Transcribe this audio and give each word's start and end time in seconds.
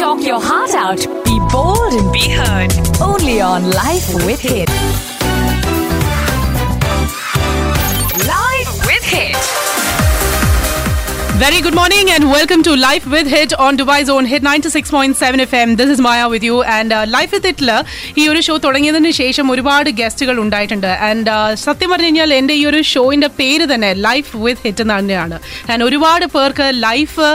Talk 0.00 0.22
your 0.22 0.40
heart 0.40 0.74
out. 0.76 1.00
Be 1.24 1.38
bold 1.52 1.92
and 1.92 2.10
be 2.10 2.26
heard. 2.30 2.72
Only 3.02 3.40
on 3.42 3.70
Life 3.72 4.08
with 4.26 4.40
Hit. 4.42 4.68
Life 8.28 8.72
with 8.86 9.04
Hit. 9.06 9.36
Very 11.36 11.60
good 11.60 11.74
morning 11.74 12.10
and 12.10 12.24
welcome 12.26 12.62
to 12.62 12.76
Life 12.76 13.06
with 13.06 13.26
Hit 13.26 13.52
on 13.58 13.76
Dubai's 13.76 14.08
own 14.08 14.24
Hit 14.24 14.42
96.7 14.42 15.14
FM. 15.42 15.76
This 15.76 15.90
is 15.90 16.00
Maya 16.00 16.28
with 16.28 16.42
you 16.42 16.62
and 16.64 16.92
uh, 16.92 17.04
Life 17.08 17.32
with 17.32 17.46
Hitൽ 17.46 17.70
ഈ 18.20 18.26
ഒരു 18.32 18.40
show 18.46 18.54
തുടങ്ങിയതിന് 18.64 19.12
ശേഷം 19.20 19.46
ഒരുപാട് 19.54 19.90
ഗസ്റ്റുകൾ 20.00 20.36
ഉണ്ടായിട്ടുണ്ട് 20.44 20.90
and 21.08 21.32
സത്യം 21.66 21.90
പറഞ്ഞു 21.92 22.08
കഴിഞ്ഞാൽ 22.08 22.32
എന്റെ 22.40 22.54
ഈ 22.60 22.64
ഒരു 22.70 22.80
ഷോയിന്റെ 22.92 23.30
പേര് 23.40 23.66
തന്നെ 23.72 23.90
ലൈഫ് 24.08 24.32
വിത്ത് 24.44 24.64
ഹിറ്റ് 24.68 24.86
തന്നെയാണ് 24.92 25.38
ആൻഡ് 25.72 25.84
ഒരുപാട് 25.88 26.26
പേർക്ക് 26.36 26.68
ലൈഫ് 26.86 27.26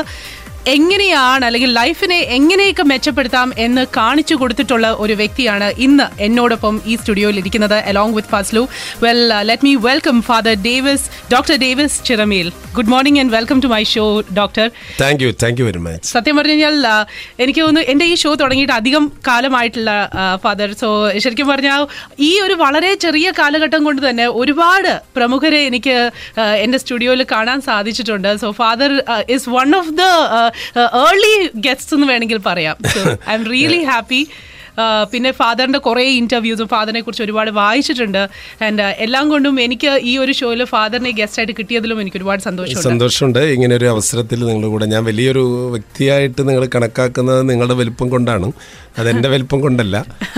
എങ്ങനെയാണ് 0.73 1.43
അല്ലെങ്കിൽ 1.47 1.71
ലൈഫിനെ 1.77 2.17
എങ്ങനെയൊക്കെ 2.35 2.83
മെച്ചപ്പെടുത്താം 2.91 3.49
എന്ന് 3.65 3.81
കാണിച്ചു 3.97 4.35
കൊടുത്തിട്ടുള്ള 4.41 4.87
ഒരു 5.03 5.13
വ്യക്തിയാണ് 5.19 5.67
ഇന്ന് 5.85 6.05
എന്നോടൊപ്പം 6.25 6.75
ഈ 6.85 6.95
സ്റ്റുഡിയോയിൽ 6.95 7.37
ഇരിക്കുന്നത് 7.41 7.75
along 7.89 8.15
with 8.17 8.31
Fazlu. 8.33 8.63
Well 9.03 9.19
let 9.49 9.65
me 9.67 9.73
welcome 9.87 10.17
father 10.29 10.55
Davis 10.67 11.05
doctor 11.33 11.55
Davis 11.65 11.97
Chiramel 12.07 12.47
good 12.77 12.91
morning 12.93 13.19
and 13.23 13.33
welcome 13.35 13.59
to 13.65 13.69
my 13.73 13.81
show 13.93 14.05
doctor 14.39 14.65
thank 15.01 15.21
you 15.25 15.29
thank 15.43 15.61
you 15.61 15.67
very 15.69 15.81
much 15.87 16.09
സത്യം 16.15 16.35
പറഞ്ഞു 16.39 16.55
കഴിഞ്ഞാൽ 16.55 16.77
എനിക്ക് 17.39 17.61
തോന്നുന്നു 17.61 17.85
എന്റെ 17.93 18.07
ഈ 18.13 18.15
ഷോ 18.23 18.31
തുടങ്ങിയിട്ട് 18.43 18.75
അധികം 18.79 19.05
കാലമായിട്ടുള്ള 19.27 19.91
ഫാദർ 20.43 20.73
സോ 20.81 20.89
ശരിക്കും 21.25 21.49
പറഞ്ഞാൽ 21.53 21.83
ഈ 22.29 22.31
ഒരു 22.47 22.57
വളരെ 22.63 22.91
ചെറിയ 23.05 23.27
കാലഘട്ടം 23.41 23.83
കൊണ്ട് 23.83 24.03
തന്നെ 24.09 24.27
ഒരുപാട് 24.41 24.91
പ്രമുഖരെ 25.19 25.61
എനിക്ക് 25.69 25.95
എന്റെ 26.63 26.63
എന്റെ 26.65 26.79
സ്റ്റുഡിയോയിൽ 26.81 27.21
കാണാൻ 27.31 27.59
സാധിച്ചിട്ടുണ്ട്. 27.61 28.29
So 28.41 28.47
father 28.59 28.91
is 29.35 29.47
one 29.49 29.69
of 29.77 29.91
the 29.99 30.03
early 31.05 31.49
guest 31.55 31.95
എന്ന് 31.95 32.07
വേണമെങ്കിൽ 32.07 32.37
പറയാം. 32.37 32.77
ഐ 33.29 33.33
എം 33.33 33.45
റിയലി 33.45 33.83
ഹാപ്പി 33.83 34.27
പിന്നെ 35.11 35.31
ഫാദറിന്റെ 35.31 35.79
കുറേ 35.79 36.03
ഇന്റർവ്യൂസും 36.21 36.67
ഫാദറിനെ 36.67 37.01
കുറിച്ച് 37.01 37.23
ഒരുപാട് 37.23 37.51
വായിച്ചിട്ടുണ്ട്. 37.51 38.29
ആൻഡ് 38.61 38.81
എല്ലാം 38.81 39.29
കൊണ്ടും 39.29 39.61
എനിക്ക് 39.61 39.99
ഈ 40.11 40.17
ഒരു 40.17 40.31
ഷോയിൽ 40.31 40.63
ഫാദറിനെ 40.63 41.11
ഗസ്റ്റായിട്ട് 41.11 41.53
കിട്ടിയതിലും 41.59 42.01
എനിക്ക് 42.01 42.17
ഒരുപാട് 42.17 42.41
സന്തോഷമുണ്ട്. 42.41 42.87
സന്തോഷമുണ്ട്. 42.89 43.39
ഇങ്ങനെ 43.39 43.75
ഒരു 43.75 43.85
അവസരത്തിൽ 43.85 44.39
നിങ്ങളുടെ 44.45 44.67
കൂടെ 44.67 44.85
ഞാൻ 44.85 45.03
വലിയൊരു 45.05 45.71
വ്യക്തിയായിട്ട് 45.75 46.41
നിങ്ങൾ 46.49 46.65
കണക്കാക്കുന്നത് 46.75 47.49
നിങ്ങളുടെ 47.49 47.73
വലിപ്പം 47.73 48.09
കൊണ്ടാണ്. 48.09 48.49
അതെന്റെ 48.99 49.29
വലിപ്പം 49.29 49.61
കൊണ്ടല്ല. 49.61 49.95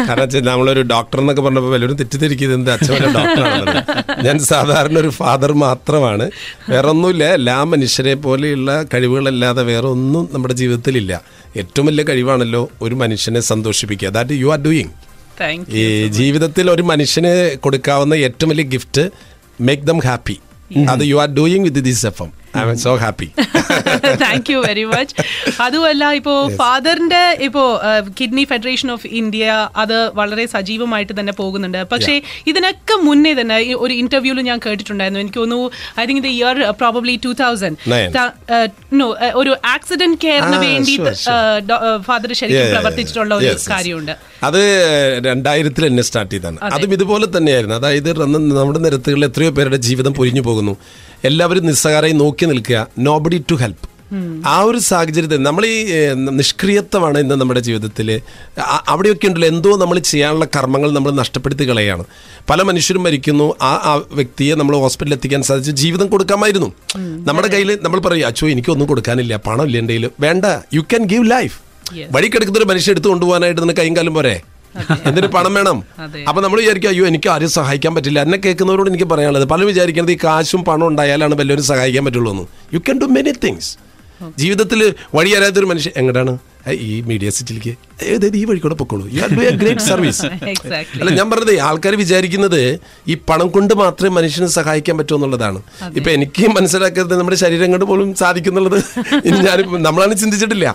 കാരണം 0.07 0.21
വെച്ചാൽ 0.21 0.43
നമ്മളൊരു 0.45 0.81
ഡോക്ടർ 0.81 1.19
എന്നൊക്കെ 1.19 1.41
പറഞ്ഞപ്പോൾ 1.41 1.71
വല്ലവരും 1.71 1.97
തെറ്റിദ്ധരിക്കുന്നത് 1.97 2.57
എന്ത് 2.59 2.71
അച്ഛൻ 2.71 3.03
ഡോക്ടറാണെന്ന് 3.17 4.23
ഞാൻ 4.25 4.39
സാധാരണ 4.39 4.97
ഒരു 4.99 5.09
ഫാദർ 5.09 5.51
മാത്രമാണ്. 5.65 6.31
വേറെ 6.69 6.87
ഒന്നുമില്ല 6.87 7.23
എല്ലാ 7.39 7.63
മനുഷ്യരെ 7.63 8.13
പോലെയുള്ള 8.13 8.85
കഴിവുകളല്ലാതെ 8.93 9.63
വേറെ 9.63 9.87
ഒന്നും 9.87 10.29
നമ്മുടെ 10.33 10.53
ജീവിതത്തിലില്ല. 10.53 11.21
ഏറ്റവും 11.57 11.85
വലിയ 11.85 12.03
കഴിവാണല്ലോ 12.03 12.69
ഒരു 12.81 12.95
മനുഷ്യനെ 12.95 13.39
സന്തോഷിപ്പിക്കുക. 13.39 14.09
ദാറ്റ് 14.09 14.33
യു 14.33 14.47
ആർ 14.47 14.61
ഡൂയിങ് 14.61 14.89
ഈ 15.69 16.07
ജീവിതത്തിൽ 16.07 16.71
ഒരു 16.71 16.81
മനുഷ്യന് 16.81 17.57
കൊടുക്കാവുന്ന 17.57 18.13
ഏറ്റവും 18.13 18.49
വലിയ 18.49 18.63
ഗിഫ്റ്റ് 18.63 19.09
മേക്ക് 19.61 19.83
ദം 19.83 19.99
ഹാപ്പി 19.99 20.37
അത് 20.89 20.99
you 20.99 21.15
are 21.15 21.33
doing 21.33 21.63
with 21.63 21.83
this 21.83 22.05
F 22.05 22.23
M 22.23 22.31
I 22.59 22.63
am 22.71 22.77
so 22.85 22.93
happy 23.03 23.27
thank 24.23 24.49
you 24.53 24.59
very 24.67 24.83
much 24.93 25.15
അതുമല്ല 25.65 26.11
ഇപ്പോ 26.19 26.33
ഫാദറിന്റെ 26.61 27.23
ഇപ്പോ 27.47 27.63
കിഡ്നി 28.19 28.43
ഫെഡറേഷൻ 28.51 28.91
ഓഫ് 28.95 29.07
ഇന്ത്യ 29.21 29.45
അത് 29.83 29.97
വളരെ 30.19 30.45
സജീവമായിട്ട് 30.55 31.13
തന്നെ 31.19 31.33
പോകുന്നുണ്ട്. 31.41 31.79
പക്ഷേ 31.93 32.13
ഇതിനൊക്കെ 32.51 32.97
മുന്നേ 33.07 33.33
തന്നെ 33.41 33.57
ഒരു 33.85 33.93
ഇന്റർവ്യൂവിൽ 34.03 34.41
ഞാൻ 34.49 34.59
കേട്ടിട്ടുണ്ടായിരുന്നു. 34.65 35.21
എനിക്ക് 35.23 35.39
തോന്നുന്നു 35.39 35.69
I 36.01 36.05
think 36.11 36.23
the 36.27 36.31
year 36.37 36.57
probably 36.81 37.15
two 37.25 37.31
thousand. 37.43 37.77
No 38.99 39.07
ഒരു 39.41 39.53
ആക്സിഡന്റ് 39.75 40.19
കെയറിന് 40.25 40.59
വേണ്ടി. 40.67 40.95
ഫാദർ 42.07 42.33
ശരിക്കും 42.41 42.71
പ്രവർത്തിച്ചിട്ടുള്ള 42.75 43.33
ഒരു. 43.41 43.51
കാര്യമുണ്ട്. 43.69 44.13
അത് 44.47 44.61
രണ്ടായിരത്തിൽ 45.27 45.85
എന്നെ 45.85 46.03
സ്റ്റാർട്ട് 46.07 46.33
ചെയ്താണ് 46.33 46.57
അതും. 46.75 46.93
ഇതുപോലെ 46.97 47.27
തന്നെയായിരുന്നു. 47.37 47.75
അതായത് 47.81 48.09
നമ്മുടെ 48.59 48.79
നിരത്തുകളിൽ 48.85 49.25
എത്രയോ 49.29 49.51
പേരുടെ 49.59 49.79
ജീവിതം 49.89 50.13
പൊരിഞ്ഞു 50.19 50.43
പോകുന്നു. 50.47 50.75
എല്ലാവരും 51.23 51.65
നിസ്സഹാരായി 51.65 52.15
നോക്കി 52.23 52.45
നിൽക്കുക. 52.45 52.87
നോബഡി 52.99 53.43
ടു 53.51 53.55
ഹെൽപ്പ് 53.55 53.85
ആ 54.47 54.61
ഒരു 54.61 54.77
സാഹചര്യത്തിൽ 54.77 55.41
നമ്മൾ 55.43 55.65
ഈ 55.65 55.77
നിഷ്ക്രിയത്വമാണ് 56.39 57.17
ഇന്ന് 57.19 57.35
നമ്മുടെ 57.41 57.59
ജീവിതത്തിൽ 57.59 58.21
അവിടെയൊക്കെ 58.87 59.27
ഉണ്ടല്ലോ 59.27 59.47
എന്തോ 59.47 59.77
നമ്മൾ 59.77 59.99
ചെയ്യാനുള്ള 59.99 60.45
കർമ്മങ്ങൾ 60.45 60.91
നമ്മൾ 60.91 61.11
നഷ്ടപ്പെടുത്തി 61.11 61.69
കളയാണ് 61.69 62.03
പല 62.49 62.61
മനുഷ്യരും 62.61 63.03
മരിക്കുന്നു. 63.03 63.47
ആ 63.61 63.71
ആ 63.89 63.93
വ്യക്തിയെ 64.11 64.55
നമ്മൾ 64.55 64.75
ഹോസ്പിറ്റലിൽ 64.75 65.15
എത്തിക്കാൻ 65.17 65.43
സാധിച്ചു. 65.43 65.71
ജീവിതം 65.71 66.07
കൊടുക്കാമായിരുന്നു. 66.07 66.69
നമ്മുടെ 67.29 67.47
കയ്യിൽ 67.47 67.79
നമ്മൾ 67.81 67.99
പറയും 67.99 68.27
അച്ചോ 68.27 68.47
എനിക്കൊന്നും 68.47 68.87
കൊടുക്കാനില്ല. 68.87 69.35
പണം 69.47 69.65
ഇല്ല 69.65 69.77
എന്റെ 69.77 69.93
കയ്യിൽ 69.93 70.09
വേണ്ട. 70.19 70.45
You 70.73 70.81
can 70.81 71.03
give 71.13 71.31
life. 71.31 71.57
വഴി 72.11 72.27
കിടക്കുന്ന 72.27 72.59
ഒരു 72.59 72.65
മനുഷ്യൻ 72.65 72.93
എടുത്തു 72.93 73.07
കൊണ്ടുപോകാനായിട്ട് 73.07 73.61
നിനക്ക് 73.61 73.79
കൈയും 73.79 73.97
കാലം 73.97 74.13
പോരെ? 74.13 74.41
എന്തിനു 75.05 75.27
പണം 75.27 75.53
വേണം. 75.53 75.77
അപ്പൊ 76.27 76.39
നമ്മൾ 76.41 76.59
വിചാരിക്കും 76.59 76.89
അയ്യോ 76.89 77.05
എനിക്ക് 77.07 77.29
ആരും 77.29 77.51
സഹായിക്കാൻ 77.53 77.95
പറ്റില്ല. 77.95 78.19
എന്നെ 78.21 78.37
കേൾക്കുന്നവരോട് 78.37 78.89
എനിക്ക് 78.89 79.03
പറയാനുള്ളത് 79.05 79.45
പലരും 79.45 79.67
വിചാരിക്കുന്നത് 79.67 80.13
ഈ 80.13 80.19
കാശും 80.23 80.61
പണം 80.63 80.87
ഉണ്ടായാലാണ് 80.87 81.35
വല്ലവരും 81.35 81.65
സഹായിക്കാൻ 81.65 82.05
പറ്റുള്ളൂ 82.05 82.31
എന്ന് 82.31 82.45
you 82.73 82.79
can 82.79 82.99
do 82.99 83.09
many 83.15 83.33
things 83.43 83.71
ജീവിതത്തിൽ 84.37 84.79
വഴിയറിയാത്തൊരു 85.15 85.65
മനുഷ്യൻ 85.65 85.93
എങ്ങടാണ്? 85.95 86.31
ഏ, 86.31 86.56
ഈ 86.87 86.93
മീഡിയ 87.09 87.29
സിറ്റിയിലേക്ക് 87.37 87.73
ഈ 88.39 88.43
വഴി 88.49 88.59
കൂടെ 88.63 88.75
പൊക്കോളൂ. 88.79 89.05
You 89.15 89.19
are 89.25 89.29
do 89.37 89.41
a 89.49 89.51
great 89.61 89.83
service 89.91 90.25
അല്ല 91.01 91.09
ഞാൻ 91.19 91.27
പറഞ്ഞത് 91.31 91.53
ആൾക്കാർ 91.67 91.93
വിചാരിക്കുന്നത് 92.01 92.61
ഈ 93.11 93.13
പണം 93.29 93.47
കൊണ്ട് 93.55 93.73
മാത്രമേ 93.81 94.11
മനുഷ്യനെ 94.17 94.49
സഹായിക്കാൻ 94.57 94.95
പറ്റൂ 94.99 95.15
എന്നുള്ളതാണ്. 95.17 95.59
ഇപ്പൊ 95.99 96.09
എനിക്ക് 96.17 96.43
മനസ്സിലാക്കരുത് 96.57 97.15
നമ്മുടെ 97.19 97.37
ശരീരം 97.43 97.71
കൊണ്ട് 97.75 97.85
പോലും 97.91 98.09
സാധിക്കുന്നുള്ളത്. 98.21 98.77
ഇനി 99.27 99.37
ഞാൻ 99.47 99.57
നമ്മളാണ് 99.87 100.15
ചിന്തിച്ചിട്ടില്ല. 100.21 100.67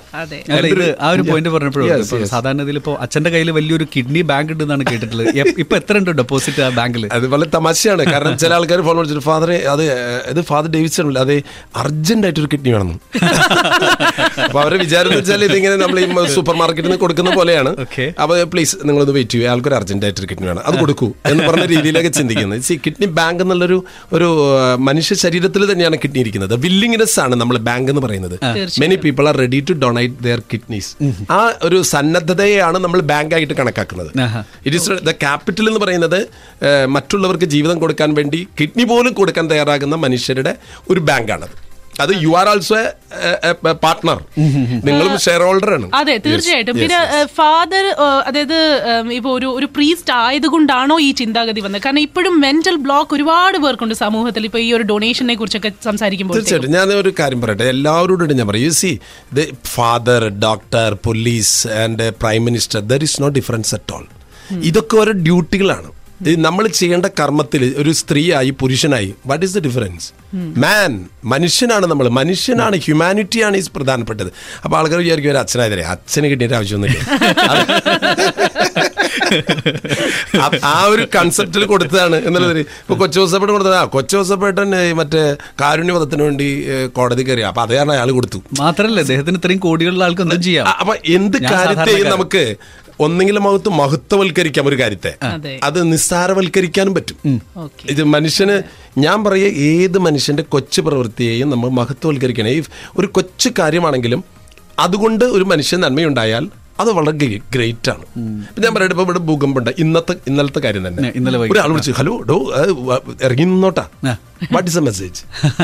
ആ 1.04 1.10
ഒരു 1.14 1.22
പോയിന്റ് 1.30 1.52
പറഞ്ഞപ്പോഴും? 1.56 2.26
സാധാരണ 2.34 2.66
ഇപ്പോ 2.82 2.94
അച്ഛന്റെ 3.06 3.30
കയ്യിൽ 3.34 3.50
വലിയൊരു 3.58 3.86
കിഡ്നി 3.94 4.22
ബാങ്ക് 4.32 4.52
ഉണ്ടെന്നാണ് 4.54 4.86
കേട്ടിട്ടുള്ളത്. 4.90 5.30
ഇപ്പൊ 5.64 5.76
എത്ര 5.80 5.94
ഉണ്ട് 6.02 6.10
ഡെപ്പോസിറ്റ് 6.22 6.62
ആ 6.66 6.70
ബാങ്കിൽ 6.80 7.06
അത് 7.18 7.26
വളരെ 7.34 7.50
തമാശയാണ്. 7.58 8.04
കാരണം 8.12 8.34
ചില 8.44 8.52
ആൾക്കാർ 8.58 8.82
ഫോൺ 8.88 8.96
വിളിച്ചിട്ട് 9.00 9.26
ഫാദറെ 9.30 9.58
അത് 9.74 9.84
ഇത് 10.32 10.42
ഫാദർ 10.50 10.70
ഡേവിഡ്സൺ 10.76 11.06
അതെ 11.10 11.20
അത് 11.22 11.34
അർജന്റ് 11.84 12.26
ആയിട്ട് 12.26 12.40
ഒരു 12.44 12.50
കിഡ്നി 12.54 12.72
വേണം. 12.78 12.98
അപ്പൊ 14.46 14.58
അവരെ 14.64 14.76
വിചാരം 14.84 15.12
വെച്ചാൽ 15.18 15.40
ഇതിങ്ങനെ 15.50 15.76
നമ്മൾ 15.84 15.98
ഈ 16.02 16.06
സൂപ്പർ 16.36 16.54
മാർക്കറ്റിൽ 16.62 16.88
നിന്ന് 16.88 17.00
കൊടുക്കുന്ന 17.04 17.30
പോലെയാണ്. 17.38 17.70
അപ്പോൾ 18.22 18.32
അപ്പൊ 18.32 18.44
പ്ലീസ് 18.52 18.74
നിങ്ങളൊന്ന് 18.86 19.14
വെയിറ്റ് 19.16 19.34
ചെയ്യൂ. 19.34 19.48
ആൾക്കൊരു 19.52 19.76
അർജന്റ് 19.78 20.04
ആയിട്ട് 20.06 20.28
കിഡ്നി 20.32 20.46
വേണം. 20.50 20.62
അത് 20.68 20.76
കൊടുക്കൂ 20.82 21.08
എന്ന് 21.30 21.42
പറഞ്ഞ 21.48 21.66
രീതിയിലൊക്കെ 21.74 22.10
ചിന്തിക്കുന്നത്. 22.18 22.62
സി 22.68 22.74
കിഡ്നി 22.84 23.06
ബാങ്ക് 23.18 23.42
എന്നുള്ളൊരു 23.44 23.78
ഒരു 24.16 24.28
മനുഷ്യ 24.88 25.14
ശരീരത്തിൽ 25.24 25.62
തന്നെയാണ് 25.72 25.96
കിഡ്നി 26.04 26.20
ഇരിക്കുന്നത്. 26.24 26.54
വില്ലിങ്നെസ് 26.64 27.18
ആണ് 27.24 27.34
നമ്മൾ 27.42 27.56
ബാങ്ക് 27.68 27.90
എന്ന് 27.92 28.02
പറയുന്നത്. 28.06 28.36
Many 28.82 28.96
people 29.04 29.26
are 29.32 29.36
ready 29.44 29.60
to 29.70 29.76
donate 29.84 30.16
their 30.26 30.42
kidneys 30.52 30.90
ആ 31.38 31.40
ഒരു 31.68 31.80
സന്നദ്ധതയെയാണ് 31.94 32.80
നമ്മൾ 32.86 33.00
ബാങ്ക് 33.12 33.34
ആയിട്ട് 33.38 33.54
കണക്കാക്കുന്നത്. 33.60 34.10
ഇറ്റ് 34.66 34.76
ഇസ് 34.80 34.98
ദ 35.08 35.14
ക്യാപിറ്റൽ 35.24 35.66
എന്ന് 35.72 35.82
പറയുന്നത് 35.84 36.20
മറ്റുള്ളവർക്ക് 36.96 37.48
ജീവിതം 37.56 37.76
കൊടുക്കാൻ 37.84 38.10
വേണ്ടി 38.20 38.40
കിഡ്നി 38.60 38.86
പോലും 38.92 39.12
കൊടുക്കാൻ 39.20 39.46
തയ്യാറാകുന്ന 39.52 39.96
മനുഷ്യരുടെ 40.06 40.54
ഒരു 40.92 41.00
ബാങ്കാണത് 41.08 41.54
അത് 42.02 42.12
യു 42.24 42.30
ആർ 42.40 42.46
ആൾസോ 42.52 42.76
പാർട്ട്ണർ 43.84 44.18
നിങ്ങളും 44.88 45.14
ഷെയർ 45.24 45.40
ഹോൾഡർ 45.46 45.70
ആണ്. 45.76 45.86
അതെ 46.00 46.14
തീർച്ചയായിട്ടും. 46.26 46.78
പിന്നെ 46.82 46.98
ഫാദർ 47.38 47.86
അതായത് 48.28 48.58
ഇപ്പൊ 49.18 49.30
ഒരു 49.38 49.48
ഒരു 49.58 49.68
പ്രീസ്റ്റ് 49.76 50.12
ആയതുകൊണ്ടാണോ 50.22 50.96
ഈ 51.06 51.10
ചിന്താഗതി 51.20 51.60
വന്നത്? 51.66 51.82
കാരണം 51.86 52.02
ഇപ്പോഴും 52.08 52.34
മെന്റൽ 52.46 52.76
ബ്ലോക്ക് 52.86 53.14
ഒരുപാട് 53.18 53.58
പേർക്കുണ്ട് 53.64 53.96
സമൂഹത്തിൽ. 54.04 54.42
ഇപ്പൊ 54.50 54.60
ഈ 54.66 54.68
ഒരു 54.78 54.86
ഡൊണേഷനെ 54.92 55.36
കുറിച്ചൊക്കെ 55.42 55.72
സംസാരിക്കുമ്പോൾ 55.88 56.36
തീർച്ചയായിട്ടും. 56.38 56.74
ഞാൻ 56.78 56.88
ഒരു 57.02 57.12
കാര്യം 57.20 57.42
പറയട്ടെ. 57.44 57.68
എല്ലാവരോടും 57.74 58.36
ഞാൻ 58.40 58.48
പറയും. 58.52 58.66
You 58.68 58.74
see 58.82 58.92
the 59.38 59.48
father 59.76 60.22
doctor 60.46 60.90
police 61.08 61.56
and 61.84 62.06
prime 62.24 62.42
minister 62.50 62.80
there 62.92 63.02
is 63.08 63.20
no 63.24 63.30
difference 63.40 63.74
at 63.78 63.94
all 63.98 64.06
ഇതൊക്കെ 64.70 64.96
ഓരോ 65.02 65.12
ഡ്യൂട്ടികളാണ് 65.26 65.90
നമ്മൾ 66.30 66.68
ചെയ്യേണ്ട 66.68 67.06
കർമ്മത്തിൽ 67.06 67.74
ഒരു 67.76 67.92
സ്ത്രീയായി 67.92 68.50
പുരുഷനായി. 68.50 69.14
What 69.26 69.46
is 69.46 69.54
the 69.54 69.58
difference 69.58 70.12
man 70.34 71.04
മനുഷ്യനാണ് 71.24 71.86
നമ്മൾ. 71.86 72.08
മനുഷ്യനാണ് 72.08 72.76
ഹ്യൂമാനിറ്റിയാണ് 72.76 73.56
ഈ 73.56 73.62
പ്രധാനപ്പെട്ടത്. 73.76 74.32
അപ്പൊ 74.64 74.78
ആൾക്കാർ 74.78 74.98
വിചാരിക്കും 74.98 75.30
ഒരു 75.30 75.38
അച്ഛനായതരെ 75.38 75.82
അച്ഛന് 75.82 76.26
കിട്ടിയിട്ട് 76.26 76.54
ആവശ്യമൊന്നുമില്ല. 76.54 77.26
ആ- 80.64 80.84
ഒരു 80.84 81.08
കൺസെപ്റ്റിൽ 81.16 81.64
കൊടുത്തതാണ് 81.64 82.16
എന്നുള്ളത്. 82.16 82.58
ഇപ്പൊ 82.58 82.94
കൊച്ചോസപ്പേട്ടൻ 82.94 83.52
കൊടുത്തത്. 83.52 83.74
ആ 83.74 83.84
കൊച്ചോസപ്പേട്ടൻ 83.84 84.92
മറ്റേ 84.92 85.36
കാരുണ്യവധത്തിന് 85.60 86.22
വേണ്ടി 86.22 86.64
കോടതി 86.86 87.22
കയറി. 87.22 87.40
അപ്പൊ 87.40 87.62
അതേ 87.62 87.76
കാരണം 87.76 87.92
അയാൾ 87.92 88.10
കൊടുത്തു. 88.10 88.42
മാത്രല്ല 88.60 89.00
അദ്ദേഹത്തിന് 89.00 89.36
ഇത്രയും 89.36 89.58
കോടികളുള്ള 89.58 90.04
ആൾക്ക് 90.04 90.22
എന്തും 90.22 90.42
ചെയ്യാം. 90.42 90.68
അപ്പൊ 90.68 90.94
എന്ത് 91.06 91.42
കാര്യത്തെയും. 91.42 92.10
നമുക്ക് 92.10 92.56
ഒന്നെങ്കിലും 93.02 93.42
മഹത്വ 93.42 93.70
മഹത്വവൽക്കരിക്കാം 93.70 94.66
ഒരു 94.66 94.80
കാര്യത്തെ. 94.80 95.14
അതെ. 95.22 95.60
അത് 95.62 95.92
നിസ്സാരവൽക്കരിക്കാനും 95.92 96.94
പറ്റും. 96.94 97.42
ഇത് 97.88 98.04
മനുഷ്യന് 98.04 98.62
ഞാൻ 98.98 99.24
പറയ 99.24 99.42
ഏത് 99.42 99.98
മനുഷ്യന്റെ 99.98 100.42
കൊച്ചു 100.42 100.80
പ്രവൃത്തിയെയും 100.80 101.50
നമ്മൾ 101.50 101.68
മഹത്വവൽക്കരിക്കണം. 101.68 102.62
ഒരു 102.98 103.06
കൊച്ചു 103.06 103.50
കാര്യമാണെങ്കിലും 103.58 104.24
അതുകൊണ്ട് 104.78 105.24
ഒരു 105.24 105.44
മനുഷ്യൻ 105.44 105.80
നന്മയുണ്ടായാൽ 105.80 106.61
അത് 106.80 106.90
വളരെ 106.98 107.26
ഗ്രേറ്റ് 107.54 107.88
ആണ്. 107.92 108.04
ഞാൻ 108.62 108.70
പറയട്ടെ 108.74 108.94
ഇപ്പൊ 108.94 109.04
ഇവിടെ 109.06 109.20
ഭൂകമ്പുണ്ട്. 109.28 109.70
ഇന്നത്തെ 109.82 110.14
ഇന്നലത്തെ 110.30 110.60
കാര്യം 110.66 110.82
തന്നെ. 110.86 111.10
ഇന്നലെ 111.18 111.38
ഒരാൾ 111.52 111.68
വിളിച്ചു 111.72 111.92
ഹലോ 111.98 112.14
ഡോ 112.30 112.36
ഇറങ്ങി 113.26 113.46
നിന്നോട്ടാ? 113.50 113.84
വാട്ട് 114.54 114.68
ഇസ് 114.70 114.78
എ 114.80 114.82
മെസ്സേജ് 114.88 115.20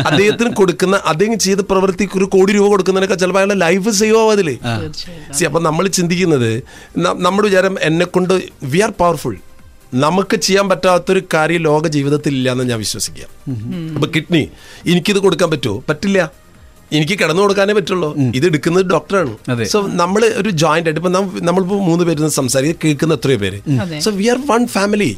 അദ്ദേഹത്തിന് 0.09 0.51
കൊടുക്കുന്ന 0.61 0.97
അദ്ദേഹം 1.13 1.39
ചെയ്ത 1.47 1.61
പ്രവൃത്തിക്ക് 1.71 2.17
ഒരു 2.21 2.27
കോടി 2.35 2.53
രൂപ 2.59 2.67
കൊടുക്കുന്നതിനൊക്കെ 2.73 3.19
ചിലപ്പോൾ 3.23 3.43
അയാളുടെ 3.43 3.59
ലൈഫ് 3.65 3.93
സേവ് 4.01 4.19
ആവാതില്ലേ? 4.23 4.57
സി 5.39 5.45
അപ്പൊ 5.51 5.63
നമ്മൾ 5.69 5.87
ചിന്തിക്കുന്നത് 5.99 6.51
നമ്മുടെ 7.27 7.47
വിചാരം 7.49 7.77
എന്നെ 7.91 8.09
കൊണ്ട് 8.17 8.35
വി 8.75 8.81
ആർ 8.87 8.93
പവർഫുൾ 9.03 9.37
നമുക്ക് 10.05 10.37
ചെയ്യാൻ 10.47 10.67
പറ്റാത്തൊരു 10.71 11.21
കാര്യം 11.35 11.63
ലോക 11.69 11.87
ജീവിതത്തിൽ 11.95 12.33
ഇല്ല 12.39 12.49
എന്ന് 12.55 12.65
ഞാൻ 12.71 12.79
വിശ്വസിക്കാം 12.85 13.31
അപ്പൊ 13.97 14.09
കിഡ്നി 14.17 14.43
എനിക്കിത് 14.93 15.21
കൊടുക്കാൻ 15.27 15.49
പറ്റുമോ? 15.55 15.77
പറ്റില്ല. 15.91 16.19
എനിക്ക് 16.93 17.19
കിടന്നു 17.19 17.43
കൊടുക്കാനേ 17.43 17.73
പറ്റുള്ളൂ. 17.75 18.17
ഇത് 18.35 18.47
എടുക്കുന്നത് 18.47 18.87
ഡോക്ടറാണ്. 18.87 19.65
സോ 19.65 19.87
നമ്മൾ 20.03 20.25
ഒരു 20.37 20.51
ജോയിന്റ് 20.51 20.89
ആയിട്ട് 20.89 21.01
ഇപ്പൊ 21.01 21.11
നമ്മളിപ്പോ 21.49 21.79
മൂന്ന് 21.79 22.05
പേര് 22.05 22.29
സംസാരിക്കുക 22.29 22.81
കേൾക്കുന്ന 22.85 23.15
എത്രയോ 23.15 23.39
പേര്. 23.39 23.59
So 24.01 24.11
we 24.11 24.27
are 24.27 24.39
one 24.47 24.67
family. 24.67 25.17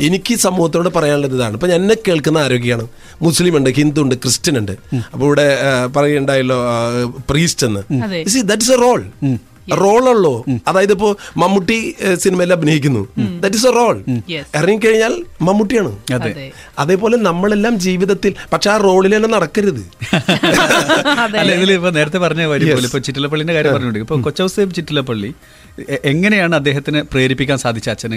എനിക്ക് 0.00 0.34
സമൂഹത്തോട് 0.34 0.88
പറയാനുള്ളത് 0.96 1.34
ഇതാണ്. 1.34 1.54
ഇപ്പൊ 1.54 1.66
എന്നെ 1.66 1.94
കേൾക്കുന്ന 2.08 2.38
ആരോഗ്യമാണ് 2.38 2.86
മുസ്ലിം 3.22 3.56
ഉണ്ട് 3.56 3.70
ഹിന്ദു 3.70 4.00
ഉണ്ട് 4.00 4.14
ക്രിസ്ത്യൻ 4.14 4.58
ഉണ്ട്. 4.58 4.72
അപ്പോൾ 5.12 5.26
ഇവിടെ 5.26 5.46
പറയുണ്ടായല്ലോ 5.96 6.58
പ്രീസ്റ്റ് 7.30 7.66
എന്ന്. 7.66 8.02
അതെ. 8.02 8.22
ദാറ്റ് 8.22 8.62
ഇസ് 8.62 8.72
എ 8.72 8.80
റോൾ 8.80 9.00
റോളുള്ളൂ. 9.72 10.44
അതായത് 10.68 10.92
ഇപ്പോ 10.92 11.16
മമ്മൂട്ടി 11.36 11.94
സിനിമയിൽ 12.14 12.52
അഭിനയിക്കുന്നു. 12.52 13.08
That 13.18 13.56
is 13.56 13.66
a 13.66 13.70
role. 13.70 14.04
ഇറങ്ങിക്കഴിഞ്ഞാൽ 14.56 15.24
മമ്മൂട്ടിയാണ്. 15.42 15.92
അതെ. 16.14 16.30
അതെ. 16.30 16.52
അതേപോലെ 16.78 17.16
നമ്മളെല്ലാം 17.16 17.78
ജീവിതത്തിൽ 17.78 18.34
പക്ഷെ 18.52 18.70
ആ 18.70 18.76
റോളിൽ 18.76 19.16
തന്നെ 19.16 19.28
നടക്കരുത്. 19.28 19.82
അല്ല 21.40 21.52
ഇതിൽ 21.52 21.72
ഇപ്പൊ 21.72 21.90
നേരത്തെ 21.90 22.18
പറഞ്ഞ 22.18 22.48
കാര്യം 22.48 22.74
പോലെ 22.74 22.86
ഇപ്പൊ 22.86 22.98
ചിറ്റിലപ്പള്ളിന്റെ 22.98 23.54
കാര്യം 23.54 23.72
പറഞ്ഞിട്ടുണ്ട്. 23.72 23.98
ഇപ്പൊ 23.98 24.16
കൊച്ചൗസേബ് 24.20 24.74
ചിറ്റിലപ്പള്ളി 24.74 25.34
എങ്ങനെയാണ് 26.04 26.54
അദ്ദേഹത്തിന് 26.54 27.02
പ്രേരിപ്പിക്കാൻ 27.02 27.58
സാധിച്ച 27.58 27.88
അച്ഛന്? 27.90 28.16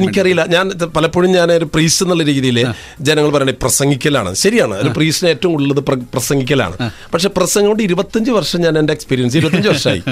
എനിക്കറിയില്ല. 0.00 0.44
ഞാൻ 0.46 0.70
പലപ്പോഴും 0.96 1.30
ഞാൻ 1.32 1.52
ഒരു 1.52 1.64
പ്രീസ്റ്റ് 1.64 2.04
എന്നുള്ള 2.04 2.24
രീതിയിൽ 2.24 2.58
ജനങ്ങൾ 3.00 3.30
പറയുന്നത് 3.30 3.58
പ്രസംഗിക്കലാണ്. 3.62 4.34
ശരിയാണ്. 4.34 4.74
ഒരു 4.74 4.88
പ്രീസ്റ്റിന് 4.88 5.30
ഏറ്റവും 5.30 5.54
ഉള്ളത് 5.54 5.80
പ്രസംഗിക്കലാണ്. 6.14 6.90
പക്ഷെ 7.14 7.28
പ്രസംഗം 7.28 7.68
കൊണ്ട് 7.68 7.82
ഇരുപത്തഞ്ച് 7.82 8.30
വർഷം 8.30 8.60
ഞാൻ 8.60 8.78
എന്റെ 8.78 8.92
എക്സ്പീരിയൻസ് 8.92 9.36
ഇരുപത്തഞ്ച് 9.36 9.68
വർഷമായി 9.68 10.02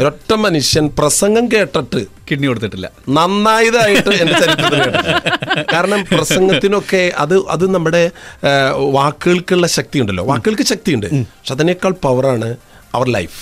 ഒരൊറ്റ 0.00 0.32
മനുഷ്യൻ 0.34 0.88
പ്രസംഗം 0.98 1.46
കേട്ടിട്ട് 1.52 2.02
കിഡ്നി 2.30 2.46
കൊടുത്തിട്ടില്ല. 2.46 2.90
നന്നായതായിട്ട് 3.08 4.10
എന്റെ 4.10 4.34
ചരിത്രത്തിൽ 4.40 4.82
കാരണം 5.72 6.04
പ്രസംഗത്തിനൊക്കെ 6.04 7.12
അത് 7.16 7.36
അത് 7.48 7.74
നമ്മുടെ 7.74 8.10
വാക്കുകൾക്കുള്ള 8.76 9.66
ശക്തി 9.66 9.98
ഉണ്ടല്ലോ 10.00 10.24
വാക്കുകൾക്ക് 10.24 10.62
ശക്തിയുണ്ട്. 10.62 11.06
പക്ഷെ 11.06 11.54
അതിനേക്കാൾ 11.54 11.94
പവറാണ് 12.02 12.56
അവർ 12.94 13.08
ലൈഫ് 13.08 13.40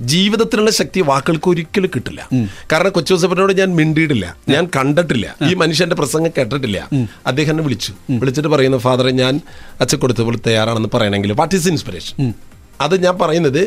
ജീവിതത്തിലുള്ള 0.00 0.70
ശക്തി 0.70 1.00
വാക്കുകൾക്ക് 1.00 1.50
ഒരിക്കലും 1.50 1.90
കിട്ടില്ല. 1.94 2.28
കാരണം 2.72 2.90
കൊച്ചു 2.90 3.14
ജോസഫിനോട് 3.14 3.58
ഞാൻ 3.58 3.74
മിണ്ടിയിട്ടില്ല. 3.76 4.36
ഞാൻ 4.48 4.68
കണ്ടിട്ടില്ല. 4.76 5.36
ഈ 5.50 5.54
മനുഷ്യന്റെ 5.54 5.96
പ്രസംഗം 5.96 6.30
കേട്ടിട്ടില്ല. 6.38 6.88
അദ്ദേഹം 7.26 7.50
എന്നെ 7.50 7.64
വിളിച്ചു. 7.64 7.92
വിളിച്ചിട്ട് 8.10 8.48
പറയുന്നു 8.48 8.78
ഫാദറെ 8.78 9.10
ഞാൻ 9.10 9.40
അച്ഛൻ 9.80 9.98
കൊടുത്തപ്പോൾ 9.98 10.36
തയ്യാറാണെന്ന് 10.46 10.88
പറയണമെങ്കിൽ 10.94 11.32
വാട്ട് 11.32 11.54
ഈസ് 11.54 11.68
ഇൻസ്പിറേഷൻ 11.68 12.34
അത് 12.80 12.94
ഞാൻ 13.02 13.14
പറയുന്നത് 13.18 13.60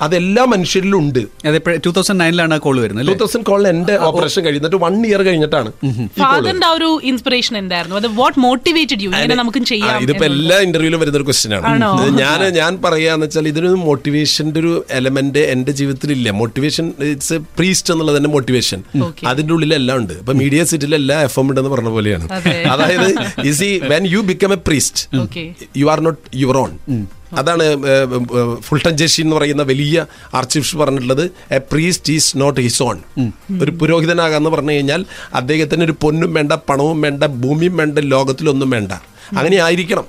അതെല്ലാ 0.00 0.42
മനുഷ്യരിലും 0.50 0.98
ഉണ്ട് 1.00 1.20
ടൂ 1.84 1.90
തൗസൻഡ് 1.96 2.20
നയനിലാണ് 2.20 2.54
ആ 2.54 2.60
കോൾ 2.64 2.76
വരുന്നത് 2.80 3.08
ടൂ 3.10 3.16
തൗസൻഡ് 3.20 3.46
കോളിൽ 3.48 3.66
എന്റെ 3.68 3.94
ഓപ്പറേഷൻ 4.06 4.42
കഴിഞ്ഞിട്ട് 4.46 4.78
വൺ 4.84 4.94
ഇയർ 5.08 5.22
കഴിഞ്ഞിട്ടാണ് 5.22 5.70
ഫാദറിന്റെ 6.18 6.68
ഒരു 6.74 6.88
ഇൻസ്പിറേഷൻ 7.10 7.54
എന്തായിരുന്നു? 7.60 7.96
അത് 8.00 8.08
വാട്ട് 8.18 8.38
മോട്ടിവേറ്റഡ് 8.44 9.02
യു 9.04 9.10
ഇങ്ങനെ 9.12 9.36
നമുക്കും 9.40 9.64
ആ, 9.64 9.70
ചെയ്യാം 9.70 10.00
ഇതിപ്പോ 10.04 10.26
എല്ലാ 10.30 10.56
ഇന്റർവ്യൂലും 10.66 11.00
വരുന്ന 11.02 11.18
ഒരു 11.20 11.26
ക്വസ്റ്റ്യൻ 11.28 11.54
ആണ്? 11.58 11.90
ഞാൻ 12.18 12.42
ഞാൻ 12.58 12.72
പറയാന്ന് 12.84 13.26
വെച്ചാൽ 13.26 13.48
ഇതിനൊരു 13.52 13.80
മോട്ടിവേഷന്റെ 13.84 14.60
ഒരു 14.60 14.72
എലമെന്റ് 14.98 15.44
എന്റെ 15.54 15.74
ജീവിതത്തിൽ 15.78 16.12
ഇല്ല 16.16 16.30
മോട്ടിവേഷൻ 16.40 16.86
ഇറ്റ്സ് 17.10 17.34
എ 17.34 17.42
പ്രീസ്റ്റ് 17.58 17.92
എന്നുള്ളത് 17.94 18.18
തന്നെ 18.18 18.32
മോട്ടിവേഷൻ 18.34 18.80
Okay. 19.04 19.26
അതിന്റെ 19.30 19.52
ഉള്ളിൽ 19.54 19.72
എല്ലാം 19.74 19.96
ഉണ്ട്. 20.00 20.14
ഇപ്പൊ 20.20 20.32
മീഡിയ 20.40 20.60
സിറ്റിയിൽ 20.68 20.94
എല്ലാ 20.98 21.16
എഫ് 21.22 21.38
എം 21.40 21.48
ഉണ്ടെന്ന് 21.50 21.72
പറഞ്ഞ 21.72 21.90
പോലെയാണ്. 21.90 22.24
അതായത് 22.72 23.08
easy 23.50 23.70
when 23.90 24.04
you 24.12 24.20
become 24.28 24.52
a 24.52 24.60
priest. 24.66 25.02
You 25.76 25.86
are 25.92 26.00
not 26.06 26.20
your 26.36 26.58
own 26.58 26.72
അതാണ് 27.32 27.64
ഫുൾ 27.78 28.60
ഫുൾട്ടൻ 28.60 28.96
ജേഷി 28.96 29.22
എന്ന് 29.22 29.36
പറയുന്ന 29.36 29.62
വലിയ 29.62 30.06
ആർച്ച് 30.34 30.58
ബിഷപ്പ് 30.58 30.84
പറഞ്ഞിട്ടുള്ളത് 30.84 31.30
a 31.54 31.58
priest 31.58 32.12
is 32.12 32.36
not 32.36 32.60
his 32.60 32.82
own 32.82 33.02
ഒരു 33.62 33.70
പുരോഹിതനാകാന്ന് 33.70 34.50
പറഞ്ഞു 34.50 34.72
കഴിഞ്ഞാൽ 34.72 35.04
അദ്ദേഹത്തിന് 35.34 35.84
ഒരു 35.84 35.94
പൊന്നും 36.02 36.34
വേണ്ട 36.34 36.52
പണവും 36.52 37.00
വേണ്ട 37.00 37.24
ഭൂമിയും 37.24 37.76
വേണ്ട 37.76 37.98
ലോകത്തിലൊന്നും 37.98 38.70
വേണ്ട. 38.70 38.92
അങ്ങനെ 39.32 39.56
ആയിരിക്കണം. 39.56 40.04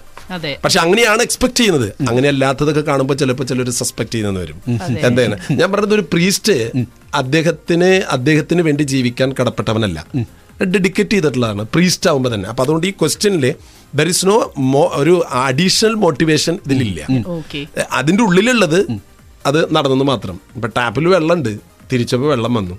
പക്ഷെ 0.64 0.80
അങ്ങനെയാണ് 0.80 1.22
എക്സ്പെക്ട് 1.22 1.56
ചെയ്യുന്നത്. 1.56 1.94
അങ്ങനെ 2.10 2.28
അല്ലാത്തതൊക്കെ 2.28 2.82
കാണുമ്പോൾ 2.82 3.14
ചിലപ്പോൾ 3.14 3.44
ചിലർ 3.44 3.70
സസ്പെക്ട് 3.70 4.12
ചെയ്യുന്നത് 4.12 4.44
വരും. 4.44 4.62
എന്താണ്? 5.00 5.38
ഞാൻ 5.52 5.72
പറഞ്ഞത് 5.72 5.94
ഒരു 5.94 6.02
പ്രീസ്റ്റ് 6.14 6.86
അദ്ദേഹത്തിന് 7.14 8.02
അദ്ദേഹത്തിന് 8.10 8.62
വേണ്ടി 8.62 8.84
ജീവിക്കാൻ 8.84 9.36
കടപ്പെട്ടവനല്ല. 9.42 10.06
ഡെഡിക്കേറ്റ് 10.64 11.12
ചെയ്തിട്ടുള്ളതാണ്. 11.12 11.64
പ്രീസ്റ്റ് 11.74 12.10
ആകുമ്പോൾ 12.10 12.34
തന്നെ. 12.34 12.48
അപ്പൊ 12.50 12.64
അതുകൊണ്ട് 12.64 12.88
ഈ 12.88 12.92
ക്വസ്റ്റ്യനിൽ 12.92 13.46
ദർ 13.96 14.08
ഇസ് 14.14 14.28
നോ 14.28 14.38
ഒരു 15.02 15.16
അഡീഷണൽ 15.48 15.94
മോട്ടിവേഷൻ 16.06 16.54
ഇതിലില്ല. 16.66 17.00
അതിന്റെ 17.74 17.84
അതിന്റെ 17.92 18.24
ഉള്ളിലുള്ളത് 18.24 18.80
അത് 19.46 19.76
നടന്നെന്ന് 19.76 20.06
മാത്രം. 20.06 20.40
ഇപ്പൊ 20.56 20.68
ടാപ്പിൽ 20.78 21.08
വെള്ളമുണ്ട് 21.16 21.75
തിരിച്ചപ്പോ 21.92 22.28
വെള്ളം 22.28 22.54
വന്നു. 22.54 22.76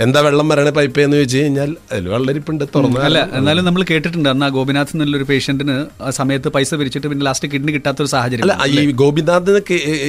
എന്താ 0.00 0.20
വെള്ളം 0.20 0.48
വരണ 0.48 0.70
പൈപ്പ് 0.70 1.00
എന്ന് 1.00 1.16
ചോദിച്ചു 1.16 1.38
കഴിഞ്ഞാൽ 1.38 1.76
അതിൽ 1.92 2.08
വെള്ളരിപ്പുണ്ട് 2.08 2.64
തുറന്നു 2.74 3.00
അല്ല 3.00 3.28
എന്നാലും 3.32 3.64
നമ്മൾ 3.64 3.82
കേട്ടിട്ടുണ്ട് 3.90 4.28
അന്ന് 4.28 4.46
ആ 4.46 4.48
ഗോപിനാഥ് 4.48 4.86
എന്നുള്ളൊരു 4.86 5.24
പേഷ്യന്റിന് 5.24 5.74
ആ 6.02 6.10
സമയത്ത് 6.10 6.48
പൈസ 6.48 6.74
പിരിച്ചിട്ട് 6.74 7.06
പിന്നെ 7.06 7.24
ലാസ്റ്റ് 7.24 7.48
കിഡ്നി 7.52 7.72
കിട്ടാത്ത 7.72 8.02
ഒരു 8.02 8.08
സാഹചര്യം 8.08 8.52
അല്ല 8.52 8.80
ഈ 8.80 8.90
ഗോപിനാഥിനെ 8.92 9.60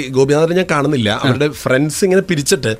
ഗോപിനാഥിനെ 0.09 0.55
ഞാൻ 0.55 0.65
കാണുന്നില്ല. 0.71 1.19
അവരുടെ 1.23 1.49
ഫ്രണ്ട്സ് 1.49 2.05
ഇങ്ങനെ 2.05 2.21
പിരിച്ചിട്ട് 2.21 2.71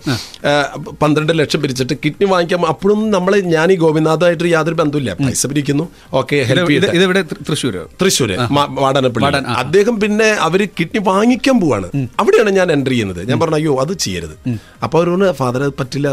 പന്ത്രണ്ട് 1.01 1.39
ലക്ഷം 1.39 1.61
പിരിച്ചിട്ട് 1.61 1.93
കിഡ്നി 2.05 2.25
വാങ്ങിക്കാൻ 2.25 2.65
അപ്പോഴും 2.65 3.11
നമ്മൾ 3.11 3.35
ഞാൻ 3.39 3.71
ഈ 3.71 3.75
ഗോപിനാഥായിട്ട് 3.75 4.43
യാതൊരു 4.43 4.75
ബന്ധമില്ല 4.75 5.13
പൈസ 5.13 5.47
പിരിക്കുന്നു. 5.47 5.85
ഓക്കെ 6.13 6.35
ഹെൽപ്പ് 6.43 6.71
ഇത് 6.71 6.81
ചെയ്യട്ടെ. 6.81 6.97
ഇതെവിടെ 6.97 7.21
തൃ- 7.21 7.37
തൃശ്ശൂര്. 7.49 8.37
മ- 8.51 8.75
വാടാനപ്പള്ളി. 8.79 9.25
അദ്ദേഹം 9.57 9.99
പിന്നെ 9.99 10.25
അവർ 10.39 10.67
കിഡ്നി 10.79 10.99
വാങ്ങിക്കാൻ 11.03 11.59
പോവാണ്. 11.59 11.87
അവിടെയാണ് 12.19 12.49
ഞാൻ 12.49 12.71
എൻട്രി 12.71 12.93
ചെയ്യുന്നത്. 12.93 13.29
ഞാൻ 13.29 13.39
പറഞ്ഞു 13.39 13.55
അയ്യോ 13.55 13.77
അത് 13.79 13.93
ചെയ്യരുത്. 13.97 14.35
അപ്പൊ 14.83 15.03
അവർ 15.03 15.31
ഫാദർ 15.31 15.56
അത് 15.57 15.73
പറ്റില്ല. 15.79 16.07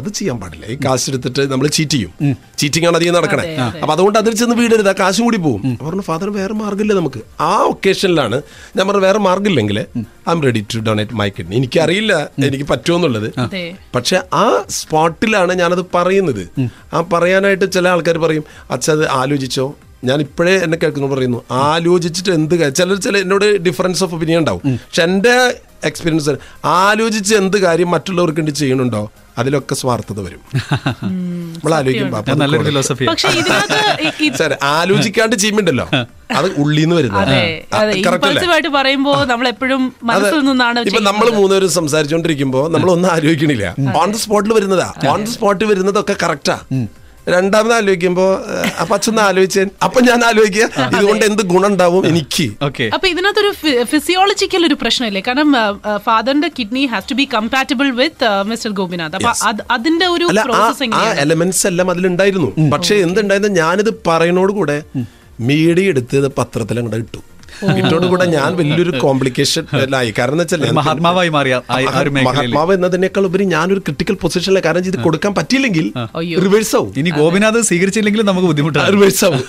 അത് 0.00 0.08
ചെയ്യാൻ 0.18 0.36
പാടില്ല. 0.42 0.64
ഈ 0.74 0.76
കാശ് 0.84 1.06
എടുത്തിട്ട് 1.10 1.42
നമ്മൾ 1.52 1.66
ചീറ്റ് 1.76 1.96
ചെയ്യും. 1.96 2.12
ചീറ്റിംഗ് 2.60 2.86
ആണ് 2.88 2.96
അധികം 3.00 3.14
നടക്കണേ. 3.18 3.44
അപ്പൊ 3.82 3.92
അതുകൊണ്ട് 3.94 4.18
അതിൽ 4.22 4.34
ചെന്ന് 4.40 4.56
വീടരുത്. 4.60 4.90
ആ 4.92 4.94
കാശും 5.00 5.24
കൂടി 5.28 5.40
പോകും 5.46 5.62
അവർ 5.70 5.88
പറഞ്ഞു 5.88 6.04
ഫാദർ 6.10 6.30
വേറെ 6.38 6.54
മാർഗമില്ല 6.62 6.94
നമുക്ക്. 7.00 7.20
ആ 7.48 7.52
ഒക്കേഷനിലാണ് 7.72 8.38
ഞാൻ 8.76 8.84
പറഞ്ഞു 8.88 9.04
വേറെ 9.08 9.22
മാർഗമില്ലെങ്കിൽ 9.28 9.78
I 9.80 10.32
am 10.36 10.42
ready 10.46 10.62
to 10.74 10.80
donate 10.88 11.18
my 11.20 11.28
kidney 11.36 11.56
എനിക്കറിയില്ല 11.60 12.14
എനിക്ക് 12.46 12.66
പറ്റുമെന്നുള്ളത്. 12.72 13.28
പക്ഷെ 13.94 14.18
ആ 14.44 14.46
സ്പോട്ടിലാണ് 14.78 15.52
ഞാനത് 15.62 15.84
പറയുന്നത്. 15.94 16.42
ആ 16.94 17.00
പറയാനായിട്ട് 17.12 17.66
ചില 17.76 17.88
ആൾക്കാർ 17.94 18.18
പറയും 18.26 18.44
അച്ഛ 18.76 18.86
അത് 18.96 19.06
ആലോചിച്ചോ. 19.20 19.66
ഞാൻ 20.08 20.18
ഇപ്പോഴേ 20.24 20.52
എന്നെ 20.64 20.76
കേൾക്കുന്നു 20.82 21.08
പറയുന്നു 21.14 21.38
ആലോചിച്ചിട്ട് 21.52 22.30
എന്ത് 22.36 22.54
ചില 22.60 22.68
ചിലർ 22.78 22.98
ചില 23.06 23.16
എന്നോട് 23.24 23.44
ഡിഫറൻസ് 23.66 24.00
ഓഫ് 24.04 24.14
ഒപ്പീനിയൻ 24.14 24.38
ഉണ്ടാവും. 24.38 24.62
പക്ഷെ 24.84 25.02
എന്റെ 25.02 25.34
എക്സ്പീരിയൻസ് 25.84 26.30
ആലോചിച്ച് 26.64 27.34
എന്ത് 27.34 27.56
കാര്യം 27.56 27.90
മറ്റുള്ളവർക്ക് 27.90 28.38
വേണ്ടി 28.38 28.50
ചെയ്യണുണ്ടോ 28.50 29.10
അതിലൊക്കെ 29.38 29.74
സ്വാർത്ഥത 29.74 30.20
വരും. 30.20 30.40
നമ്മൾ 31.52 31.74
ആലോചിക്കുമ്പോ 31.74 32.18
ആലോചിക്കാണ്ട് 34.62 35.36
ചെയ്യുമ്പോണ്ടല്ലോ. 35.36 35.88
അത് 36.34 36.46
ഉള്ളിന്ന് 36.58 36.96
വരുന്നത്. 36.96 38.72
പറയുമ്പോ 38.74 39.24
നമ്മൾ 39.24 39.48
എപ്പോഴും 39.48 39.94
ഇപ്പൊ 40.86 41.00
നമ്മൾ 41.00 41.30
മൂന്നുപേരും 41.30 41.70
സംസാരിച്ചോണ്ടിരിക്കുമ്പോ 41.70 42.68
നമ്മൾ 42.68 42.90
ഒന്നും 42.90 43.12
ആലോചിക്കണില്ല 43.12 43.74
ഓൺ 43.96 44.12
ദ 44.12 44.16
സ്പോട്ടിൽ 44.16 44.52
വരുന്നതാ. 44.52 44.92
ഓൺ 45.08 45.24
ദ 45.24 45.28
സ്പോട്ടിൽ 45.28 45.66
വരുന്നതൊക്കെ 45.66 46.16
കറക്റ്റാ 46.22 46.58
രണ്ടാമത് 47.28 47.74
ആലോചിക്കുമ്പോ 47.78 48.24
അപ്പൊ 48.82 48.94
അച്ഛൻ 48.96 49.20
ആലോചിച്ചേ. 49.20 49.62
അപ്പൊ 49.86 49.98
ഞാൻ 50.08 50.20
ആലോചിക്കുക 50.28 50.66
ഇതുകൊണ്ട് 50.96 51.24
എന്ത് 51.28 51.42
ഗുണം 51.52 51.68
ഉണ്ടാവും 51.72 52.02
എനിക്ക്. 52.10 52.46
ഓക്കെ. 52.68 52.86
അപ്പൊ 52.94 53.08
ഇതിനകത്തൊരു 53.12 53.52
ഫിസിയോളജിക്കൽ 53.92 54.64
ഒരു 54.68 54.76
പ്രശ്നമില്ലേ? 54.82 55.22
കാരണം 55.28 55.50
ഫാദറിന്റെ 56.08 56.50
kidney 56.58 56.84
has 56.94 57.10
to 57.10 57.16
be 57.20 57.26
compatible 57.34 57.90
with 58.00 58.30
mister 58.50 58.72
Gopinath. 58.80 59.16
അപ്പൊ 59.20 59.32
അതിന്റെ 59.76 60.08
ഒരു 60.16 60.28
ആ 61.02 61.04
എലമെന്റ്സ് 61.24 61.64
എല്ലാം 61.72 61.90
അതിലുണ്ടായിരുന്നു. 61.94 62.70
പക്ഷെ 62.76 62.96
എന്തുണ്ടായിരുന്നു? 63.06 63.52
ഞാനിത് 63.62 63.92
പറയുന്നോട് 64.08 64.52
കൂടെ 64.60 64.78
മീഡിയ 65.50 65.92
എടുത്ത് 65.94 66.28
പത്രത്തിൽ 66.38 66.78
അങ്ങോട്ട് 66.78 67.04
ഇട്ടു. 67.04 67.20
ഇട്ടോട് 67.62 68.06
കൂടെ 68.06 68.24
ഞാൻ 68.24 68.56
വലിയൊരു 68.56 68.92
കോംപ്ലിക്കേഷൻ 68.98 69.64
ആയി 69.96 70.14
കാരണം 70.18 70.38
വെച്ചാൽ 70.38 70.70
മഹാത്മാവായി 70.70 71.28
മാറിയ 71.28 71.60
മഹാത്മാവ് 72.22 72.74
എന്നതിനേക്കാൾ 72.74 73.24
ഉപരി 73.24 73.44
ഞാനൊരു 73.44 73.80
ക്രിട്ടിക്കൽ 73.80 74.14
പൊസിഷനിലെ 74.14 74.60
കാരണം 74.64 74.78
ഇത് 74.78 74.98
കൊടുക്കാൻ 75.02 75.34
പറ്റിയില്ലെങ്കിൽ 75.34 75.92
റിവേഴ്സ് 76.44 76.76
ആവും. 76.76 76.92
ഇനി 76.96 77.10
ഗോപിനാഥ് 77.10 77.60
സ്വീകരിച്ചില്ലെങ്കിലും 77.62 78.26
നമുക്ക് 78.26 78.46
ബുദ്ധിമുട്ടാണ്. 78.46 78.92
റിവേഴ്സ് 78.92 79.24
ആവും. 79.24 79.42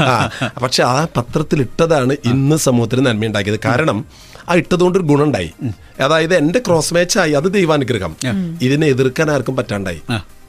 പക്ഷെ 0.61 0.83
ആ 0.83 1.07
പത്രത്തിൽ 1.17 1.61
ഇട്ടതാണ് 1.61 2.13
ഇന്ന് 2.25 2.55
സമൂഹത്തിന് 2.55 3.05
നന്മയുണ്ടാക്കിയത്. 3.05 3.59
കാരണം 3.65 4.05
ആ 4.49 4.55
ഇട്ടതുകൊണ്ട് 4.55 4.99
ഒരു 4.99 5.05
ഗുണമുണ്ടായി 5.05 5.51
അതായത് 5.99 6.35
എന്റെ 6.35 6.59
ക്രോസ് 6.59 6.93
മാച്ച് 6.93 7.19
ആയി. 7.19 7.31
അത് 7.31 7.53
ദൈവാനുഗ്രഹം. 7.53 8.15
ഇതിനെ 8.61 8.87
എതിർക്കാൻ 8.87 9.31
ആർക്കും 9.31 9.55
പറ്റാണ്ടായി. 9.55 10.01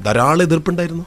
ധാരാളം 0.07 0.43
എതിർപ്പുണ്ടായിരുന്നു. 0.49 1.05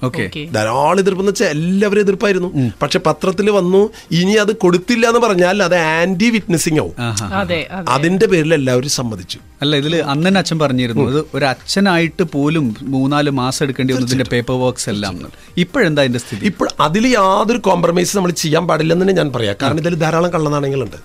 ധാരാളം 0.57 0.99
എതിർപ്പെന്ന് 1.03 1.31
വെച്ചാൽ 1.31 1.49
എല്ലാവരും 1.55 2.01
എതിർപ്പായിരുന്നു. 2.05 2.49
പക്ഷെ 2.81 2.99
പത്രത്തിൽ 3.07 3.47
വന്നു 3.57 3.81
ഇനി 4.19 4.35
അത് 4.43 4.51
കൊടുത്തില്ല 4.63 5.05
എന്ന് 5.11 5.21
പറഞ്ഞാൽ 5.25 5.63
അത് 5.67 5.77
ആന്റി 5.95 6.29
വിറ്റ്നസിംഗ് 6.35 6.81
ആവും. 6.83 6.95
അതിന്റെ 7.95 8.27
പേരിൽ 8.33 8.53
എല്ലാവരും 8.59 8.93
സമ്മതിച്ചു. 8.99 9.39
അല്ല 9.63 9.75
ഇതിൽ 9.81 9.95
അന്നൻ 10.13 10.35
അച്ഛൻ 10.41 10.57
പറഞ്ഞിരുന്നു 10.63 11.03
അത് 11.11 11.19
ഒരു 11.37 11.45
അച്ഛനായിട്ട് 11.53 12.23
പോലും 12.35 12.65
മൂന്നാൽ 12.95 13.25
മാസം 13.41 13.63
എടുക്കേണ്ടി 13.65 13.93
വന്നു 13.95 14.07
ഇതിന്റെ 14.11 14.29
പേപ്പർ 14.33 14.55
വർക്ക്സ് 14.63 14.89
എല്ലാം 14.93 15.13
ഇപ്പോഴെന്താ 15.63 16.01
അതിന്റെ 16.05 16.21
സ്ഥിതി? 16.25 16.41
ഇപ്പോൾ 16.51 16.67
അതിൽ 16.87 17.05
യാതൊരു 17.17 17.61
കോംപ്രമൈസ് 17.67 18.15
നമ്മൾ 18.17 18.31
ചെയ്യാൻ 18.43 18.63
പാടില്ലെന്ന് 18.71 19.05
തന്നെ 19.05 19.17
ഞാൻ 19.21 19.29
പറയാം. 19.35 19.57
കാരണം 19.61 19.81
ഇതിൽ 19.83 19.95
ധാരാളം 20.05 20.31
കള്ളനാണയങ്ങളുണ്ട് 20.35 20.99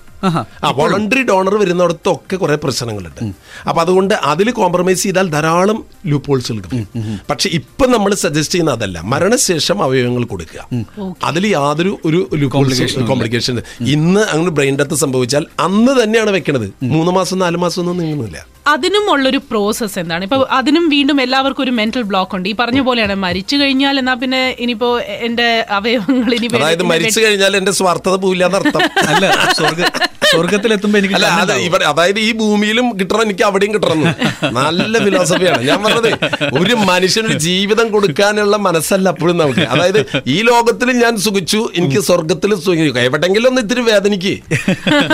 ആ 0.65 0.71
വോളണ്ടറി 0.71 1.23
ഡോണർ 1.23 1.55
വരുന്നിടത്തൊക്കെ 1.55 2.37
കുറെ 2.37 2.57
പ്രശ്നങ്ങളുണ്ട്. 2.57 3.33
അപ്പൊ 3.69 3.83
അതുകൊണ്ട് 3.83 4.15
അതിൽ 4.15 4.51
കോംപ്രമൈസ് 4.51 5.03
ചെയ്താൽ 5.03 5.31
ധാരാളം 5.31 5.85
ലൂപ്പോൾസ് 6.07 6.53
കിട്ടും. 6.53 6.89
പക്ഷെ 7.31 7.49
ഇപ്പൊ 7.49 7.87
നമ്മൾ 7.87 8.15
സജസ്റ്റ് 8.15 8.55
ചെയ്യുന്ന 8.55 8.71
അതല്ല. 8.71 9.01
മരണശേഷം 9.01 9.83
അവയവങ്ങൾ 9.83 10.25
കൊടുക്കുക. 10.25 10.61
അതിൽ 11.25 11.47
യാതൊരു 11.47 11.99
ഒരു 12.05 12.29
കോംപ്ലിക്കേഷൻ 13.09 13.61
ഇന്ന് 13.81 14.21
അങ്ങനെ 14.21 14.51
ബ്രെയിൻ 14.51 14.77
ഡെത്ത് 14.77 14.95
സംഭവിച്ചാൽ 14.95 15.47
അന്ന് 15.61 16.03
തന്നെയാണ് 16.03 16.31
വെക്കണത്. 16.31 16.75
മൂന്ന് 16.83 17.13
മാസം 17.13 17.39
നാല് 17.39 17.57
മാസം 17.57 17.81
ഒന്നും 17.81 17.99
നീങ്ങുന്നില്ല. 17.99 18.47
അതിനും 18.67 19.05
ഉള്ളൊരു 19.13 19.41
പ്രോസസ്സ് 19.51 19.99
എന്താണ്? 20.03 20.23
ഇപ്പൊ 20.27 20.39
അതിനും 20.59 20.85
വീണ്ടും 20.95 21.19
എല്ലാവർക്കും 21.25 21.65
ഒരു 21.67 21.73
മെന്റൽ 21.79 22.03
ബ്ലോക്ക് 22.11 22.35
ഉണ്ട്. 22.37 22.47
ഈ 22.51 22.55
പറഞ്ഞ 22.61 22.81
പോലെയാണ് 22.89 23.15
മരിച്ചു 23.27 23.57
കഴിഞ്ഞാൽ 23.63 23.95
എന്നാ 24.03 24.15
പിന്നെ 24.23 24.43
ഇനിയിപ്പോ 24.65 24.91
എന്റെ 25.29 25.49
അവയവങ്ങൾ 25.79 26.33
ഇനി 26.39 26.49
അതായത് 26.61 26.85
മരിച്ചു 26.93 27.21
കഴിഞ്ഞാൽ 27.27 27.55
എന്റെ 27.61 27.75
സ്വാർത്ഥത 27.81 28.17
പോവില്ല 28.25 28.47
എന്നർത്ഥം 28.51 28.83
അല്ല 29.13 29.27
സ്വർഗ 29.59 29.83
സ്വർഗത്തിലെത്തുമ്പോ 30.33 30.97
എനിക്ക് 30.99 31.15
അല്ല 31.19 31.29
അത് 31.45 31.53
ഇവിടെ 31.69 31.85
അതായത് 31.91 32.19
ഈ 32.27 32.29
ഭൂമിയിലും 32.41 32.87
കിട്ടണം 32.99 33.23
എനിക്ക് 33.27 33.45
അവിടെയും 33.49 33.73
കിട്ടണം 33.77 34.01
നല്ല 34.59 34.99
ഫിലോസഫിയാണ് 35.07 35.63
ഞാൻ 35.71 35.79
പറഞ്ഞത് 35.87 36.11
ഒരു 36.59 36.75
മനുഷ്യനൊരു 36.91 37.39
ജീവിതം 37.47 37.87
കൊടുക്കാനുള്ള 37.95 38.57
മനസ്സല്ല 38.67 39.09
അപ്പോഴും 39.15 39.37
നമുക്ക്. 39.43 39.65
അതായത് 39.75 40.01
ഈ 40.35 40.37
ലോകത്തിൽ 40.51 40.89
ഞാൻ 41.03 41.17
സുഖിച്ചു 41.25 41.61
എനിക്ക് 41.81 42.03
സ്വർഗത്തിൽ 42.11 42.55
സുഖിക്കും 42.67 43.01
എവിടെങ്കിലും 43.09 43.49
ഒന്ന് 43.51 43.63
ഇത്തിരി 43.65 43.85
വേദനിക്ക്. 43.91 44.35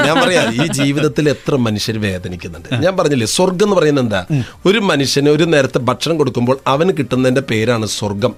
ഞാൻ 0.08 0.14
പറയാ 0.22 0.42
ഈ 0.58 0.66
ജീവിതത്തിൽ 0.80 1.24
എത്ര 1.34 1.54
മനുഷ്യർ 1.68 1.98
വേദനിക്കുന്നുണ്ട്. 2.06 2.68
ഞാൻ 2.84 2.92
പറഞ്ഞില്ലേ 3.00 3.30
സ്വർഗം 3.36 3.66
എന്ന് 3.66 3.76
പറയുന്നത് 3.78 4.04
എന്താ? 4.06 4.20
ഒരു 4.68 4.80
മനുഷ്യന് 4.90 5.30
ഒരു 5.36 5.44
നേരത്തെ 5.54 5.80
ഭക്ഷണം 5.90 6.16
കൊടുക്കുമ്പോൾ 6.20 6.56
അവന് 6.74 6.92
കിട്ടുന്നതിന്റെ 6.98 7.42
പേരാണ് 7.50 7.86
സ്വർഗം 7.98 8.32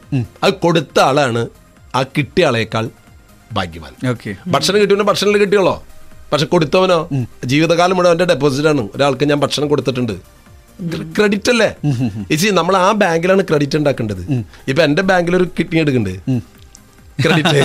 അത് 0.45 0.53
കൊടുത്ത 0.65 0.99
ആളാണ് 1.09 1.43
ആ 1.99 2.03
കിട്ടിയ 2.17 2.49
ആളേക്കാൾ 2.49 2.87
ഭാഗ്യവാൻ. 3.59 3.93
ഓക്കെ. 4.13 4.31
ഭക്ഷണം 4.55 4.79
കിട്ടിയ 4.83 5.07
ഭക്ഷണം 5.13 5.41
കിട്ടിയോളോ 5.45 5.77
പക്ഷെ 6.33 6.47
കൊടുത്തവനോ? 6.55 6.99
ജീവിതകാലം 7.51 7.97
മുഴുവൻ 7.97 8.11
അവന്റെ 8.11 8.27
ഡെപ്പോസിറ്റ് 8.33 8.69
ആണ്. 8.73 8.83
ഒരാൾക്ക് 8.97 9.25
ഞാൻ 9.31 9.39
ഭക്ഷണം 9.45 9.69
കൊടുത്തിട്ടുണ്ട്. 9.73 10.17
ക്രെഡിറ്റ് 11.17 11.51
അല്ലേ? 11.53 11.69
ഇച്ചി 12.35 12.49
നമ്മൾ 12.59 12.75
ആ 12.83 12.89
ബാങ്കിലാണ് 13.03 13.43
ക്രെഡിറ്റ് 13.49 13.77
ഉണ്ടാക്കേണ്ടത്. 13.79 14.21
ഇപ്പൊ 14.71 14.81
എന്റെ 14.89 15.03
ബാങ്കിൽ 15.11 15.37
ഒരു 15.39 15.47
കിഡ്നി 15.57 15.79
എടുക്കുന്നുണ്ട്. 15.85 16.35
ക്രെഡിറ്റ് 17.19 17.61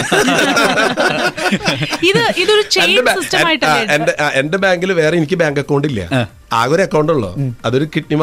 ഇത് 2.08 2.22
ഇതൊരു 2.44 2.64
ചെയിൻ 2.76 2.96
സിസ്റ്റം 3.18 3.48
ആയിട്ടല്ലേ 3.50 3.84
എന്റെ 4.42 4.58
ബാങ്കിൽ 4.64 4.92
വേറെ 5.02 5.14
എനിക്ക് 5.20 5.38
ബാങ്ക് 5.42 5.60
അക്കൗണ്ട് 5.64 5.88
ഇല്ല. 5.92 6.02
ആകെ 6.58 6.74
ഒരു 6.76 6.84
അക്കൗണ്ട് 6.86 7.12
ഉള്ളോ? 7.14 7.30
അതൊരു 7.68 7.86
കിഡ്നി 7.94 8.16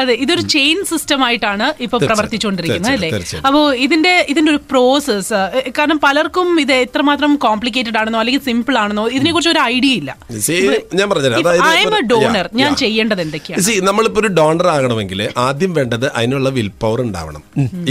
അതെ 0.00 0.14
ഇതൊരു 0.24 0.42
ചെയിൻ 0.54 0.78
സിസ്റ്റം 0.90 1.20
ആയിട്ടാണ് 1.26 1.66
ഇപ്പൊ 1.84 1.96
പ്രവർത്തിച്ചുകൊണ്ടിരിക്കുന്നത് 2.02 2.92
അല്ലേ? 2.92 3.10
അപ്പോ 3.48 3.60
ഇതിന്റെ 3.84 4.14
ഇതിന്റെ 4.32 4.50
ഒരു 4.54 4.60
പ്രോസസ് 4.70 5.40
കാരണം 5.78 5.98
പലർക്കും 6.06 6.48
ഇത് 6.64 6.74
എത്രമാത്രം 6.86 7.32
കോംപ്ലിക്കേറ്റഡ് 7.44 7.98
ആണെന്നോ 8.02 8.20
അല്ലെങ്കിൽ 8.22 8.42
സിമ്പിൾ 8.48 8.74
ആണെന്നോ 8.82 9.04
ഇതിനെ 9.16 9.30
കുറിച്ച് 9.34 9.52
ഒരു 9.54 9.62
ഐഡിയ 9.74 9.92
ഇല്ല. 10.00 10.10
ഞാൻ 10.98 11.06
പറഞ്ഞു 11.08 11.28
ഡോണർ 12.12 12.46
ഞാൻ. 12.60 12.70
ചെയ്യേണ്ടത് 12.82 13.22
എന്തൊക്കെയാണ്? 13.26 13.76
നമ്മളിപ്പോ 13.90 14.20
ഒരു 14.22 14.30
ഡോണർ 14.38 14.66
ആകണമെങ്കിൽ 14.74 15.20
ആദ്യം 15.46 15.72
വേണ്ടത് 15.78 16.06
അതിനുള്ള 16.18 16.48
വിൽ 16.56 16.68
പവർ 16.82 16.98
ഉണ്ടാവണം. 17.06 17.42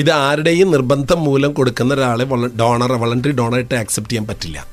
ഇത് 0.01 0.11
ആരുടെയും 0.21 0.58
നിർബന്ധം 0.63 1.23
മൂലം 1.23 1.53
കൊടുക്കുന്ന 1.53 1.93
ഒരാളെ 1.93 2.25
ഡോണർ 2.59 2.91
വളണ്ടറി 2.91 3.31
ഡോണറായിട്ട് 3.31 3.75
ആക്സെപ്റ്റ് 3.75 4.11
ചെയ്യാൻ 4.11 4.27
പറ്റില്ല. 4.27 4.67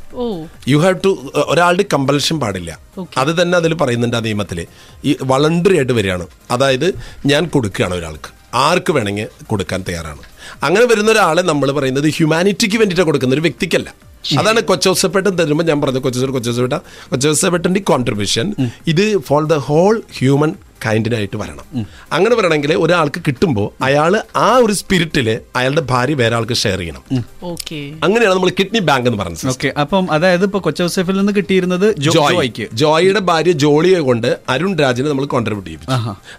യു 0.68 0.78
ഹാവ് 0.78 0.94
ടു 1.04 1.32
ഒരാളുടെ 1.36 1.84
കമ്പൽഷൻ 1.94 2.40
പാടില്ല. 2.40 2.78
അത് 3.18 3.42
തന്നെ 3.42 3.56
അതിൽ 3.58 3.74
പറയുന്നുണ്ട് 3.74 4.16
ആ 4.16 4.20
നിയമത്തിൽ 4.20 4.66
ഈ 5.04 5.16
വളണ്ടറി 5.22 5.76
ആയിട്ട് 5.76 5.92
വരികയാണ്. 5.92 6.26
അതായത് 6.50 6.94
ഞാൻ 7.26 7.44
കൊടുക്കുകയാണ് 7.46 7.94
ഒരാൾക്ക്. 7.94 8.30
ആർക്ക് 8.54 8.92
വേണമെങ്കിൽ 8.92 9.28
കൊടുക്കാൻ 9.46 9.84
തയ്യാറാണ്. 9.88 10.22
അങ്ങനെ 10.62 10.86
വരുന്ന 10.86 11.10
ഒരാളെ 11.10 11.42
നമ്മൾ 11.42 11.72
പറയുന്നത് 11.72 12.08
ഹ്യൂമാനിറ്റിക്ക് 12.08 12.76
വേണ്ടിയിട്ടാണ് 12.76 13.06
കൊടുക്കുന്ന 13.06 13.34
ഒരു 13.34 13.40
വ്യക്തിക്കല്ല. 13.40 13.94
അതാണ് 14.38 14.60
കൊച്ചോസപ്പേട്ടൻ 14.60 15.38
തരുമ്പോൾ 15.38 15.64
ഞാൻ 15.64 15.80
പറഞ്ഞത് 15.80 16.02
കൊച്ചോസ 16.02 16.24
കൊച്ചോസപ്പേട്ട 16.24 16.76
കൊച്ചോസപ്പേട്ടന്റെ 17.10 17.80
കോൺട്രിബ്യൂഷൻ 17.80 18.54
ഇത് 18.86 19.18
ഫോർ 19.18 19.46
ദ 19.46 19.56
ഹോൾ 19.56 20.02
ഹ്യൂമൻ 20.18 20.54
കൈൻഡിനായിട്ട് 20.84 21.36
വരണം. 21.36 21.64
അങ്ങനെ 22.12 22.34
വരണമെങ്കിൽ 22.36 22.72
ഒരാൾക്ക് 22.76 23.20
കിട്ടുമ്പോൾ 23.26 23.66
അയാൾ 23.84 24.12
ആ 24.38 24.48
ഒരു 24.56 24.72
സ്പിരിറ്റിൽ 24.72 25.28
അയാളുടെ 25.56 25.82
ഭാര്യ 25.90 26.14
വേറെ 26.14 26.36
ആൾക്ക് 26.36 26.56
ഷെയർ 26.56 26.78
ചെയ്യണം. 26.78 27.02
ഓക്കെ 27.44 27.78
അങ്ങനെയാണ് 28.04 28.34
നമ്മൾ 28.34 28.50
കിഡ്നി 28.58 28.80
ബാങ്ക് 28.88 29.08
എന്ന് 29.08 29.18
പറഞ്ഞത് 29.18 29.46
ഓക്കെ 29.48 29.70
അപ്പം 29.80 30.04
അതായത് 30.10 30.44
ഇപ്പൊ 30.44 30.58
കൊച്ചോസെഫിൽ 30.58 31.16
നിന്ന് 31.16 31.32
കിട്ടിയിരുന്നത് 31.32 31.86
ജോയിക്ക് 31.98 32.16
ജോയ്. 32.18 32.34
ജോയ്ക്ക്. 32.36 32.66
ജോയിയുടെ 32.74 33.20
ഭാര്യ 33.30 33.52
ജോളിയെ 33.64 34.00
കൊണ്ട് 34.00 34.28
അരുൺ 34.48 34.78
രാജിനെ 34.78 35.08
നമ്മൾ 35.08 35.26
കോൺട്രിബ്യൂട്ട് 35.26 35.70
ചെയ്തു 35.70 35.86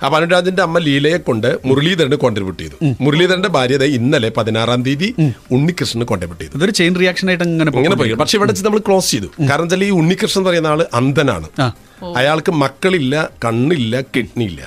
അപ്പൊ 0.03 0.17
അരുൺ 0.17 0.29
രാജിന്റെ 0.29 0.61
അമ്മ 0.61 0.79
ലീലയെ 0.79 1.17
കൊണ്ട് 1.27 1.49
മുരളീധരന് 1.65 2.15
കോൺട്രിബ്യൂട്ട് 2.15 2.61
ചെയ്തു. 2.63 2.77
മുരളീധരന്റെ 3.01 3.49
ഭാര്യ 3.49 3.77
ദേ 3.77 3.89
ഇന്നലെ 3.97 4.29
പതിനാറാം 4.37 4.81
തീയതി 4.83 5.09
ഉണ്ണികൃഷ്ണന് 5.51 6.05
കോൺട്രിബ്യൂട്ട് 6.05 6.43
ചെയ്തു. 6.43 6.55
ഇതൊരു 6.57 6.71
ചെയിൻ 6.71 6.95
റിയാക്ഷൻ 6.95 7.27
ആയിട്ട് 7.29 7.43
അങ്ങനെ 7.43 7.71
ഇങ്ങനെ 7.77 7.97
പോയി. 7.97 8.13
പക്ഷെ 8.13 8.37
ഇവിടെ 8.37 8.53
നമ്മൾ 8.61 8.81
ക്ലോസ് 8.87 9.11
ചെയ്തു. 9.11 9.29
കാരണം 9.49 9.63
വെച്ചാൽ 9.63 9.83
ഈ 9.83 9.91
ഉണ്ണികൃഷ്ണൻ 9.99 10.41
എന്ന് 10.41 10.49
പറയുന്ന 10.49 10.67
ആൾ 10.67 10.81
അന്ധനാണ്. 10.93 11.47
ആ. 11.59 11.67
അയാൾക്ക് 12.17 12.51
മക്കളില്ല 12.61 13.15
കണ്ണില്ല 13.43 14.01
കിഡ്നി 14.11 14.45
ഇല്ല 14.45 14.61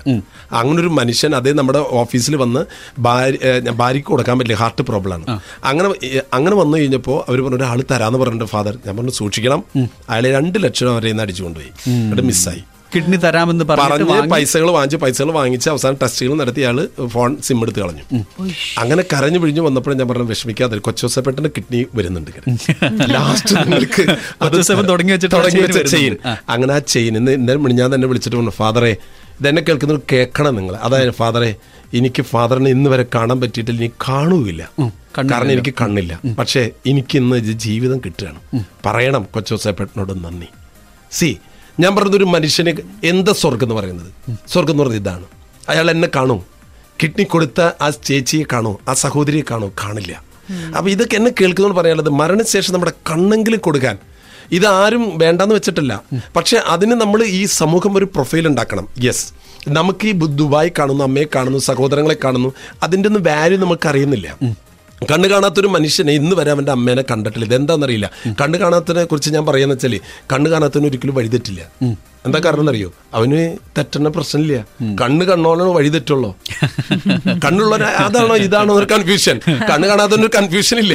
അങ്ങനെ 0.54 0.78
ഒരു 0.80 0.90
മനുഷ്യൻ 0.96 1.32
അതേ 1.36 1.52
നമ്മുടെ 1.58 1.80
ഓഫീസിൽ 1.98 2.34
വന്ന് 2.36 2.62
ഭാര്യ 3.00 3.38
ഏ, 3.44 3.50
ഭാര്യയ്ക്ക് 3.78 4.10
കൊടുക്കാൻ 4.10 4.36
പറ്റില്ല 4.38 4.58
ഹാർട്ട് 4.60 4.82
പ്രോബ്ലം 4.88 5.14
ആണ്. 5.16 5.26
അങ്ങനെ 5.64 5.88
അങ്ങനെ 6.32 6.56
വന്നു 6.56 6.76
കഴിഞ്ഞപ്പോൾ 6.78 7.18
അവർ 7.26 7.38
പറഞ്ഞു 7.40 7.58
ഒരാൾ 7.60 7.82
തരാന്ന് 7.90 8.18
പറഞ്ഞിട്ടുണ്ട് 8.18 8.52
ഫാദർ 8.52 8.74
ഞാൻ 8.84 8.94
പറഞ്ഞു 8.96 9.14
സൂക്ഷിക്കണം. 9.18 9.62
അയാളെ 10.10 10.30
രണ്ട് 10.32 10.58
ലക്ഷം 10.64 10.94
വരെ 10.96 11.12
അടിച്ചു 11.22 11.42
കൊണ്ടുപോയി 11.44 11.70
എന്നിട്ട് 11.96 12.26
മിസ്സായി 12.28 12.62
കിഡ്നി 12.94 13.16
തരാമെന്ന് 13.16 13.64
പറഞ്ഞു 13.64 14.04
പൈസകൾ 14.34 14.70
വാങ്ങിച്ച് 14.76 14.98
പൈസകൾ 15.04 15.30
വാങ്ങിച്ച് 15.38 15.68
അവസാനം 15.70 15.96
ടെസ്റ്റുകൾ 16.02 16.34
നടത്തി 16.34 16.60
അയാൾ 16.60 16.78
ഫോൺ 17.14 17.30
സിം 17.46 17.62
എടുത്ത് 17.62 17.80
കളഞ്ഞു. 17.80 18.04
അങ്ങനെ 18.78 19.04
കരഞ്ഞു 19.12 19.38
പിഴിഞ്ഞു 19.38 19.62
വന്നപ്പോഴും 19.68 19.98
ഞാൻ 19.98 20.08
പറഞ്ഞു 20.08 20.24
വിഷമിക്കാതെ 20.24 20.78
കൊച്ചോസപ്പെട്ടന്റെ 20.88 21.50
കിഡ്നി 21.56 21.80
വരുന്നുണ്ട് 21.94 22.30
ലാസ്റ്റ് 23.14 23.56
നിങ്ങൾക്ക് 23.56 24.04
തുടങ്ങി 24.90 25.16
തുടങ്ങി 25.36 25.62
വെച്ച 25.66 25.82
ചെയിൻ. 25.94 26.16
അങ്ങനെ 26.48 26.74
ആ 26.74 26.78
ചെയിൻ 26.94 27.16
ഇന്ന് 27.16 27.32
ഇന്നലെ 27.40 27.74
ഞാൻ 27.80 27.94
തന്നെ 27.94 28.08
വിളിച്ചിട്ട് 28.08 28.36
പറഞ്ഞു 28.36 28.56
ഫാദറെ 28.62 28.92
ഇതെന്നെ 29.40 29.62
കേൾക്കുന്നത് 29.68 30.00
കേൾക്കണം 30.12 30.54
നിങ്ങൾ 30.56 30.74
അതായത് 30.86 31.12
ഫാദറെ 31.20 31.54
എനിക്ക് 31.98 32.22
ഫാദറിനെ 32.22 32.70
ഇന്ന് 32.70 32.88
വരെ 32.90 33.04
കാണാൻ 33.14 33.40
പറ്റിയിട്ടില്ല 33.40 33.80
ഇനി 33.82 33.92
കാണുകയില്ല. 34.08 34.64
കാരണം 35.32 35.52
എനിക്ക് 35.52 35.74
കണ്ണില്ല. 35.80 36.20
പക്ഷേ 36.38 36.70
എനിക്ക് 36.86 37.16
ഇന്ന് 37.18 37.36
ജീവിതം 37.66 37.98
കിട്ടുകയാണ്. 38.04 38.40
പറയണം 38.86 39.22
കൊച്ചോസേപ്പേട്ടനോട് 39.34 40.12
നന്ദി. 40.24 40.48
സി 41.10 41.30
ഞാൻ 41.80 41.96
പറഞ്ഞത് 41.96 42.16
ഒരു 42.16 42.24
മനുഷ്യന് 42.24 42.72
എന്താ 43.04 43.32
സ്വർഗം 43.32 43.64
എന്ന് 43.64 43.74
പറയുന്നത്? 43.74 44.12
സ്വർഗം 44.48 44.70
എന്ന് 44.70 44.82
പറയുന്നത് 44.82 45.08
ഇതാണ്. 45.08 45.24
അയാൾ 45.68 45.90
എന്നെ 45.90 46.08
കാണും. 46.16 46.44
കിഡ്നി 47.02 47.24
കൊടുത്ത 47.24 47.60
ആ 47.60 47.90
ചേച്ചിയെ 47.90 48.44
കാണോ. 48.52 48.80
ആ 48.88 48.94
സഹോദരിയെ 48.94 49.42
കാണോ. 49.50 49.72
കാണില്ല. 49.84 50.22
അപ്പൊ 50.76 50.90
ഇതൊക്കെ 50.90 51.16
എന്നെ 51.16 51.30
കേൾക്കുന്നു 51.30 51.74
പറയാനുള്ളത് 51.74 52.08
മരണശേഷം 52.08 52.72
നമ്മുടെ 52.72 52.92
കണ്ണെങ്കിലും 53.10 53.58
കൊടുക്കാൻ. 53.58 53.98
ഇതാരും 54.52 55.18
വേണ്ടെന്ന് 55.18 55.54
വെച്ചിട്ടില്ല. 55.54 56.02
പക്ഷെ 56.36 56.56
അതിന് 56.56 56.92
നമ്മൾ 56.92 57.24
ഈ 57.24 57.44
സമൂഹം 57.44 57.96
ഒരു 57.96 58.04
പ്രൊഫൈൽ 58.04 58.46
ഉണ്ടാക്കണം. 58.46 58.88
യെസ് 59.04 59.32
നമുക്ക് 59.68 60.06
ഈ 60.06 60.12
ദുബായ് 60.12 60.70
കാണുന്നു 60.78 61.04
അമ്മയെ 61.04 61.24
കാണുന്നു 61.34 61.58
സഹോദരങ്ങളെ 61.58 62.16
കാണുന്നു. 62.24 62.52
അതിന്റെ 62.82 63.06
ഒന്നും 63.06 63.22
വാല്യൂ 63.22 63.58
നമുക്ക് 63.58 63.88
അറിയുന്നില്ല. 63.88 64.36
കണ്ണ് 65.08 65.26
കാണാത്തൊരു 65.32 65.68
മനുഷ്യനെ 65.74 66.12
ഇന്ന് 66.18 66.34
വരെ 66.38 66.50
അവന്റെ 66.54 66.72
അമ്മേനെ 66.76 67.02
കണ്ടിട്ടില്ല. 67.10 67.44
ഇതെന്താണെന്നറിയില്ല 67.48 68.06
കണ്ണ് 68.40 68.56
കാണാത്തതിനെ 68.62 69.04
കുറിച്ച് 69.10 69.30
ഞാൻ 69.36 69.44
പറയാന്ന് 69.48 69.74
വെച്ചാൽ 69.76 69.94
കണ്ണ് 70.32 70.48
കാണാത്തതിന് 70.54 70.88
ഒരിക്കലും 70.90 71.14
വഴിതെറ്റില്ല. 71.18 71.60
എന്താ 72.26 72.38
കാരണം 72.44 72.62
എന്നറിയോ 72.64 72.88
അവന് 73.16 73.40
തെറ്റുന്ന 73.76 74.08
പ്രശ്നമില്ല. 74.16 74.56
കണ്ണ് 75.00 75.24
കണ്ണോളാണ് 75.30 75.72
വഴി 75.78 75.90
തെറ്റുള്ളൂ 75.94 76.30
കണ്ണുള്ള 77.44 77.74
അതാണോ 78.06 78.36
ഇതാണോ 78.46 78.74
ഒരു 78.80 78.88
കൺഫ്യൂഷൻ 78.94 79.36
കണ്ണ് 79.70 79.86
കാണാത്തവനൊരു 79.92 80.32
കൺഫ്യൂഷൻ 80.38 80.78
ഇല്ല. 80.84 80.94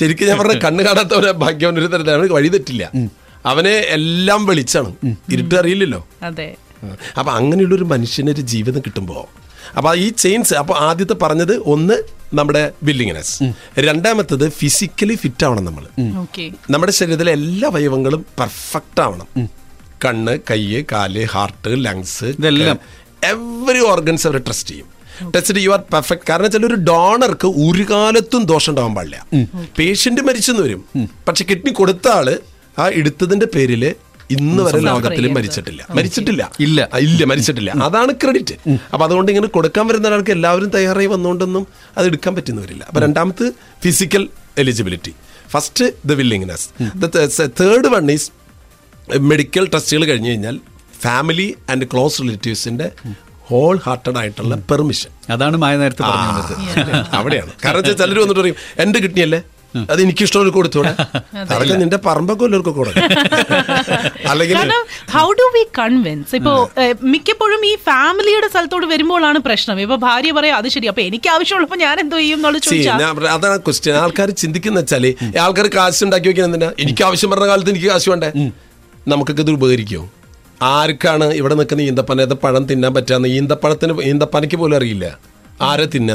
ശരിക്കും 0.00 0.28
ഞാൻ 0.30 0.38
പറഞ്ഞ 0.42 0.58
കണ്ണ് 0.66 0.84
കാണാത്തവരെ 0.88 1.32
ഭാഗ്യം 1.44 1.80
ഒരു 1.82 1.88
തരത്തിൽ 1.94 2.12
അവന് 2.18 2.32
വഴി 2.38 2.50
തെറ്റില്ല 2.56 2.84
അവനെ 3.52 3.74
എല്ലാം 3.96 4.40
വെളിച്ചാണ്. 4.50 4.90
ഇരുട്ട് 5.34 5.54
അറിയില്ലല്ലോ. 5.62 6.02
അതെ. 6.28 6.48
അപ്പൊ 7.18 7.30
അങ്ങനെയുള്ളൊരു 7.40 7.86
മനുഷ്യനൊരു 7.94 8.42
ജീവിതം 8.52 8.80
കിട്ടുമ്പോ 8.86 9.18
അപ്പൊ 9.78 9.90
ഈ 10.04 10.06
ചെയിൻസ് 10.22 10.54
അപ്പൊ 10.60 10.74
ആദ്യത്തെ 10.88 11.16
പറഞ്ഞത് 11.24 11.52
ഒന്ന് 11.72 11.96
നമ്മുടെ 12.38 12.62
വില്ലിങ്നെസ് 12.88 13.34
രണ്ടാമത്തത് 13.86 14.44
ഫിസിക്കലി 14.58 15.14
ഫിറ്റ് 15.22 15.44
ആവണം 15.46 15.64
നമ്മൾ 15.68 15.84
ഓക്കെ 16.22 16.44
നമ്മുടെ 16.72 16.92
ശരീരത്തിലെ 16.98 17.32
എല്ലാ 17.38 17.68
അവയവങ്ങളും 17.72 18.22
പെർഫെക്റ്റ് 18.40 19.02
ആവണം. 19.06 19.28
കണ്ണ് 20.04 20.34
കയ്യ് 20.50 20.80
കാൽ 20.92 21.14
ഹാർട്ട് 21.34 21.72
ലങ്സ് 21.86 22.28
ഇതെല്ലാം. 22.38 22.78
എവറി 23.32 23.82
ഓർഗൻസ് 23.92 24.24
അവർ 24.28 24.38
ട്രസ്റ്റ് 24.46 24.70
ചെയ്യും. 24.70 24.88
ടെസ്റ്റ് 25.34 25.62
യു 25.64 25.70
ആർ 25.76 25.82
പെർഫെക്റ്റ് 25.94 26.26
കാരണം 26.28 26.46
വെച്ചാൽ 26.46 26.66
ഒരു 26.70 26.78
ഡോണർക്ക് 26.90 27.48
ഒരു 27.64 27.84
കാലത്തും 27.90 28.44
ദോഷം 28.52 28.70
ഉണ്ടാവാൻ 28.72 28.94
പാടില്ല 28.98 29.18
പേഷ്യന്റ് 29.78 30.22
മരിച്ചെന്ന് 30.28 30.62
വരും. 30.66 30.82
പക്ഷെ 31.28 31.44
കിഡ്നി 31.50 31.72
കൊടുത്ത 31.80 32.08
ആൾ 32.18 32.28
ആ 32.82 32.86
എടുത്തതിന്റെ 33.00 33.46
പേരിൽ 33.54 33.84
ഇന്ന് 34.36 34.62
വരെ 34.66 34.80
ലോകത്തിൽ 34.88 35.24
മരിച്ചിട്ടില്ല. 35.36 35.82
മരിച്ചിട്ടില്ല. 35.98 36.42
ഇല്ല. 36.66 36.88
ഇല്ല 37.06 37.24
മരിച്ചിട്ടില്ല. 37.30 37.70
അതാണ് 37.86 38.12
ക്രെഡിറ്റ്. 38.22 38.56
അപ്പൊ 38.92 39.04
അതുകൊണ്ട് 39.06 39.30
ഇങ്ങനെ 39.32 39.46
കൊടുക്കാൻ 39.56 39.86
വരുന്ന 39.88 40.08
ഒരാൾക്ക് 40.08 40.32
എല്ലാവരും 40.36 40.70
തയ്യാറായി 40.76 41.06
വന്നുകൊണ്ടൊന്നും 41.06 41.66
അത് 41.98 42.06
എടുക്കാൻ 42.06 42.34
പറ്റുന്നവരില്ല. 42.36 42.84
അപ്പൊ 42.88 43.00
രണ്ടാമത് 43.00 43.44
physical 43.84 44.28
eligibility 44.58 45.14
first 45.54 45.86
the 46.06 46.12
willingness 46.12 46.66
third 47.62 47.88
one 47.96 48.12
is 48.16 48.28
medical 49.32 49.64
ടെസ്റ്റുകൾ 49.74 50.04
കഴിഞ്ഞു 50.04 50.28
കഴിഞ്ഞാൽ 50.28 50.58
ഫാമിലി 51.00 51.48
ആൻഡ് 51.70 51.86
ക്ലോസ് 51.92 52.22
റിലേറ്റീവ്സിന്റെ 52.22 52.86
ഹോൾ 53.50 53.76
ഹാർട്ടഡ് 53.86 54.18
ആയിട്ടുള്ള 54.18 54.54
പെർമിഷൻ 54.70 55.10
അതാണ് 55.34 55.56
മായ 55.56 55.76
നേരത്തെ 55.76 56.02
അവിടെയാണ്. 57.18 57.52
കാരണം 57.64 57.84
ചിലർ 58.00 58.18
വന്നിട്ട് 58.22 58.40
പറയും 58.40 58.56
എന്റെ 58.78 58.98
കിഡ്നിയല്ലേ? 59.00 59.40
അത് 59.90 60.00
എനിക്ക് 60.02 60.22
ഇഷ്ടമുള്ള 60.26 60.50
കൊടുത്തൂടെ 60.50 60.92
അതൊക്കെ 61.50 61.74
നിന്റെ 61.82 61.98
പറമ്പൊക്കെ 62.06 62.44
കൊടുക്കും. 62.78 63.04
അല്ലെങ്കിൽ 64.30 64.72
ഹൗ 65.14 65.26
ഡു 65.40 65.46
വി 65.56 65.62
കൺവിൻസ് 65.78 66.32
ഇപ്പോ 66.38 66.54
മിക്കപ്പോഴും 67.12 67.62
ഈ 67.70 67.74
ഫാമിലിയുടെ 67.88 68.48
സ്ഥലത്തോട് 68.52 68.86
വരുമ്പോഴാണ് 68.86 69.40
പ്രശ്നം. 69.48 69.80
ഇപ്പൊ 69.84 69.98
ഭാര്യ 70.06 70.32
പറയാം 70.38 70.56
അത് 70.60 70.68
ശരി 70.74 70.88
അപ്പൊ 70.92 71.02
എനിക്ക് 71.02 71.30
ആവശ്യമുള്ളപ്പോ 71.34 71.78
ഞാൻ 71.84 71.96
എന്തോ 72.04 72.18
ചെയ്യും 72.20 72.46
അതാണ് 73.36 73.58
ക്വസ്റ്റ്യൻ 73.66 73.96
ആൾക്കാർ 74.04 74.30
ചിന്തിക്കുന്ന 74.42 74.80
വെച്ചാൽ 74.82 75.06
ആൾക്കാർ 75.44 75.68
കാശ് 75.76 76.02
ഉണ്ടാക്കി 76.06 76.28
വെക്കാൻ 76.30 76.46
എന്തിനാ? 76.50 76.70
എനിക്ക് 76.84 77.04
ആവശ്യം 77.08 77.30
പറഞ്ഞ 77.32 77.48
കാലത്ത് 77.52 77.72
എനിക്ക് 77.74 77.88
കാശ് 77.88 78.08
വേണ്ടേ? 78.12 78.30
നമുക്കൊക്കെ 79.06 79.42
ഇത് 79.46 79.52
ഉപകരിക്കോ? 79.58 80.02
ആർക്കാണ് 80.70 81.26
ഇവിടെ 81.32 81.54
നിൽക്കുന്ന 81.54 81.82
ഈന്തപ്പന? 81.82 82.20
ഏത് 82.20 82.34
പഴം 82.42 82.64
തിന്നാൻ 82.70 82.92
പറ്റാന്ന്? 82.96 83.28
ഈന്തപ്പഴത്തിന് 83.38 83.92
ഈന്തപ്പനയ്ക്ക് 84.10 84.56
പോലും 84.56 84.76
അറിയില്ല. 84.78 85.06
ആരെ 85.62 85.86
തിന്നാ? 85.94 86.14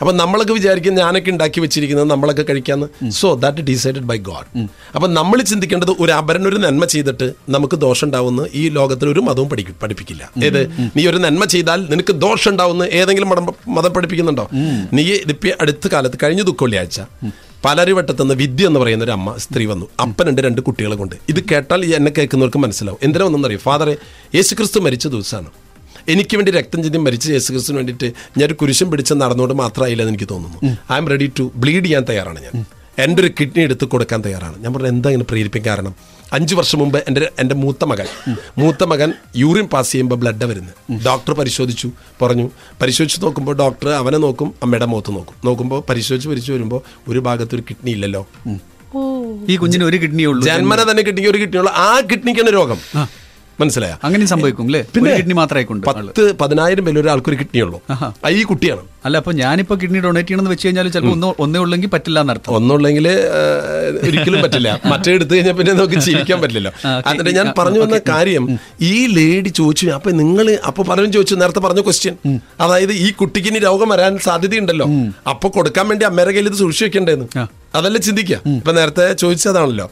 അപ്പൊ 0.00 0.12
നമ്മളൊക്കെ 0.12 0.52
വിചാരിക്കും 0.52 0.94
ഞാനൊക്കെ 0.94 1.30
ഉണ്ടാക്കി 1.30 1.60
വെച്ചിരിക്കുന്നത് 1.60 2.10
നമ്മളൊക്കെ 2.10 2.42
കഴിക്കാന്ന്. 2.42 3.10
So 3.10 3.34
that 3.34 3.58
decided 3.58 4.06
by 4.10 4.16
God 4.16 4.68
അപ്പൊ 4.94 5.08
നമ്മൾ 5.08 5.42
ചിന്തിക്കേണ്ടത് 5.42 5.90
ഒരു 6.00 6.12
അപരൻ 6.12 6.48
ഒരു 6.48 6.56
നന്മ 6.56 6.84
ചെയ്തിട്ട് 6.84 7.32
നമുക്ക് 7.48 7.76
ദോഷം 7.76 8.06
ഉണ്ടാവുന്ന 8.06 8.46
ഈ 8.54 8.68
ലോകത്തിൽ 8.68 9.08
ഒരു 9.08 9.20
മതവും 9.20 9.48
പഠിപ്പിക്കില്ല. 9.82 10.30
ഏത്? 10.44 10.60
നീ 10.96 11.06
ഒരു 11.06 11.16
നന്മ 11.16 11.44
ചെയ്താൽ 11.44 11.86
നിനക്ക് 11.90 12.12
ദോഷം 12.12 12.50
ഉണ്ടാവുന്ന 12.50 12.82
ഏതെങ്കിലും 12.82 13.28
മതം 13.28 13.46
മതം 13.68 13.94
പഠിപ്പിക്കുന്നുണ്ടോ? 13.94 14.48
നീ 14.92 15.02
ഇതിപ്പോ 15.02 15.48
അടുത്ത 15.60 15.88
കാലത്ത് 15.88 16.18
കഴിഞ്ഞ 16.22 16.42
ദുഃഖവെള്ളിയാഴ്ച 16.42 17.00
പലരിവട്ടത്തുനിന്ന് 17.64 18.34
വിദ്യ 18.34 18.66
എന്ന് 18.66 18.80
പറയുന്ന 18.80 19.04
ഒരു 19.04 19.10
അമ്മ 19.10 19.34
സ്ത്രീ 19.38 19.64
വന്നു. 19.64 19.86
അപ്പനുണ്ട് 20.02 20.42
രണ്ട് 20.42 20.60
കുട്ടികളെ 20.60 20.96
കൊണ്ട്. 20.96 21.16
ഇത് 21.28 21.40
കേട്ടാൽ 21.52 21.94
എന്നെ 21.94 22.12
കേൾക്കുന്നവർക്ക് 22.18 22.58
മനസ്സിലാവും. 22.58 22.98
എന്തിനാ 23.02 23.24
വന്നെന്നറിയോ 23.24 23.58
ഫാദറെ 23.58 23.96
യേശുക്രിസ്തു 24.34 24.80
മരിച്ച 24.80 25.06
ദിവസമാണ്. 25.06 25.50
എനിക്ക് 26.12 26.34
വേണ്ടി 26.38 26.52
രക്തം 26.58 26.80
ചിന്തി 26.84 26.98
മരിച്ച 27.06 27.26
യേശുക്രിസ്തുവിന് 27.34 27.78
വേണ്ടിയിട്ട് 27.80 28.08
ഞാൻ 28.38 28.46
ഒരു 28.50 28.56
കുരിശം 28.62 28.88
പിടിച്ച് 28.90 29.14
നടന്നുകൊണ്ട് 29.22 29.54
മാത്രമായില്ലെന്ന് 29.62 30.12
എനിക്ക് 30.14 30.28
തോന്നുന്നു. 30.32 30.58
I 30.94 30.98
am 31.02 31.06
ready 31.12 31.26
to 31.38 31.44
bleed 31.62 31.86
ചെയ്യാൻ 31.86 32.04
തയ്യാറാണ് 32.10 32.40
ഞാൻ. 32.46 32.52
എന്റെ 33.04 33.20
ഒരു 33.22 33.30
കിഡ്നി 33.38 33.60
എടുത്ത് 33.68 33.84
കൊടുക്കാൻ 33.94 34.20
തയ്യാറാണ്. 34.26 34.56
ഞാൻ 34.62 34.70
പറഞ്ഞു 34.74 34.90
എന്താ 34.94 35.08
ഇങ്ങനെ 35.12 35.26
പ്രേരിപ്പിക്കാൻ 35.30 35.72
കാരണം? 35.72 35.94
അഞ്ച് 36.36 36.54
വർഷം 36.58 36.78
മുമ്പ് 36.82 36.96
എന്റെ 37.08 37.20
എന്റെ 37.42 37.54
മൂത്ത 37.62 37.84
മകൻ 37.90 38.06
മൂത്ത 38.60 38.84
മകൻ 38.92 39.10
യൂറിൻ 39.42 39.66
പാസ് 39.72 39.90
ചെയ്യുമ്പോൾ 39.92 40.18
ബ്ലഡ് 40.22 40.46
വരുന്നത് 40.50 41.02
ഡോക്ടർ 41.08 41.32
പരിശോധിച്ചു 41.40 41.88
പറഞ്ഞു 42.22 42.46
പരിശോധിച്ച് 42.80 43.18
നോക്കുമ്പോൾ 43.24 43.54
ഡോക്ടർ 43.62 43.88
അവനെ 44.00 44.18
നോക്കും 44.24 44.48
അമ്മയുടെ 44.64 44.88
മുഖത്ത് 44.92 45.12
നോക്കും. 45.18 45.36
നോക്കുമ്പോൾ 45.48 45.80
പരിശോധിച്ച് 45.90 46.30
പരിശോധിച്ച് 46.32 46.56
വരുമ്പോൾ 46.56 46.80
ഒരു 47.10 47.20
ഭാഗത്ത് 47.28 47.54
ഒരു 47.58 47.64
കിഡ്നി 47.68 47.92
ഇല്ലല്ലോ. 47.96 48.22
ഓ 48.94 49.00
ഈ 49.52 49.56
കുഞ്ഞിന് 49.62 49.84
ഒരു 49.90 49.98
കിഡ്നിയേ 50.02 50.28
ഉള്ളൂ. 50.32 50.42
ജന്മന 50.48 50.80
തന്നെ 50.90 51.04
കിഡ്നിക്ക് 51.08 51.30
ഒരു 51.34 51.40
കിഡ്നിയുള്ളൂ 51.44 51.72
ആ 51.86 51.88
കിഡ്നിക്കാണ് 52.10 52.52
രോഗം. 52.58 52.80
മനസ്സിലായ? 53.60 53.92
അങ്ങനെ 54.06 54.24
സംഭവിക്കും 54.32 54.66
അല്ലേ 54.68 54.80
പിന്നെ 54.94 55.10
കിഡ്നി 55.18 55.34
മാത്രമേ 55.40 55.64
കൊണ്ട് 55.70 55.84
പത്ത് 55.88 56.22
പതിനായിരം 56.40 56.84
പേര് 56.86 56.98
ഒരാൾക്കൊരു 57.02 57.36
കിഡ്നി 57.40 57.60
ഉള്ളൂ 57.66 57.78
ഈ 58.38 58.42
കുട്ടിയാണ്. 58.50 58.82
അല്ല 59.06 59.16
അപ്പൊ 59.22 59.32
ഞാനിപ്പോ 59.40 59.74
കിഡ്നി 59.82 59.98
ഡൊണേറ്റ് 60.04 60.28
ചെയ്യണമെന്ന് 60.28 60.52
വെച്ച് 60.52 60.66
കഴിഞ്ഞാൽ 60.66 60.86
ചിലപ്പോൾ 60.94 61.14
ഒന്ന് 61.16 61.28
ഒന്നേ 61.44 61.58
ഉള്ളെങ്കിൽ 61.64 61.90
പറ്റില്ല 61.94 62.18
എന്നർത്ഥം 62.24 62.54
ഒന്നുള്ളെങ്കിൽ 62.58 63.06
ഒരിക്കലും 64.06 64.38
പറ്റില്ല. 64.44 64.70
മറ്റേ 64.92 65.10
എടുത്തു 65.18 65.32
കഴിഞ്ഞാൽ 65.36 65.54
പിന്നെ 65.58 65.72
നമുക്ക് 65.78 66.00
ജീവിക്കാൻ 66.08 66.38
പറ്റില്ലല്ലോ. 66.42 66.72
അതിന്റെ 67.08 67.34
ഞാൻ 67.38 67.48
പറഞ്ഞു 67.58 67.80
വന്ന 67.84 68.00
കാര്യം 68.12 68.46
ഈ 68.92 68.94
ലേഡി 69.18 69.52
ചോദിച്ചു 69.60 69.92
അപ്പൊ 69.98 70.12
നിങ്ങൾ 70.22 70.48
അപ്പൊ 70.70 70.84
പലരും 70.90 71.12
ചോദിച്ചു 71.16 71.36
നേരത്തെ 71.42 71.62
പറഞ്ഞ 71.66 71.82
ക്വസ്റ്റ്യൻ 71.88 72.16
അതായത് 72.66 72.94
ഈ 73.04 73.08
കുട്ടിക്ക് 73.20 73.50
ഇനി 73.52 73.62
രോഗം 73.68 73.90
വരാൻ 73.94 74.18
സാധ്യതയുണ്ടല്ലോ. 74.28 74.88
അപ്പൊ 75.34 75.46
കൊടുക്കാൻ 75.58 75.86
വേണ്ടി 75.92 76.06
അമ്മേരെ 76.10 76.32
കയ്യിൽ 76.36 76.50
ഇത് 76.52 76.58
സൂക്ഷിച്ചു 76.64 76.86
വെക്കണ്ടേന്ന്. 76.88 77.28
അതല്ല 77.78 77.98
ചിന്തിക്കുക 78.06 78.36
ഇപ്പൊ 78.58 78.72
നേരത്തെ 78.76 79.06
ചോദിച്ചതാണല്ലോ. 79.22 79.86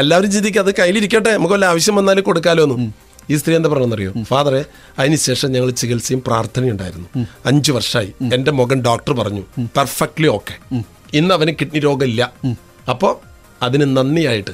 എല്ലാവരും 0.00 0.30
ചിന്തിക്കുക 0.34 0.62
അത് 0.64 0.72
കയ്യിലിരിക്കട്ടെ. 0.80 1.30
നമുക്ക് 1.36 1.54
വല്ല 1.56 1.66
ആവശ്യം 1.72 1.94
വന്നാലും 1.98 2.24
കൊടുക്കാലോ 2.30 2.64
എന്ന് 2.66 2.88
ഈ 3.30 3.36
സ്ത്രീ 3.36 3.56
എന്താ 3.56 3.68
പറയണമെന്നറിയോ 3.68 4.12
ഫാദറെ 4.22 4.64
അതിനുശേഷം 4.98 5.52
ഞങ്ങൾ 5.52 5.70
ചികിത്സയും 5.70 6.22
പ്രാർത്ഥനയും 6.26 6.70
ഉണ്ടായിരുന്നു. 6.70 7.26
അഞ്ചു 7.46 7.72
വർഷമായി 7.72 8.12
എന്റെ 8.34 8.50
മകൻ 8.50 8.82
ഡോക്ടർ 8.82 9.12
പറഞ്ഞു 9.12 9.40
പെർഫെക്റ്റ്ലി 9.58 10.28
ഓക്കെ 10.28 10.82
ഇന്ന് 11.14 11.34
അവന് 11.34 11.50
കിഡ്നി 11.60 11.78
രോഗമില്ല. 11.78 12.32
ഇല്ല 12.44 12.56
അപ്പോ 12.90 13.22
അതിന് 13.62 13.96
നന്ദിയായിട്ട് 13.96 14.50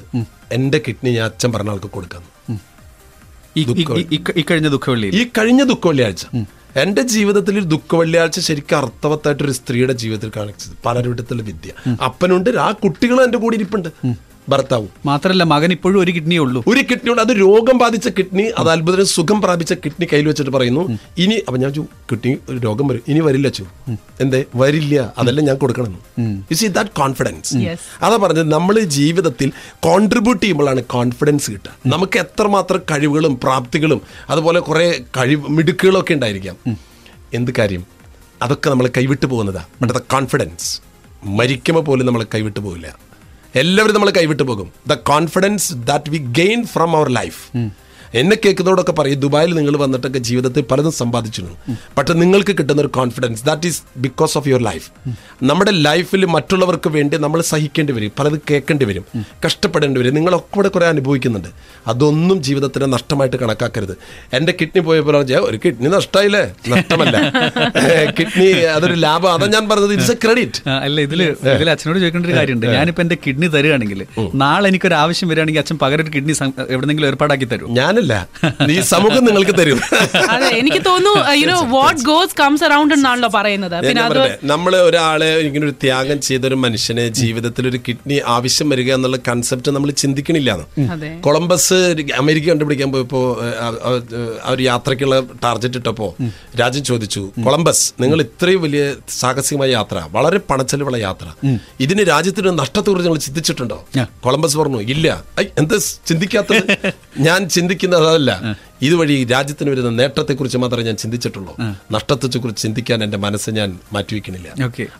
എന്റെ 0.52 0.80
കിഡ്നി 0.88 1.10
ഞാൻ 1.10 1.24
അച്ഛൻ 1.24 1.52
പറഞ്ഞ 1.52 1.70
ആൾക്ക് 1.70 1.86
കൊടുക്കുന്നു 1.86 2.58
ഈ- 3.58 4.42
കഴിഞ്ഞ 4.50 4.68
ദുഃഖവെള്ളി 4.68 5.06
ഈ 5.06 5.26
കഴിഞ്ഞ 5.38 5.62
ദുഃഖ 5.64 5.88
വെള്ളിയാഴ്ച 5.88 6.26
എന്റെ 6.76 7.02
ജീവിതത്തിൽ 7.02 7.54
ഒരു 7.54 7.64
ദുഃഖ 7.64 7.96
വെള്ളിയാഴ്ച 7.96 8.40
ശരിക്കും 8.40 8.76
അർത്ഥവത്തായിട്ട് 8.76 9.42
ഒരു 9.42 9.52
സ്ത്രീയുടെ 9.52 9.92
ജീവിതത്തിൽ 9.92 10.30
കാണിച്ചത്. 10.36 10.72
പലരുടെ 10.86 11.34
വിദ്യ. 11.34 11.70
അപ്പനുണ്ട് 12.04 12.50
ആ 12.50 12.72
കുട്ടികളും 12.72 13.24
എന്റെ 13.24 13.38
കൂടെ 13.38 13.56
ഇരിപ്പുണ്ട്. 13.56 13.88
ഭർത്താവും. 14.48 14.90
മാത്രല്ല 15.06 15.42
മകൻ 15.52 15.70
ഇപ്പോഴും 15.76 15.98
ഒരു 16.00 16.12
കിഡ്നിയേ 16.16 16.40
ഉള്ളൂ. 16.44 16.60
ഒരു 16.72 16.82
കിഡ്നി 16.90 17.10
ഉണ്ട്. 17.12 17.22
അത് 17.24 17.32
രോഗം 17.44 17.76
ബാധിച്ച 17.82 18.08
കിഡ്നി 18.18 18.44
അത് 18.60 18.68
അത്ഭുതം 18.74 19.06
സുഖം 19.14 19.38
പ്രാപിച്ച 19.44 19.72
കിഡ്നി 19.84 20.06
കയ്യിൽ 20.12 20.26
വെച്ചിട്ട് 20.30 20.52
പറയുന്നു. 20.56 20.82
ഇനി 21.24 21.36
അപ്പൊ 21.46 21.58
ഞാൻ 21.64 21.72
കിഡ്നി 22.10 22.32
ഒരു 22.50 22.58
രോഗം 22.66 22.86
വരും. 22.88 23.02
ഇനി 23.08 23.20
വരില്ല 23.28 23.48
ചു 23.58 23.64
എന്തേ? 24.20 24.40
വരില്ല. 24.62 25.14
അതെല്ലാം 25.18 25.46
ഞാൻ 25.46 25.56
കൊടുക്കണം 25.64 25.98
യു 26.50 26.56
സി 26.60 26.68
ദാറ്റ് 26.78 26.94
കോൺഫിഡൻസ് 27.00 27.56
അതാ 28.02 28.16
പറഞ്ഞത് 28.24 28.50
നമ്മൾ 28.52 28.78
ജീവിതത്തിൽ 28.98 29.50
കോൺട്രിബ്യൂട്ട് 29.88 30.42
ചെയ്യുമ്പോഴാണ് 30.42 30.84
കോൺഫിഡൻസ് 30.96 31.50
കിട്ടുക. 31.50 31.74
നമുക്ക് 31.94 32.18
എത്രമാത്രം 32.18 32.82
കഴിവുകളും 32.90 33.34
പ്രാപ്തികളും 33.44 34.00
അതുപോലെ 34.30 34.60
കുറെ 34.68 34.86
കഴിവ് 35.16 35.50
മിടുക്കുകളൊക്കെ 35.56 36.14
ഉണ്ടായിരിക്കാം. 36.14 36.56
എന്ത് 37.34 37.50
കാര്യം? 37.58 37.82
അതൊക്കെ 38.42 38.68
നമ്മൾ 38.70 38.86
കൈവിട്ട് 38.96 39.26
പോകുന്നതാ. 39.26 39.64
ബട്ട് 39.80 39.94
ദ 39.94 40.00
കോൺഫിഡൻസ് 40.14 40.68
മരിക്കുമ്പോൾ 41.38 41.84
പോലും 41.84 42.06
നമ്മൾ 42.06 42.22
കൈവിട്ട് 42.34 42.60
പോകില്ല 42.60 42.88
എല്ലാവരും 43.56 43.94
നമ്മൾ 43.94 44.10
കൈവിട്ട് 44.10 44.42
പോകും. 44.42 44.72
The 44.86 44.94
confidence 44.94 45.74
that 45.74 46.10
we 46.10 46.18
gain 46.18 46.64
from 46.64 46.96
our 46.96 47.08
life 47.08 47.40
എന്നെ 48.16 48.36
കേൾക്കുന്നതോടൊക്കെ 48.44 48.92
പറയും 48.92 49.20
ദുബായിൽ 49.20 49.54
നിങ്ങൾ 49.54 49.76
വന്നിട്ടൊക്കെ 49.76 50.18
ജീവിതത്തിൽ 50.18 50.60
പലതും 50.62 50.92
സമ്പാദിച്ചിരുന്നു. 50.92 51.76
പക്ഷെ 51.98 52.14
നിങ്ങൾക്ക് 52.14 52.56
കിട്ടുന്ന 52.58 52.80
ഒരു 52.80 52.88
confidence 52.88 53.44
that 53.44 53.66
is 53.66 53.82
because 53.96 54.38
of 54.38 54.48
your 54.48 54.62
life 54.62 54.90
നമ്മുടെ 55.42 55.70
ലൈഫിൽ 55.70 56.24
മറ്റുള്ളവർക്ക് 56.24 56.90
വേണ്ടി 56.90 57.16
നമ്മൾ 57.16 57.40
സഹിക്കേണ്ടി 57.40 57.92
വരും 57.92 58.12
പലത് 58.18 58.40
കേൾക്കേണ്ടി 58.50 58.86
വരും 58.86 59.04
കഷ്ടപ്പെടേണ്ടി 59.46 60.00
വരും. 60.00 60.14
നിങ്ങളൊക്കെ 60.14 60.54
കൂടെ 60.54 60.68
കുറെ 60.68 60.86
അനുഭവിക്കുന്നുണ്ട്. 60.86 61.48
അതൊന്നും 61.86 62.42
ജീവിതത്തിന് 62.42 62.92
നഷ്ടമായിട്ട് 62.92 63.36
കണക്കാക്കരുത്. 63.36 63.96
എന്റെ 64.32 64.54
കിഡ്നി 64.60 64.80
പോയപ്പോൾ 64.80 65.18
പറഞ്ഞു, 65.18 65.34
"ഏ, 65.34 65.36
ഒരു 65.36 65.58
കിഡ്നി 65.64 65.88
നഷ്ടമായില്ലേ? 65.88 66.54
നഷ്ടമല്ല. 66.68 67.16
കിഡ്നി 68.18 68.46
അതൊരു 68.60 68.94
ലാഭം. 68.94 69.32
അതാ 69.32 69.46
ഞാൻ 69.46 69.68
പറഞ്ഞത് 69.68 69.92
ഇറ്റ്സ് 69.92 70.12
എ 70.12 70.14
ക്രെഡിറ്റ് 70.24 70.70
അല്ല 70.70 71.00
ഇതിൽ 71.00 71.22
ഇതിൽ 71.22 71.70
അച്ഛനോട് 71.70 71.98
ചോദിക്കേണ്ട 71.98 72.26
ഒരു 72.26 72.34
കാര്യമുണ്ട്. 72.34 72.66
ഞാനിപ്പോ 72.66 73.02
എന്റെ 73.02 73.16
കിഡ്നി 73.26 73.46
തരുകയാണെങ്കിൽ 73.46 74.06
നാളെ 74.34 74.68
എനിക്കൊരു 74.68 74.94
ആവശ്യം 74.94 75.28
വരികയാണെങ്കിൽ 75.28 75.60
അച്ഛൻ 75.60 75.78
പകരം 75.78 76.04
ഒരു 76.04 76.10
കിഡ്നി 76.14 76.32
എവിടെന്നെങ്കിലും 76.68 77.08
ഏർപ്പാടാക്കി 77.08 77.44
തരും 77.44 77.74
ഞാനല്ല 77.74 78.05
ഈ 78.70 78.80
സമൂഹം 78.86 79.24
നിങ്ങൾക്ക് 79.24 79.54
തരും. 79.54 79.78
അതെ 80.30 80.48
എനിക്ക് 80.56 80.84
തോന്നുന്നു 80.84 81.22
വാട്ട് 81.72 82.00
ഗോസ് 82.00 82.34
കംസ് 82.40 82.64
അറൗണ്ട് 82.64 82.94
എന്നാണല്ലോ 82.94 83.28
പറയുന്നത്. 83.32 83.76
നമ്മൾ 84.44 84.76
ഒരാളെ 84.78 85.34
ഇങ്ങനെ 85.40 85.64
ഒരു 85.66 85.74
ത്യാഗം 85.82 86.20
ചെയ്ത 86.20 86.46
ഒരു 86.46 86.54
മനുഷ്യനെ 86.54 87.08
ജീവിതത്തിൽ 87.08 87.68
ഒരു 87.68 87.80
കിഡ്നി 87.88 88.20
ആവശ്യം 88.26 88.68
വരിക 88.68 88.94
എന്നുള്ള 88.94 89.16
കൺസെപ്റ്റ് 89.28 89.70
നമ്മൾ 89.70 89.90
ചിന്തിക്കണില്ല 89.92 90.50
കൊളംബസ് 91.20 91.78
അമേരിക്ക 92.16 92.48
കണ്ടുപിടിക്കാൻ 92.48 92.92
പോയപ്പോ 92.92 93.20
ആ- 93.60 93.74
ഒരു 94.46 94.62
യാത്രയ്ക്കുള്ള 94.62 95.22
ടാർജറ്റ് 95.44 95.76
ഇട്ടപ്പോ 95.76 96.08
രാജ്യം 96.60 96.84
ചോദിച്ചു 96.84 97.30
കൊളംബസ് 97.44 97.92
നിങ്ങൾ 98.00 98.20
ഇത്രയും 98.20 98.62
വലിയ 98.62 98.82
സാഹസികമായ 99.10 99.68
യാത്ര 99.70 100.02
വളരെ 100.10 100.38
പണച്ചെലവുള്ള 100.50 100.96
യാത്ര 100.98 101.26
ഇതിന് 101.80 102.08
രാജ്യത്തിന് 102.08 102.58
നഷ്ടത്തെ 102.58 102.90
കുറിച്ച് 102.90 103.08
നിങ്ങൾ 103.08 103.20
ചിന്തിച്ചിട്ടുണ്ടോ? 103.20 103.78
കൊളംബസ് 104.20 104.56
പറഞ്ഞു 104.56 104.80
ഇല്ല. 104.88 105.06
എന്താ 105.58 105.76
ചിന്തിക്കാത്തത്? 106.06 106.62
ഞാൻ 107.18 107.48
ചിന്തിക്കുന്നത് 107.48 107.85
അതല്ല 107.94 108.56
ഇതുവഴി 108.82 109.24
രാജ്യത്തിന് 109.24 109.70
വരുന്ന 109.70 109.90
നേട്ടത്തെക്കുറിച്ച് 109.90 110.58
മാത്രമേ 110.58 110.82
ഞാൻ 110.82 110.96
ചിന്തിച്ചിട്ടുള്ളൂ. 110.96 111.56
നഷ്ടത്തെ 111.92 112.38
കുറിച്ച് 112.38 112.62
ചിന്തിക്കാൻ 112.62 113.04
എന്റെ 113.04 113.16
മനസ്സ് 113.16 113.50
ഞാൻ 113.50 113.78
മാറ്റിവെക്കണില്ല. 113.92 114.48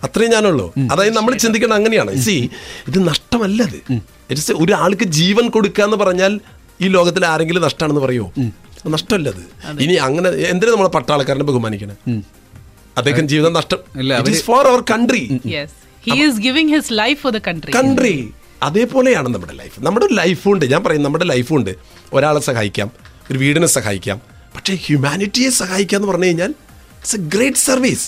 അത്രയും 0.04 0.30
ഞാനുള്ളൂ. 0.30 0.72
അതായത് 0.92 1.16
നമ്മൾ 1.16 1.36
ചിന്തിക്കണം 1.36 1.74
അങ്ങനെയാണ്. 1.74 2.14
സി 2.16 2.50
ഇത് 2.88 3.08
നഷ്ടമല്ല 3.08 3.62
ഇത്. 3.62 3.80
ഒരാൾക്ക് 4.52 4.74
ആൾക്ക് 4.74 5.04
ജീവൻ 5.04 5.48
കൊടുക്കുക 5.48 5.84
എന്ന് 5.84 5.96
പറഞ്ഞാൽ 5.96 6.40
ഈ 6.80 6.88
ലോകത്തിൽ 6.88 7.26
ആരെങ്കിലും 7.26 7.62
നഷ്ടമാണെന്ന് 7.62 8.00
പറയുമോ 8.00 8.32
നഷ്ടമല്ല 8.88 9.28
അത്. 9.28 9.44
ഇനി 9.80 9.94
അങ്ങനെ 9.94 10.28
എന്തിനാ 10.30 10.72
നമ്മളെ 10.72 10.88
പട്ടാളക്കാരനെ 10.88 11.44
ബഹുമാനിക്കണേ? 11.44 12.22
അദ്ദേഹം 12.98 13.28
ജീവിതം 13.28 13.52
നഷ്ടം. 13.52 13.78
It 14.00 14.30
is 14.30 14.44
for 14.44 14.66
our 14.66 14.80
country 14.80 15.40
yes 15.46 15.74
he 16.10 16.18
is 16.24 16.40
giving 16.40 16.76
his 16.76 16.92
life 16.92 17.22
for 17.22 17.32
the 17.32 17.38
country 17.38 17.72
country 17.72 18.30
അതേപോലെയാണ് 18.62 19.28
നമ്മുടെ 19.28 19.52
ലൈഫ് 19.52 19.80
നമ്മുടെ 19.80 20.06
ലൈഫും 20.12 20.52
ഉണ്ട്. 20.52 20.64
ഞാൻ 20.72 20.84
പറയും 20.84 21.02
നമ്മുടെ 21.02 21.24
ലൈഫുണ്ട് 21.24 21.70
ഒരാളെ 22.12 22.40
സഹായിക്കാം 22.40 22.90
ഒരു 23.30 23.38
വീടിനെ 23.38 23.66
സഹായിക്കാം. 23.66 24.20
പക്ഷേ 24.56 24.74
ഹ്യൂമാനിറ്റിയെ 24.86 25.50
സഹായിക്കുക 25.62 25.96
എന്ന് 25.98 26.08
പറഞ്ഞു 26.08 26.26
കഴിഞ്ഞാൽ 26.26 26.52
ഇറ്റ്സ് 26.98 27.16
എ 27.16 27.22
ഗ്രേറ്റ് 27.34 27.56
സർവീസ് 27.56 28.06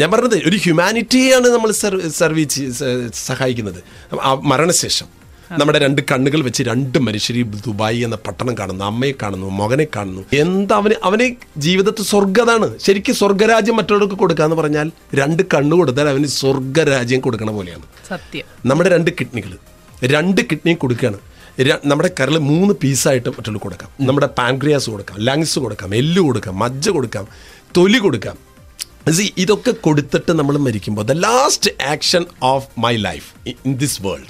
ഞാൻ 0.00 0.08
പറഞ്ഞത് 0.10 0.36
ഒരു 0.48 0.56
ഹ്യൂമാനിറ്റിയാണ് 0.64 1.48
നമ്മൾ 1.54 1.70
സർവീസ് 2.22 2.60
സഹായിക്കുന്നത്. 3.28 3.80
മരണശേഷം 4.50 5.08
നമ്മുടെ 5.60 5.78
രണ്ട് 5.78 6.00
കണ്ണുകൾ 6.10 6.40
വെച്ച് 6.46 6.62
രണ്ട് 6.62 6.98
മനുഷ്യർ 6.98 7.36
ദുബായി 7.66 8.00
എന്ന 8.06 8.16
പട്ടണം 8.26 8.54
കാണുന്നു 8.58 8.84
അമ്മയെ 8.84 9.14
കാണുന്നു 9.22 9.48
മകനെ 9.60 9.86
കാണുന്നു. 9.96 10.22
എന്താ 10.42 10.76
അവന് 10.80 10.96
അവന് 11.08 11.26
ജീവിതത്തിൽ 11.66 12.04
സ്വർഗതാണ് 12.04 12.68
ശരിക്കും 12.86 13.14
സ്വർഗരാജ്യം 13.14 13.76
മറ്റുള്ളവർക്ക് 13.76 14.18
കൊടുക്കാന്ന് 14.22 14.56
പറഞ്ഞാൽ 14.56 14.90
രണ്ട് 15.20 15.42
കണ്ണ് 15.54 15.76
കൊടുത്താൽ 15.80 16.08
അവന് 16.08 16.26
സ്വർഗരാജ്യം 16.40 17.20
കൊടുക്കണ 17.20 17.50
പോലെയാണ്. 17.50 17.84
സത്യം. 18.10 18.46
നമ്മുടെ 18.70 18.90
രണ്ട് 18.96 19.10
കിഡ്നികൾ 19.20 19.54
രണ്ട് 20.14 20.40
കിഡ്നിയും 20.50 20.78
കൊടുക്കുകയാണ് 20.84 21.18
നമ്മുടെ 21.84 22.10
കരൾ 22.20 22.38
മൂന്ന് 22.38 22.74
പീസായിട്ട് 22.74 23.28
മറ്റുള്ള 23.28 23.58
കൊടുക്കാം. 23.58 23.90
നമ്മുടെ 24.00 24.26
പാൻക്രിയാസ് 24.26 24.90
കൊടുക്കാം 24.90 25.16
ലങ്സ് 25.18 25.58
കൊടുക്കാം 25.58 25.94
എല്ല് 25.94 26.20
കൊടുക്കാം 26.20 26.58
മജ്ജ 26.58 26.88
കൊടുക്കാം 26.88 27.28
തൊലി 27.76 27.98
കൊടുക്കാം. 27.98 28.38
See, 29.10 29.34
ഇതൊക്കെ 29.36 29.70
കൊടുത്തിട്ട് 29.70 30.32
നമ്മൾ 30.32 30.58
മരിക്കുമ്പോൾ 30.58 31.02
the 31.02 31.12
last 31.12 31.70
action 31.82 32.24
of 32.42 32.66
my 32.78 32.96
life 32.96 33.48
in 33.66 33.76
this 33.76 34.02
world 34.02 34.28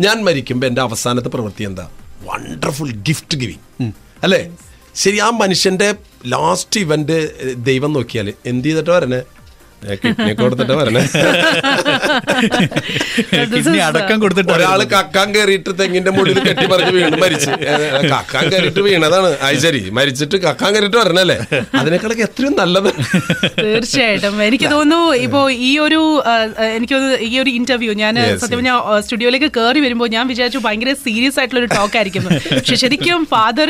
ഞാൻ 0.00 0.24
മരിക്കുമ്പോൾ 0.24 0.66
എന്റെ 0.66 0.80
അവസാനത്തെ 0.80 1.28
പ്രവൃത്തി 1.28 1.64
എന്താ? 1.64 1.90
വണ്ടർഫുൾ 2.22 2.90
ഗിഫ്റ്റ് 3.08 3.38
ഗിവിങ് 3.38 3.92
അല്ലേ? 4.22 4.50
ശരി 4.94 5.18
ആ 5.18 5.30
മനുഷ്യന്റെ 5.30 5.94
ലാസ്റ്റ് 6.26 6.80
ഇവന്റ് 6.80 7.18
ദൈവം 7.54 7.92
നോക്കിയാൽ 7.92 8.32
എന്ത് 8.46 8.68
ചെയ്തിട്ട് 8.68 8.90
വരണേ? 8.90 9.22
കിഡ്നി 10.02 10.32
കൊടുത്തിട്ട് 10.42 10.74
വരണേ. 10.80 11.02
കിഡ്നി 13.54 13.78
അടക്കം 13.88 14.18
കൊടുത്തിട്ട് 14.22 14.52
ഒരാൾ 14.56 14.80
കക്കാൻ 14.94 15.28
കയറിയിട്ട് 15.34 15.70
തെങ്ങിന്റെ 15.80 16.10
മുകളിൽ 16.16 16.38
കെട്ടി 16.46 16.66
പറഞ്ഞ് 16.72 16.92
വീണ് 16.96 17.18
മരിച്ചു. 17.24 17.50
കക്കാൻ 18.14 18.44
കയറിയിട്ട് 18.52 18.82
വീണതാണ്. 18.88 19.30
അത് 19.48 19.68
മരിച്ചിട്ട് 19.98 20.36
കക്കാൻ 20.46 20.70
കയറിയിട്ട് 20.74 20.98
വരണല്ലേ? 21.02 21.36
അതിനേക്കാളൊക്കെ 21.80 22.24
എത്രയും 22.28 22.54
നല്ലത്. 22.62 22.90
തീർച്ചയായിട്ടും. 23.62 24.36
എനിക്ക് 24.48 24.68
തോന്നുന്നു 24.74 25.00
ഇപ്പോ 25.26 25.40
ഈ 25.68 25.80
ഒരു 25.86 26.00
എനിക്ക് 26.76 26.94
തോന്നുന്നു 26.94 27.18
ഈ 27.30 27.42
ഒരു 27.42 27.50
ഇന്റർവ്യൂ 27.60 27.92
ഞാൻ 28.02 28.14
സത്യം 28.42 28.62
ഞാൻ 28.68 28.76
സ്റ്റുഡിയോയിലേക്ക് 29.06 29.50
കയറി 29.58 29.80
വരുമ്പോൾ 29.86 30.08
ഞാൻ 30.16 30.24
വിചാരിച്ചു 30.32 30.60
ഭയങ്കര 30.66 30.92
സീരിയസ് 31.06 31.38
ആയിട്ടുള്ള 31.40 31.62
ഒരു 31.64 31.70
ടോക്ക് 31.76 31.96
ആയിരിക്കും 32.00 32.24
പക്ഷെ 32.56 32.76
ശരിക്കും 32.84 33.20
ഫാദർ 33.34 33.68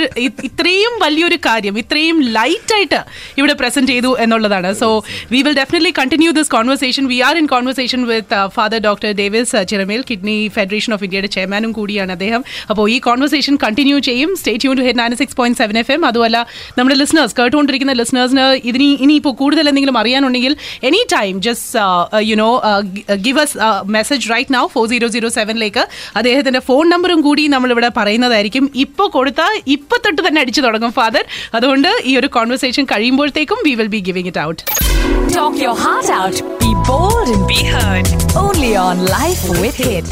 ഇത്രയും 0.49 0.93
വലിയൊരു 1.05 1.39
കാര്യം 1.49 1.75
ഇത്രയും 1.83 2.17
ലൈറ്റ് 2.39 2.75
ആയിട്ട് 2.79 3.01
ഇവിടെ 3.41 3.55
പ്രസന്റ് 3.63 3.93
ചെയ്തു 3.95 4.11
എന്നുള്ളതാണ്. 4.25 4.71
So 4.83 4.89
we 5.33 5.41
will 5.47 5.57
definitely 5.61 5.93
continue 6.05 6.31
this 6.37 6.51
conversation 6.55 7.05
we 7.11 7.17
are 7.27 7.35
in 7.41 7.47
conversation 7.53 8.01
with 8.09 8.39
father 8.55 8.81
doctor 8.87 9.11
Davis 9.21 9.61
Chiramel 9.71 10.01
kidney 10.09 10.35
federation 10.57 10.91
of 10.97 11.05
ഇന്ത്യയുടെ 11.07 11.29
ചെയർമാനും 11.35 11.71
കൂടിയാണ് 11.79 12.13
അദ്ദേഹം. 12.17 12.43
അപ്പോൾ 12.73 12.85
ഈ 12.95 12.97
കോൺവെർസേഷൻ 13.07 13.55
കണ്ടിന്യൂ 13.63 13.99
ചെയ്യും. 14.09 14.31
Stay 14.41 14.67
യൂൺ 14.67 14.75
to 14.81 14.85
head 14.87 14.99
nine 15.01 15.15
six 15.21 15.37
point 15.39 15.59
seven 15.61 15.77
F 15.83 15.93
M 15.95 16.03
അതുമല്ല 16.09 16.39
നമ്മുടെ 16.79 16.97
ലിസണേഴ്സ് 17.03 17.35
കേട്ടുകൊണ്ടിരിക്കുന്ന 17.39 17.95
ലിസണേഴ്സിന് 18.01 18.45
ഇതിനി 18.71 18.89
ഇനിയിപ്പോൾ 19.07 19.35
കൂടുതൽ 19.41 19.65
എന്തെങ്കിലും 19.71 19.99
അറിയാനുണ്ടെങ്കിൽ 20.03 20.55
any 20.91 21.01
time 21.15 21.39
just 21.47 21.87
you know 22.31 22.51
give 23.27 23.43
us 23.45 23.57
message 23.97 24.31
right 24.35 24.55
now 24.57 24.65
four 24.75 24.85
zero 24.93 25.09
zero 25.17 25.31
സെവനിലേക്ക് 25.39 25.85
അദ്ദേഹത്തിന്റെ 26.21 26.63
ഫോൺ 26.69 26.85
നമ്പറും 26.95 27.23
കൂടി 27.29 27.47
നമ്മളിവിടെ 27.57 27.93
പറയുന്നതായിരിക്കും. 28.01 28.67
ഇപ്പോൾ 28.85 29.11
കൊടുത്താൽ 29.17 29.55
ഇപ്പോൾ 29.77 30.01
തൊട്ട് 30.07 30.23
തന്നെ 30.29 30.43
അടിച്ചു 30.45 30.65
തുടങ്ങും 30.69 30.95
ഫാദർ 31.01 31.25
അതുകൊണ്ട് 31.59 31.91
ഈ 32.13 32.15
ഒരു 32.23 32.31
കോൺവെർസേഷൻ 32.39 32.87
കഴിയുമ്പോഴത്തേക്കും 32.95 33.61
we 33.69 33.75
will 33.81 33.93
be 33.97 34.03
giving 34.11 34.33
it 34.35 34.45
out 34.51 34.63
heart 35.85 36.09
out. 36.13 36.37
Be 36.61 36.71
bold 36.85 37.29
and 37.29 37.45
be 37.47 37.61
heard. 37.67 38.07
Only 38.37 38.73
on 38.79 38.97
Life 39.09 39.43
with 39.55 39.77
Hit. 39.79 40.09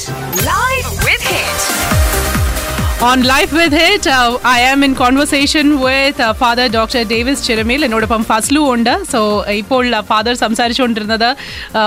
Life 0.47 0.91
with 1.01 1.23
Hit. 1.27 1.61
On 3.03 3.23
Life 3.25 3.53
with 3.53 3.73
Hit, 3.75 4.07
uh, 4.09 4.39
I 4.47 4.61
am 4.63 4.85
in 4.85 4.95
conversation 4.97 5.81
with 5.81 6.19
uh, 6.19 6.29
Father 6.35 6.67
Dr. 6.71 7.01
Davis 7.05 7.39
Chiramel 7.47 7.81
എന്നോടൊപ്പം 7.87 8.23
ഫസ്ലു 8.29 8.61
ഉണ്ട് 8.75 8.93
so 9.13 9.21
ഇപ്പോൾ 9.63 9.83
father 10.11 10.35
സംസാരിച്ചുകൊണ്ടിരുന്നത് 10.43 11.29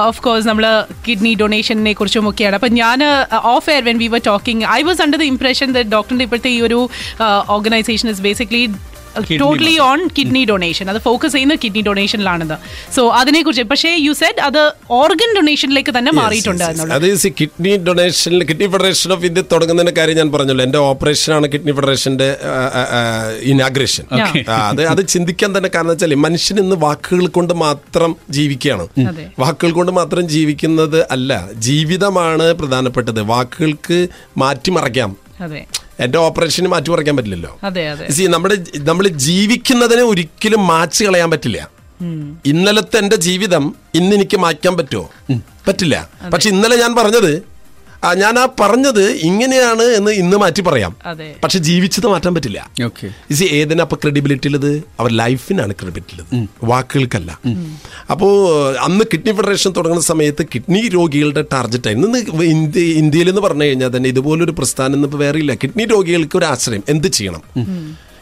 of 0.10 0.22
course 0.26 0.50
നമ്മൾ 0.50 0.66
kidney 1.06 1.32
ഡൊണേഷനെ 1.44 1.94
കുറിച്ചും 2.00 2.28
ഒക്കെയാണ് 2.32 2.58
അപ്പം 2.60 2.74
ഞാൻ 2.82 3.00
off 3.56 3.70
air 3.76 3.86
when 3.90 4.00
we 4.04 4.10
were 4.16 4.24
talking 4.32 4.66
I 4.78 4.82
was 4.90 5.04
under 5.06 5.20
the 5.24 5.28
impression 5.34 5.70
the 5.78 5.84
ഡോക്ടറിന്റെ 5.96 6.28
ഇപ്പോഴത്തെ 6.30 6.54
ഈ 6.58 6.60
ഒരു 6.70 6.82
organization 7.58 8.10
is 8.16 8.24
basically 8.28 8.66
totally 9.40 9.78
on 9.80 10.08
kidney 10.18 10.46
donation 10.46 10.90
അത് 10.90 11.00
ഫോക്കസ് 11.00 11.34
ചെയ്യുന്ന 11.34 11.56
കിഡ്നി 11.56 11.82
ഡൊണേഷനിലാണെന്ന് 11.82 12.58
സോ 12.96 13.10
അതിനെ 13.10 13.42
കുറിച്ച് 13.42 13.64
പക്ഷേ 13.64 13.92
യു 14.00 14.12
സെഡ് 14.12 14.42
അത് 14.42 14.62
ഓർഗൻ 14.92 15.36
ഡൊണേഷനിലേക്ക് 15.36 15.98
തന്നെ 15.98 16.12
മാറിയിട്ടുണ്ട് 16.12 16.64
അത് 16.64 17.08
കിഡ്നി 17.42 17.78
ഡൊണേഷനിൽ 17.78 18.44
കിഡ്നി 18.44 18.68
ഫെഡറേഷൻ 18.68 19.14
ഓഫ് 19.14 19.26
ഇന്ത്യ 19.26 19.44
തുടങ്ങുന്നതിന്റെ 19.52 20.02
കാര്യം 20.02 20.18
ഞാൻ 20.18 20.32
പറഞ്ഞല്ലോ. 20.32 20.66
എന്റെ 20.66 20.78
ഓപ്പറേഷനാണ് 20.78 21.48
കിഡ്നി 21.54 21.72
ഫെഡറേഷന്റെ 21.72 22.30
ഇനാഗ്രേഷൻ. 23.42 24.06
അത് 24.70 24.82
അത് 24.88 25.08
ചിന്തിക്കാൻ 25.08 25.58
തന്നെ 25.58 25.70
കാരണം 25.76 25.90
വെച്ചാൽ 25.90 26.14
മനുഷ്യൻ 26.26 26.60
ഇന്ന് 26.60 26.76
വാക്കുകൾ 26.76 27.28
കൊണ്ട് 27.28 27.54
മാത്രം 27.54 28.16
ജീവിക്കുകയാണ്. 28.30 28.88
അതെ. 29.08 29.26
വാക്കുകൾ 29.40 29.72
കൊണ്ട് 29.72 29.92
മാത്രം 29.92 30.28
ജീവിക്കുന്നത് 30.28 31.00
അല്ല 31.12 31.32
ജീവിതമാണ് 31.54 32.54
പ്രധാനപ്പെട്ടത്. 32.54 33.22
വാക്കുകൾക്ക് 33.22 34.08
മാറ്റിമറയ്ക്കാം 34.38 35.12
അതെ. 35.42 35.62
എന്റെ 36.00 36.18
ഓപ്പറേഷന് 36.18 36.68
മാറ്റി 36.68 36.90
കുറയ്ക്കാൻ 36.90 37.18
പറ്റില്ലല്ലോ. 37.18 37.60
See, 38.18 38.28
നമ്മുടെ 38.28 38.58
നമ്മൾ 38.78 39.08
ജീവിക്കുന്നതിനെ 39.08 40.04
ഒരിക്കലും 40.04 40.68
മാച്ച് 40.68 41.04
കളയാൻ 41.04 41.32
പറ്റില്ല. 41.32 41.70
ഇന്നലത്തെ 42.46 42.98
എന്റെ 42.98 43.16
ജീവിതം 43.16 43.76
ഇന്ന് 43.96 44.16
എനിക്ക് 44.16 44.38
മാറ്റാൻ 44.38 44.78
പറ്റുമോ? 44.78 45.10
പറ്റില്ല. 45.68 46.10
പക്ഷെ 46.34 46.50
ഇന്നലെ 46.50 46.76
ഞാൻ 46.76 46.96
പറഞ്ഞത് 46.96 47.55
ഞാൻ 48.14 48.40
ആ 48.40 48.48
പറഞ്ഞത് 48.60 49.04
ഇങ്ങനെയാണ് 49.12 49.84
എന്ന് 49.84 50.12
ഇന്ന് 50.12 50.38
മാറ്റി 50.38 50.62
പറയാം. 50.62 50.96
അതെ. 51.06 51.36
പക്ഷെ 51.44 51.60
ജീവിച്ചത് 51.60 52.08
മാറ്റാൻ 52.08 52.36
പറ്റില്ല. 52.36 52.70
ഓക്കെ. 52.86 53.10
ഇസി 53.30 53.44
ഏതിനാ 53.44 53.82
അപ്പൊ 53.82 53.96
ക്രെഡിബിലിറ്റി 53.96 54.48
ഉള്ളത്? 54.48 54.84
അവർ 55.00 55.12
ലൈഫിനാണ് 55.12 55.74
ക്രെഡിബിലിറ്റി 55.74 56.22
ഉള്ളത്. 56.22 56.50
വാക്കുകൾക്കല്ല. 56.64 57.40
അപ്പോ 58.12 58.48
അന്ന് 58.72 59.06
കിഡ്നി 59.14 59.32
ഫെഡറേഷൻ 59.32 59.72
തുടങ്ങുന്ന 59.78 60.06
സമയത്ത് 60.06 60.46
കിഡ്നി 60.56 60.90
രോഗികളുടെ 60.90 61.44
ടാർഗറ്റ് 61.54 61.88
ആയിരുന്നു. 61.88 62.18
ഇന്ന് 62.18 62.44
ഇന്ത്യ 62.44 62.82
ഇന്ത്യയിൽ 62.82 63.30
എന്ന് 63.30 63.42
പറഞ്ഞു 63.42 63.64
കഴിഞ്ഞാൽ 63.64 63.98
തന്നെ 63.98 64.08
ഇതുപോലൊരു 64.08 64.52
പ്രസ്ഥാനം 64.52 65.04
ഇപ്പൊ 65.04 65.18
വേറെ 65.18 65.40
ഇല്ല. 65.40 65.56
കിഡ്നി 65.56 65.86
രോഗികൾക്ക് 65.86 66.38
ഒരു 66.38 66.46
ആശ്രയം. 66.46 66.84
എന്ത് 66.90 67.08
ചെയ്യണം? 67.08 67.42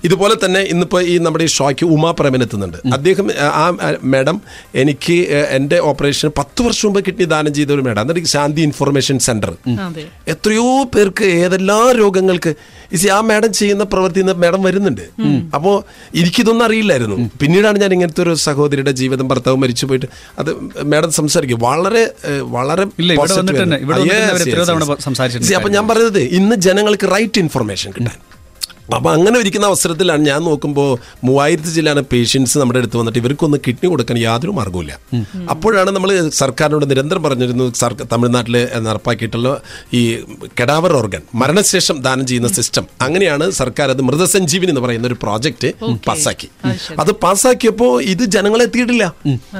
ഇതുപോലെ 0.04 0.36
തന്നെ 0.36 0.60
ഇന്നിപ്പോൾ 0.72 1.02
ഈ 1.04 1.18
നമ്മുടെ 1.18 1.44
ഈ 1.44 1.52
ഷോയ്ക്ക് 1.54 1.86
ഉമാ 1.88 2.12
പ്രേമൻ 2.12 2.42
എത്തുന്നുണ്ട് 2.44 2.78
അദ്ദേഹം 2.94 3.28
ആ, 3.58 3.66
മാഡം 4.04 4.38
എനിക്ക് 4.76 5.16
എന്റെ 5.50 5.80
ഓപ്പറേഷൻ 5.84 6.32
പത്ത് 6.38 6.62
വർഷം 6.63 6.88
മുമ്പ് 6.88 7.06
കിഡ്നി 7.06 7.26
ദാനം 7.26 7.54
ചെയ്ത 7.54 7.72
ഒരു 7.72 7.82
മാഡം. 7.82 8.02
എന്നിട്ട് 8.02 8.28
ശാന്തി 8.28 8.62
ഇൻഫർമേഷൻ 8.62 9.20
സെന്റർ. 9.20 9.52
എത്രയോ 10.28 10.84
പേർക്ക് 10.94 11.26
ഏതെല്ലാം 11.39 11.92
രോഗങ്ങൾക്ക് 11.94 12.52
ഇസി 12.92 13.08
ആ 13.08 13.22
മാഡം 13.22 13.54
ചെയ്യുന്ന 13.54 13.84
പ്രവൃത്തി 13.84 14.20
ഇന്ന് 14.20 14.34
മാഡം 14.44 14.63
വരുന്നുണ്ട്. 14.63 15.06
അപ്പോൾ 15.56 15.76
എനിക്കിതൊന്നും 16.16 16.66
അറിയില്ലായിരുന്നു. 16.66 17.18
പിന്നീടാണ് 17.42 17.80
ഞാൻ 17.80 17.94
ഇങ്ങനത്തെ 17.94 18.22
ഒരു 18.22 18.34
സഹോദരിയുടെ 18.44 18.92
ജീവിതം 18.94 19.28
ഭർത്താവ് 19.28 19.58
മരിച്ചു 19.58 19.86
പോയിട്ട് 19.86 20.10
അത് 20.39 20.52
മാഡം 20.86 21.12
സംസാരിക്കും. 21.12 21.60
വളരെ 21.62 22.04
വളരെ 22.52 22.86
അപ്പൊ 25.56 25.70
ഞാൻ 25.70 25.88
പറഞ്ഞത് 25.88 26.22
ഇന്ന് 26.34 26.56
ജനങ്ങൾക്ക് 26.68 27.10
റൈറ്റ് 27.12 27.39
ഇൻഫർമേഷൻ 27.39 27.92
കിട്ടാൻ. 27.92 28.18
അപ്പൊ 28.89 29.10
അങ്ങനെ 29.12 29.38
ഇരിക്കുന്ന 29.39 29.65
അവസരത്തിലാണ് 29.65 30.24
ഞാൻ 30.26 30.41
നോക്കുമ്പോൾ 30.43 30.89
മൂവായിരത്തി 31.28 31.72
ജില്ലാണ് 31.76 32.02
പേഷ്യൻസ് 32.12 32.56
നമ്മുടെ 32.58 32.80
അടുത്ത് 32.80 32.98
വന്നിട്ട് 32.98 33.19
ഇവർക്കൊന്ന് 33.19 33.58
കിഡ്നി 33.65 33.88
കൊടുക്കാൻ 33.88 34.17
യാതൊരു 34.19 34.54
മാർഗമില്ല 34.58 34.93
അപ്പോഴാണ് 35.50 35.91
നമ്മൾ 35.91 36.12
സർക്കാരിനോട് 36.39 36.86
നിരന്തരം 36.91 37.24
പറഞ്ഞിരുന്നു 37.24 37.65
സർക്കാർ 37.82 38.08
തമിഴ്നാട്ടിൽ 38.13 38.58
നടപ്പാക്കിയിട്ടുള്ള 38.88 39.50
ഈ 39.93 40.02
കെഡാവർ 40.60 40.93
ഓർഗൻ 40.93 41.24
മരണശേഷം 41.41 41.98
ദാനം 42.02 42.26
ചെയ്യുന്ന 42.28 42.52
സിസ്റ്റം 42.58 42.88
അങ്ങനെയാണ് 43.02 43.46
സർക്കാർ 43.60 43.89
അത് 43.89 44.02
മൃതസഞ്ജീവിനി 44.02 44.72
എന്ന് 44.74 44.84
പറയുന്ന 44.86 45.08
ഒരു 45.08 45.17
പ്രോജക്റ്റ് 45.24 45.72
പാസ്സാക്കി 46.08 46.50
അത് 47.04 47.12
പാസ്സാക്കിയപ്പോൾ 47.24 47.91
ഇത് 48.13 48.24
ജനങ്ങളെ 48.36 48.63
എത്തിയിട്ടില്ല. 48.63 49.06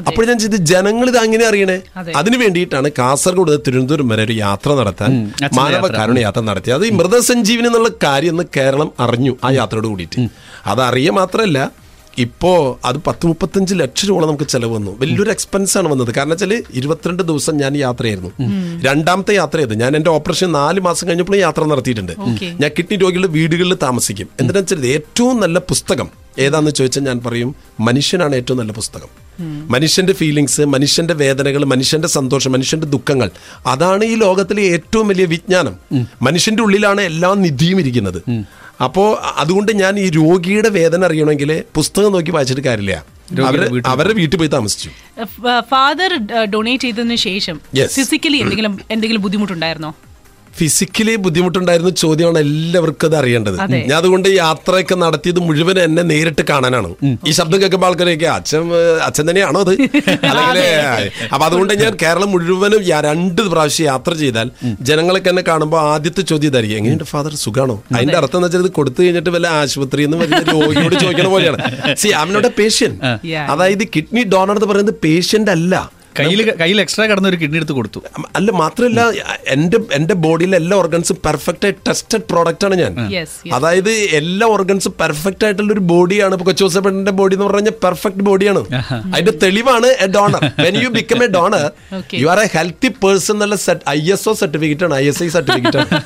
അപ്പോൾ 0.10 0.24
ഞാൻ 0.26 0.38
ചെയ്ത് 0.40 0.58
ജനങ്ങൾ 0.72 1.08
ഇത് 1.12 1.18
അങ്ങനെ 1.18 1.46
അറിയണേ? 1.50 1.78
അതിന് 2.20 2.38
വേണ്ടിയിട്ടാണ് 2.44 2.88
കാസർഗോഡ് 3.00 3.58
തിരുവനന്തപുരം 3.66 4.08
വരെ 4.14 4.24
ഒരു 4.24 4.36
യാത്ര 4.44 4.70
നടത്താൻ 4.80 5.12
മാനവ. 5.58 5.82
കാരുണ്യ 5.98 6.24
യാത്ര 6.26 6.42
നടത്തി 6.50 6.72
അത് 6.78 6.86
ഈ 6.88 6.94
മൃതസഞ്ജീവിനി 7.00 7.68
എന്നുള്ള 7.70 7.90
കാര്യം 8.06 8.34
ഇന്ന് 8.34 8.46
കേരളം 8.58 8.90
അറിഞ്ഞു 9.04 9.23
ആ 9.44 9.52
യാത്രയോട് 9.52 9.88
കൂടിയിട്ട്. 9.88 10.28
അത് 10.66 10.82
അറിയ 10.82 11.10
മാത്രമല്ല 11.12 11.84
ഇപ്പോ 12.18 12.80
അത് 12.86 12.96
പത്ത് 13.08 13.28
മുപ്പത്തഞ്ച് 13.28 13.76
ലക്ഷം 13.76 14.08
രൂപ 14.08 14.26
നമുക്ക് 14.26 14.48
ചിലവ് 14.48 14.76
വന്നു. 14.76 15.00
വലിയൊരു 15.00 15.30
എക്സ്പെൻസ് 15.30 15.78
ആണ് 15.78 15.88
വന്നത്. 15.88 16.16
കാരണം 16.16 16.30
വെച്ചാൽ 16.30 16.64
ഇരുപത്തിരണ്ട് 16.74 17.24
ദിവസം 17.24 17.58
ഞാൻ 17.58 17.78
യാത്രയായിരുന്നു. 17.78 18.32
രണ്ടാമത്തെ 18.84 19.34
യാത്ര 19.34 19.58
ചെയ്ത് 19.58 19.80
ഞാൻ 19.80 19.96
എന്റെ 19.96 20.10
ഓപ്പറേഷൻ 20.10 20.52
നാല് 20.52 20.80
മാസം 20.80 21.08
കഴിഞ്ഞപ്പോഴും 21.08 21.40
യാത്ര 21.40 21.64
നടത്തിയിട്ടുണ്ട്. 21.64 22.12
ഞാൻ 22.62 22.72
കിഡ്നി 22.78 22.96
രോഗികളുടെ 22.96 23.28
വീടുകളിൽ 23.28 23.78
താമസിക്കും. 23.84 24.28
എന്താണെന്ന് 24.40 24.62
വെച്ചാൽ 24.62 24.86
ഏറ്റവും 24.86 25.40
നല്ല 25.40 25.60
പുസ്തകം 25.60 26.10
ഏതാന്ന് 26.40 26.72
ചോദിച്ചാൽ 26.72 27.02
ഞാൻ 27.02 27.20
പറയും 27.26 27.56
മനുഷ്യനാണ് 27.80 28.36
ഏറ്റവും 28.36 28.58
നല്ല 28.60 28.72
പുസ്തകം. 28.72 29.08
മനുഷ്യന്റെ 29.70 30.14
ഫീലിങ്സ് 30.14 30.62
മനുഷ്യന്റെ 30.62 31.14
വേദനകൾ 31.14 31.66
മനുഷ്യന്റെ 31.66 32.08
സന്തോഷം 32.08 32.52
മനുഷ്യന്റെ 32.52 32.88
ദുഃഖങ്ങൾ. 32.88 33.30
അതാണ് 33.66 34.04
ഈ 34.04 34.16
ലോകത്തിലെ 34.16 34.62
ഏറ്റവും 34.62 35.08
വലിയ 35.08 35.26
വിജ്ഞാനം. 35.26 35.76
മനുഷ്യന്റെ 36.22 36.64
ഉള്ളിലാണ് 36.64 37.02
എല്ലാ 37.02 37.34
നിധിയും 37.34 37.80
ഇരിക്കുന്നത്. 37.80 38.22
അപ്പോ 38.82 39.20
അതുകൊണ്ട് 39.38 39.72
ഞാൻ 39.80 40.00
ഈ 40.00 40.10
രോഗിയുടെ 40.10 40.70
വേദന 40.70 41.06
അറിയണമെങ്കിൽ 41.06 41.64
പുസ്തകം 41.76 42.12
നോക്കി 42.12 42.32
വായിച്ചിട്ട് 42.32 42.62
കാര്യമില്ല. 42.62 43.06
അവരുടെ 43.86 44.14
വീട്ടിൽ 44.14 44.38
പോയി. 44.38 44.48
താമസിച്ചു. 44.48 44.90
ഫാദർ 45.60 46.18
ഡൊണേറ്റ് 46.44 46.84
ചെയ്തതിനു 46.84 47.16
ശേഷം 47.16 47.62
ഫിസിക്കലി 47.88 48.38
എന്തെങ്കിലും 48.38 48.80
എന്തെങ്കിലും 48.92 49.22
ബുദ്ധിമുട്ടുണ്ടായിരുന്നോ? 49.22 49.96
ഫിസിക്കലി 50.58 51.16
ബുദ്ധിമുട്ടുണ്ടായിരുന്ന 51.16 51.90
ചോദ്യമാണ് 51.90 52.40
എല്ലാവർക്കും 52.40 53.08
അത് 53.10 53.16
അറിയേണ്ടത്. 53.16 53.56
ഞാൻ 53.90 53.94
അതുകൊണ്ട് 53.94 54.30
യാത്രയൊക്കെ 54.30 54.96
നടത്തിയത് 54.96 55.40
മുഴുവൻ 55.40 55.80
എന്നെ 55.80 56.02
നേരിട്ട് 56.02 56.42
കാണാനാണ്. 56.50 56.90
ഈ 57.28 57.32
ശബ്ദം 57.32 57.62
കേൾക്കുമ്പോൾ 57.62 57.88
ആൾക്കാരൊക്കെ 57.88 58.26
അച്ഛൻ 58.26 58.66
അച്ഛൻ 59.08 59.30
തന്നെയാണോ 59.30 59.62
അത്? 59.66 59.72
അല്ലെങ്കിൽ 60.30 60.60
അപ്പൊ 61.34 61.46
അതുകൊണ്ട് 61.46 61.74
ഞാൻ 61.74 61.98
കേരളം 62.04 62.32
മുഴുവനും 62.32 62.84
രണ്ട് 63.08 63.42
പ്രാവശ്യം 63.42 63.86
യാത്ര 63.86 64.14
ചെയ്താൽ 64.14 64.52
ജനങ്ങളൊക്കെ 64.82 65.30
എന്നെ 65.30 65.44
കാണുമ്പോൾ 65.48 65.80
ആദ്യത്തെ 65.94 66.22
ചോദ്യം 66.22 66.50
ഇതായിരിക്കും. 66.50 66.78
എങ്ങനെയുണ്ട് 66.78 67.04
ഫാദർ 67.04 67.36
സുഖാണോ? 67.36 67.84
അതിന്റെ 67.96 68.18
അർത്ഥം 68.18 68.38
എന്ന് 68.38 68.48
വെച്ചാൽ 68.48 68.64
ഇത് 68.66 68.72
കൊടുത്തു 68.72 69.02
കഴിഞ്ഞിട്ട് 69.04 69.30
വല്ല 69.30 69.48
ആശുപത്രിയിൽ 69.48 70.10
നിന്ന് 70.10 70.26
വരുന്ന 70.26 70.44
രോഗിയോട് 70.54 70.96
ചോദിക്കണ 70.96 71.28
പോലെയാണ്. 71.28 71.58
സി 71.96 72.08
അവനോട് 72.08 72.48
പേഷ്യൻ. 72.60 72.94
അതായത് 73.54 73.84
കിഡ്നി 73.96 74.24
ഡോണർ 74.24 74.56
എന്ന് 74.56 74.66
പറയുന്നത് 74.66 74.96
പേഷ്യന്റ് 75.04 75.52
അല്ല. 75.52 75.74
കയ്യിൽ 76.20 76.40
കയ്യിൽ 76.62 76.80
എക്സ്ട്രാ 76.84 77.06
കടന്ന 77.12 77.28
ഒരു 77.32 77.38
കിഡ്നി 77.42 77.58
എടുത്ത് 77.60 77.76
കൊടുത്തു. 77.78 78.00
അല്ല 78.38 78.50
മാത്രമല്ല 78.62 79.02
എന്റെ 79.56 79.78
എന്റെ 79.98 80.16
ബോഡിയിലെ 80.26 80.56
എല്ലാ 80.62 80.76
ഓർഗൻസും 80.82 81.18
പെർഫെക്റ്റ് 81.28 81.66
ആയി 81.68 81.76
ടെസ്റ്റഡ് 81.88 82.26
പ്രോഡക്റ്റ് 82.32 82.66
ആണ് 82.68 82.76
ഞാൻ. 82.84 82.94
അതായത് 83.58 83.92
എല്ലാ 84.20 84.48
ഓർഗൻസും 84.56 84.94
പെർഫെക്റ്റ് 85.02 85.46
ആയിട്ടുള്ള 85.48 85.72
ഒരു 85.78 85.84
ബോഡിയാണ്. 85.92 86.34
ഇപ്പൊ 86.38 86.48
കൊച്ചോസപ്പന്റെ 86.50 87.14
ബോഡി 87.20 87.36
എന്ന് 87.38 87.48
പറഞ്ഞാൽ 87.50 87.76
പെർഫെക്റ്റ് 87.86 88.26
ബോഡിയാണ്. 88.30 88.64
അതിന്റെ 89.14 89.34
തെളിവാണ് 89.44 89.90
a 90.06 90.08
donor 90.18 90.44
when 90.66 90.78
you 90.84 90.92
become 90.98 91.22
a 91.28 91.30
donor. 91.38 91.66
You 92.22 92.28
are 92.34 92.42
a 92.46 92.48
healthy 92.58 92.92
person 93.04 93.36
എന്നുള്ള 93.38 93.58
ഐ 93.98 94.00
എസ് 94.18 94.28
ഒ 94.30 94.34
സർട്ടിഫിക്കറ്റ് 94.42 94.86
ആണ്. 94.90 94.96
ഐ 95.02 95.06
എസ് 95.14 95.24
ഐ 95.28 95.30
സർട്ടിഫിക്കറ്റ് 95.38 95.80
ആണ്. 95.84 96.02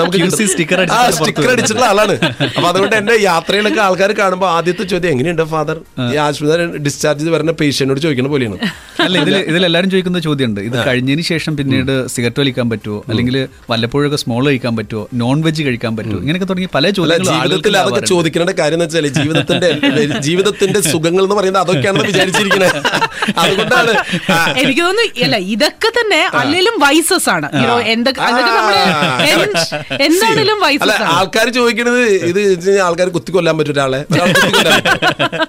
നമുക്ക് 0.00 0.30
സ്റ്റിക്കർ 0.52 0.80
സ്റ്റിക്കർ 1.18 1.48
അടിച്ചിട്ടുള്ള 1.54 1.86
ആളാണ്. 1.92 2.14
അപ്പൊ 2.56 2.66
അതുകൊണ്ട് 2.72 2.96
എന്റെ 3.00 3.14
യാത്രയിലൊക്കെ 3.28 3.80
ആൾക്കാർ 3.88 4.10
കാണുമ്പോൾ 4.22 4.50
ആദ്യത്തെ 4.56 4.84
ചോദ്യം 4.92 5.10
എങ്ങനെയുണ്ട് 5.14 5.44
ഫാദർ 5.54 5.78
ഈ 6.12 6.16
ആശുപത്രി 6.26 6.66
ഡിസ്ചാർജ് 6.86 7.20
ചെയ്ത് 7.22 7.32
വരുന്ന 7.36 7.52
പേഷ്യന്റിനോട് 7.60 8.00
ചോദിക്കുന്ന 8.04 8.30
പോലെയാണ്. 8.34 8.58
അല്ല 9.04 9.16
ഇതിൽ 9.24 9.36
ഇതിലെല്ലാരും 9.46 9.88
ചോദിക്കുന്ന 9.92 10.20
ചോദ്യമുണ്ട്. 10.26 10.60
ഇത് 10.68 10.76
കഴിഞ്ഞതിന് 10.86 11.24
ശേഷം 11.28 11.52
പിന്നീട് 11.58 11.92
സിഗരറ്റ് 12.14 12.40
വലിക്കാൻ 12.42 12.66
പറ്റുമോ 12.72 12.98
അല്ലെങ്കിൽ 13.08 13.36
വല്ലപ്പോഴൊക്കെ 13.70 14.18
സ്മോൾ 14.22 14.42
കഴിക്കാൻ 14.46 14.74
പറ്റുമോ 14.78 15.02
നോൺ 15.22 15.38
വെജ് 15.46 15.62
കഴിക്കാൻ 15.66 15.92
പറ്റുമോ 15.98 16.18
ഇങ്ങനെയൊക്കെ 16.22 16.48
തുടങ്ങി 16.50 16.68
പല 16.76 16.84
ചോദ്യങ്ങളും 16.98 17.26
ജീവിതത്തിൽ 17.34 17.74
അതൊക്കെ. 17.82 18.02
ചോദിക്കേണ്ട 18.12 18.54
കാര്യം 18.60 18.76
എന്ന് 18.78 18.86
വെച്ചാൽ 18.88 19.08
ജീവിതത്തിന്റെ 19.18 19.68
ജീവിതത്തിന്റെ 20.26 20.80
സുഖങ്ങൾ 20.90 21.22
എന്ന് 21.26 21.36
പറയുന്നത് 21.38 21.62
അതൊക്കെയാണെന്ന് 21.64 22.08
വിചാരിച്ചിരിക്കുന്നത് 22.10 22.76
അതുകൊണ്ടാണ്. 23.42 23.92
എനിക്ക് 24.60 24.82
തോന്നുന്നു 24.82 25.22
അല്ല 25.26 25.36
ഇതൊക്കെ 25.54 25.90
തന്നെ 25.98 26.20
അല്ലെങ്കിലും 26.40 26.76
വൈസസ് 26.84 27.28
ആണ്. 27.34 27.46
You 27.56 27.66
know, 27.70 27.78
എന്തൊക്കെ 27.94 28.20
അതൊക്കെ 28.26 28.52
നമ്മൾ 28.52 28.74
എന്ത്- 29.34 29.64
എന്താണേലും 30.06 30.56
അല്ല 30.56 30.64
വൈസസ് 30.66 30.92
ആണ്. 30.96 31.08
ആൾക്കാർ 31.16 31.46
ചോദിക്കുന്നത് 31.58 32.02
ഇത് 32.30 32.40
ആൾക്കാർ 32.86 33.08
കുത്തിക്കൊല്ലാൻ 33.16 33.54
പറ്റും 33.58 33.74
ഒരാളെ. 33.76 34.00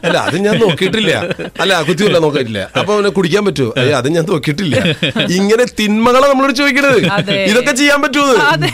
അല്ല 0.05 0.17
അത് 0.27 0.37
ഞാൻ 0.45 0.55
നോക്കിയിട്ടില്ല. 0.63 1.11
അല്ല 1.61 1.73
കുത്തിക്കൊല്ലാൻ 1.87 2.23
നോക്കിയിട്ടില്ല. 2.25 2.61
അപ്പൊ 2.79 2.91
അവനെ 2.95 3.11
കുടിക്കാൻ 3.17 3.43
പറ്റുമോ 3.47 3.69
ഏയ് 3.87 3.95
അത് 3.99 4.07
ഞാൻ 4.15 4.25
നോക്കിയിട്ടില്ല. 4.31 4.75
ഇങ്ങനെ 5.37 5.65
തിന്മകളെ 5.79 6.27
നമ്മളോട് 6.31 6.53
ചോദിക്കണത്. 6.59 6.99
ഇതൊക്കെ 7.51 7.73
ചെയ്യാൻ 7.81 7.99
പറ്റുമോ 8.03 8.27
അതെ. 8.51 8.69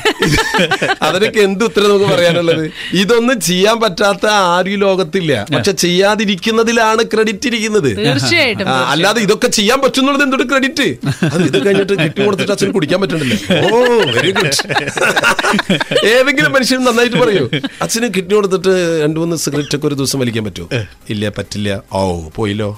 അതിനൊക്കെ 1.07 1.39
എന്ത് 1.47 1.63
ഉത്തരം 1.67 1.87
നമുക്ക് 1.91 2.07
പറയാനുള്ളത്? 2.13 2.63
ഇതൊന്നും 3.01 3.37
ചെയ്യാൻ 3.49 3.77
പറ്റാത്ത 3.83 4.25
ആരും 4.53 4.71
ഈ 4.73 4.79
ലോകത്തില്ല. 4.85 5.31
പക്ഷെ 5.55 5.73
ചെയ്യാതിരിക്കുന്നതിലാണ് 5.85 7.03
ക്രെഡിറ്റ് 7.13 7.47
ഇരിക്കുന്നത്. 7.51 7.89
തീർച്ചയായിട്ടും 8.01 8.69
അല്ലാതെ 8.93 9.21
ഇതൊക്കെ 9.27 9.49
ചെയ്യാൻ 9.59 9.79
പറ്റുന്നുള്ളത് 9.85 10.23
എന്തൊരു 10.27 10.47
ക്രെഡിറ്റ് 10.51 10.87
അത് 11.33 11.41
ഇത് 11.49 11.57
കഴിഞ്ഞിട്ട് 11.65 11.93
കിട്ടി 12.03 12.19
കൊടുത്തിട്ട് 12.25 12.53
അച്ഛന് 12.55 12.73
കുടിക്കാൻ 12.77 12.99
പറ്റുന്നില്ല 13.03 13.35
ഓ 13.65 13.79
വെരി 14.15 14.31
ഗുഡ് 14.37 14.51
ഏതെങ്കിലും 16.13 16.51
മനുഷ്യൻ 16.55 16.79
നന്നായിട്ട് 16.87 17.17
പറയൂ. 17.23 17.43
അച്ഛന് 17.85 18.07
കിഡ്നി 18.15 18.33
കൊടുത്തിട്ട് 18.37 18.73
രണ്ടു 19.03 19.19
മൂന്ന് 19.21 19.35
സിഗരറ്റ് 19.43 19.75
ഒക്കെ 19.77 19.87
ഒരു 19.89 19.97
ദിവസം 19.99 20.19
വലിക്കാൻ 20.21 20.43
പറ്റുമോ? 20.47 20.67
ഇല്ല 21.13 21.29
പറ്റില്ല. 21.37 21.69
ഓ 21.93 21.99
പോയില്ലോ. 22.37 22.69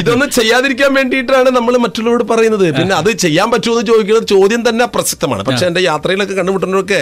ഇതൊന്നും 0.00 0.28
ചെയ്യാതിരിക്കാൻ 0.60 0.92
വേണ്ടിയിട്ടാണ് 0.98 1.50
നമ്മൾ 1.56 1.74
മറ്റുള്ളവരോട് 1.84 2.24
പറയുന്നത്. 2.30 2.64
പിന്നെ 2.78 2.94
അത് 3.00 3.10
ചെയ്യാൻ 3.24 3.48
പറ്റുമോ 3.52 3.74
എന്ന് 3.74 3.86
ചോദിക്കുന്നത് 3.90 4.26
ചോദ്യം 4.36 4.62
തന്നെ 4.68 4.84
പ്രസക്തമാണ്. 4.94 5.42
പക്ഷെ 5.48 5.64
എന്റെ 5.70 5.82
യാത്രയിലൊക്കെ 5.90 6.34
കണ്ടുമുട്ടുന്നവരൊക്കെ 6.38 7.00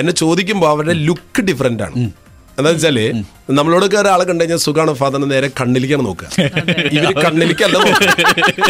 എന്നെ 0.00 0.12
ചോദിക്കുമ്പോൾ 0.22 0.68
അവരുടെ 0.74 0.94
ലുക്ക് 1.06 1.42
ഡിഫറെന്റ് 1.48 1.82
ആണ്. 1.86 1.94
എന്താ 2.58 2.70
വെച്ചാൽ 2.72 2.98
നമ്മളോടൊക്കെ 3.58 3.96
ഒരാളെ 4.00 4.24
കണ്ടു 4.28 4.42
കഴിഞ്ഞാൽ 4.42 4.60
സുഖാണ് 4.64 4.92
ഫാദർ 4.98 5.20
നേരെ 5.30 5.48
കണ്ണിലേക്കാണ് 5.60 6.04
നോക്കുക. 6.08 6.28
ഇവർ 6.96 7.12
കണ്ണിലേക്കല്ല 7.24 7.78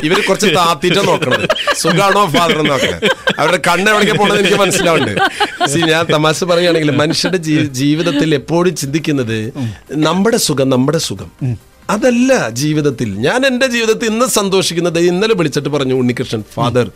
ഇവർ 0.08 0.18
കുറച്ച് 0.28 0.48
താത്തിട്ടാ 0.58 1.02
നോക്കണത്. 1.08 1.46
സുഖാണോ 1.82 2.22
ഫാദർ 2.36 2.60
നോക്കണത്? 2.70 3.04
അവരുടെ 3.40 3.60
കണ്ണ് 3.68 3.88
എവിടേക്ക് 3.94 4.16
പോണത് 4.20 4.40
എനിക്ക് 4.42 4.60
മനസ്സിലാവുന്നുണ്ട്. 4.62 5.20
See, 5.72 5.82
ഞാൻ 5.90 6.04
തമാശ 6.14 6.38
പറയുകയാണെങ്കിൽ 6.52 6.92
മനുഷ്യരുടെ 7.02 7.40
ജീവിതത്തിൽ 7.80 8.30
എപ്പോഴും 8.40 8.74
ചിന്തിക്കുന്നത് 8.84 9.38
നമ്മുടെ 10.08 10.40
സുഖം 10.46 10.70
നമ്മുടെ 10.76 11.02
സുഖം. 11.08 11.30
അതല്ല 11.94 12.32
ജീവിതത്തിൽ. 12.62 13.08
ഞാൻ 13.26 13.40
എന്റെ 13.50 13.66
ജീവിതത്തിൽ 13.74 14.08
ഇന്ന് 14.12 14.26
സന്തോഷിക്കുന്നത് 14.38 15.00
ഇന്നലെ 15.10 15.34
വിളിച്ചിട്ട് 15.40 15.72
പറഞ്ഞു 15.74 15.96
ഉണ്ണികൃഷ്ണൻ 16.02 16.44
ഫാദർ 16.54 16.88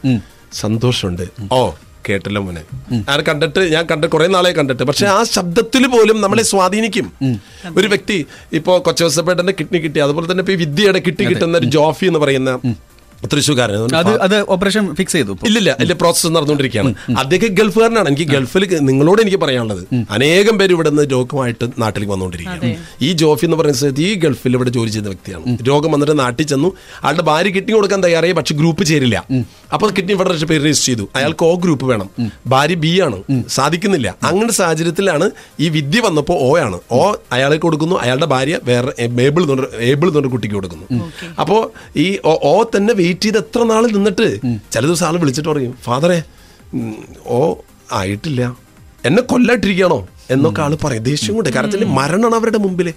സന്തോഷമുണ്ട്. 0.63 1.27
ഓ 1.53 1.61
കേട്ടല്ലോ 2.09 2.41
മോനെ. 2.43 2.61
ഞാൻ 3.09 3.21
കണ്ടിട്ട് 3.29 3.63
ഞാൻ 3.73 3.85
കണ്ട 3.91 4.05
കുറെ 4.13 4.27
നാളെ 4.35 4.51
കണ്ടിട്ട്. 4.59 4.85
പക്ഷെ 4.89 5.07
ആ 5.15 5.17
ശബ്ദത്തിൽ 5.37 5.85
പോലും 5.95 6.17
നമ്മളെ 6.25 6.45
സ്വാധീനിക്കും. 6.51 7.07
ഒരു 7.79 7.89
വ്യക്തി 7.93 8.19
ഇപ്പോ 8.59 8.73
കൊച്ചവസപ്പേട്ടന്റെ 8.87 9.55
കിഡ്നി 9.61 9.79
കിട്ടി 9.87 9.99
അതുപോലെ 10.07 10.27
തന്നെ 10.31 10.43
ഇപ്പൊ 10.45 10.55
വിദ്യയുടെ 10.65 11.01
കിട്ടി 11.07 11.25
കിട്ടുന്ന 11.25 11.59
ഒരു 11.63 11.71
ജോഫി 11.77 12.07
എന്ന് 12.11 12.21
പറയുന്ന 12.25 12.53
തൃശ്ശൂർക്കാരൻ 13.33 13.97
അത് 14.01 14.11
അത് 14.27 14.37
ഓപ്പറേഷൻ 14.55 14.85
ഫിക്സ് 14.99 15.17
ചെയ്തു. 15.19 15.33
ഇല്ലില്ല 15.49 15.71
അതിന്റെ 15.79 15.97
പ്രോസസ്സ് 16.01 16.31
നടന്നുകൊണ്ടിരിക്കുകയാണ്. 16.37 16.91
അദ്ദേഹം 17.23 17.55
ഗൾഫുകാരനാണ്. 17.61 18.09
എനിക്ക് 18.13 18.27
ഗൾഫിൽ 18.35 18.65
നിങ്ങളോട് 18.89 19.21
എനിക്ക് 19.25 19.41
പറയാനുള്ളത്. 19.45 19.83
അനേകം 20.17 20.59
പേര് 20.59 20.73
ഇവിടെ 20.77 20.91
നിന്ന് 20.91 21.05
രോഗമായിട്ട് 21.15 21.67
നാട്ടിലേക്ക് 21.83 22.13
വന്നുകൊണ്ടിരിക്കുകയാണ്. 22.15 22.71
ഈ 23.07 23.11
ജോഫി 23.23 23.45
എന്ന് 23.49 23.59
പറയുന്ന 23.61 23.79
സ്ഥലത്ത് 23.81 24.05
ഈ 24.09 24.13
ഗൾഫിൽ 24.25 24.55
ഇവിടെ 24.59 24.71
ജോലി 24.77 24.91
ചെയ്യുന്ന 24.95 25.13
വ്യക്തിയാണ്. 25.15 25.57
രോഗം 25.71 25.93
വന്നിട്ട് 25.95 26.17
നാട്ടിൽ 26.23 26.47
ചെന്നു. 26.53 26.71
അയാളുടെ 27.05 27.25
ഭാര്യ 27.31 27.51
കിഡ്നി 27.57 27.73
കൊടുക്കാൻ 27.77 28.03
തയ്യാറായി 28.07 28.37
പക്ഷെ 28.41 28.55
ഗ്രൂപ്പ് 28.61 28.85
ചേരില്ല. 28.91 29.17
അപ്പോൾ 29.75 29.89
കിഡ്നി 29.97 30.15
ഫെഡറേഷൻ 30.21 30.49
പേര് 30.53 30.63
രജിസ്റ്റർ 30.67 30.91
ചെയ്തു. 30.93 31.07
അയാൾക്ക് 31.19 31.45
ഓ 31.49 31.53
ഗ്രൂപ്പ് 31.65 31.87
വേണം. 31.93 32.11
ഭാര്യ 32.55 32.79
ബി 32.85 32.93
ആണ്. 33.07 33.19
സാധിക്കുന്നില്ല. 33.57 34.09
അങ്ങനെ 34.31 34.53
സാഹചര്യത്തിലാണ് 34.53 35.29
ഈ 35.61 35.69
വിദ്യ 35.79 36.01
വന്നപ്പോൾ 36.09 36.39
ഓ 36.47 36.51
ആണ്. 36.67 36.79
ഓ 36.93 37.03
അയാളെ 37.33 37.57
കൊടുക്കുന്നു. 37.57 37.97
അയാളുടെ 38.05 38.29
ഭാര്യ 38.35 38.59
വേറെ 38.71 38.93
ഏബിൾ 39.07 39.43
ഏബിൾ 39.91 40.09
എന്നൊരു 40.09 40.33
കുട്ടിക്ക് 40.37 40.55
കൊടുക്കുന്നു. 40.55 40.87
അപ്പോൾ 41.43 41.61
ഈ 42.07 42.09
ഓ 42.53 42.55
തന്നെ 42.77 42.95
വെയിറ്റ് 43.07 43.27
ചെയ്ത് 43.27 43.39
എത്ര 43.45 43.61
നാൾ 43.73 43.83
നിന്നിട്ട് 43.97 44.27
ചില 44.73 44.83
ദിവസം 44.91 45.07
ആൾ 45.09 45.17
വിളിച്ചിട്ട് 45.23 45.51
പറയും 45.53 45.73
ഫാദറെ 45.87 46.19
ഓ 47.37 47.39
ആയിട്ടില്ല. 47.99 48.43
എന്നെ 49.09 49.23
കൊല്ലായിട്ടിരിക്കുകയാണോ? 49.31 49.99
എന്നൊക്കെ 50.35 50.61
ആൾ 50.65 50.73
പറയും. 50.85 51.03
ദേഷ്യം 51.09 51.35
കൊണ്ട്. 51.37 51.51
കാരണം 51.57 51.93
മരണമാണ് 51.99 52.37
അവരുടെ 52.41 52.59
മുമ്പിൽ 52.65 52.89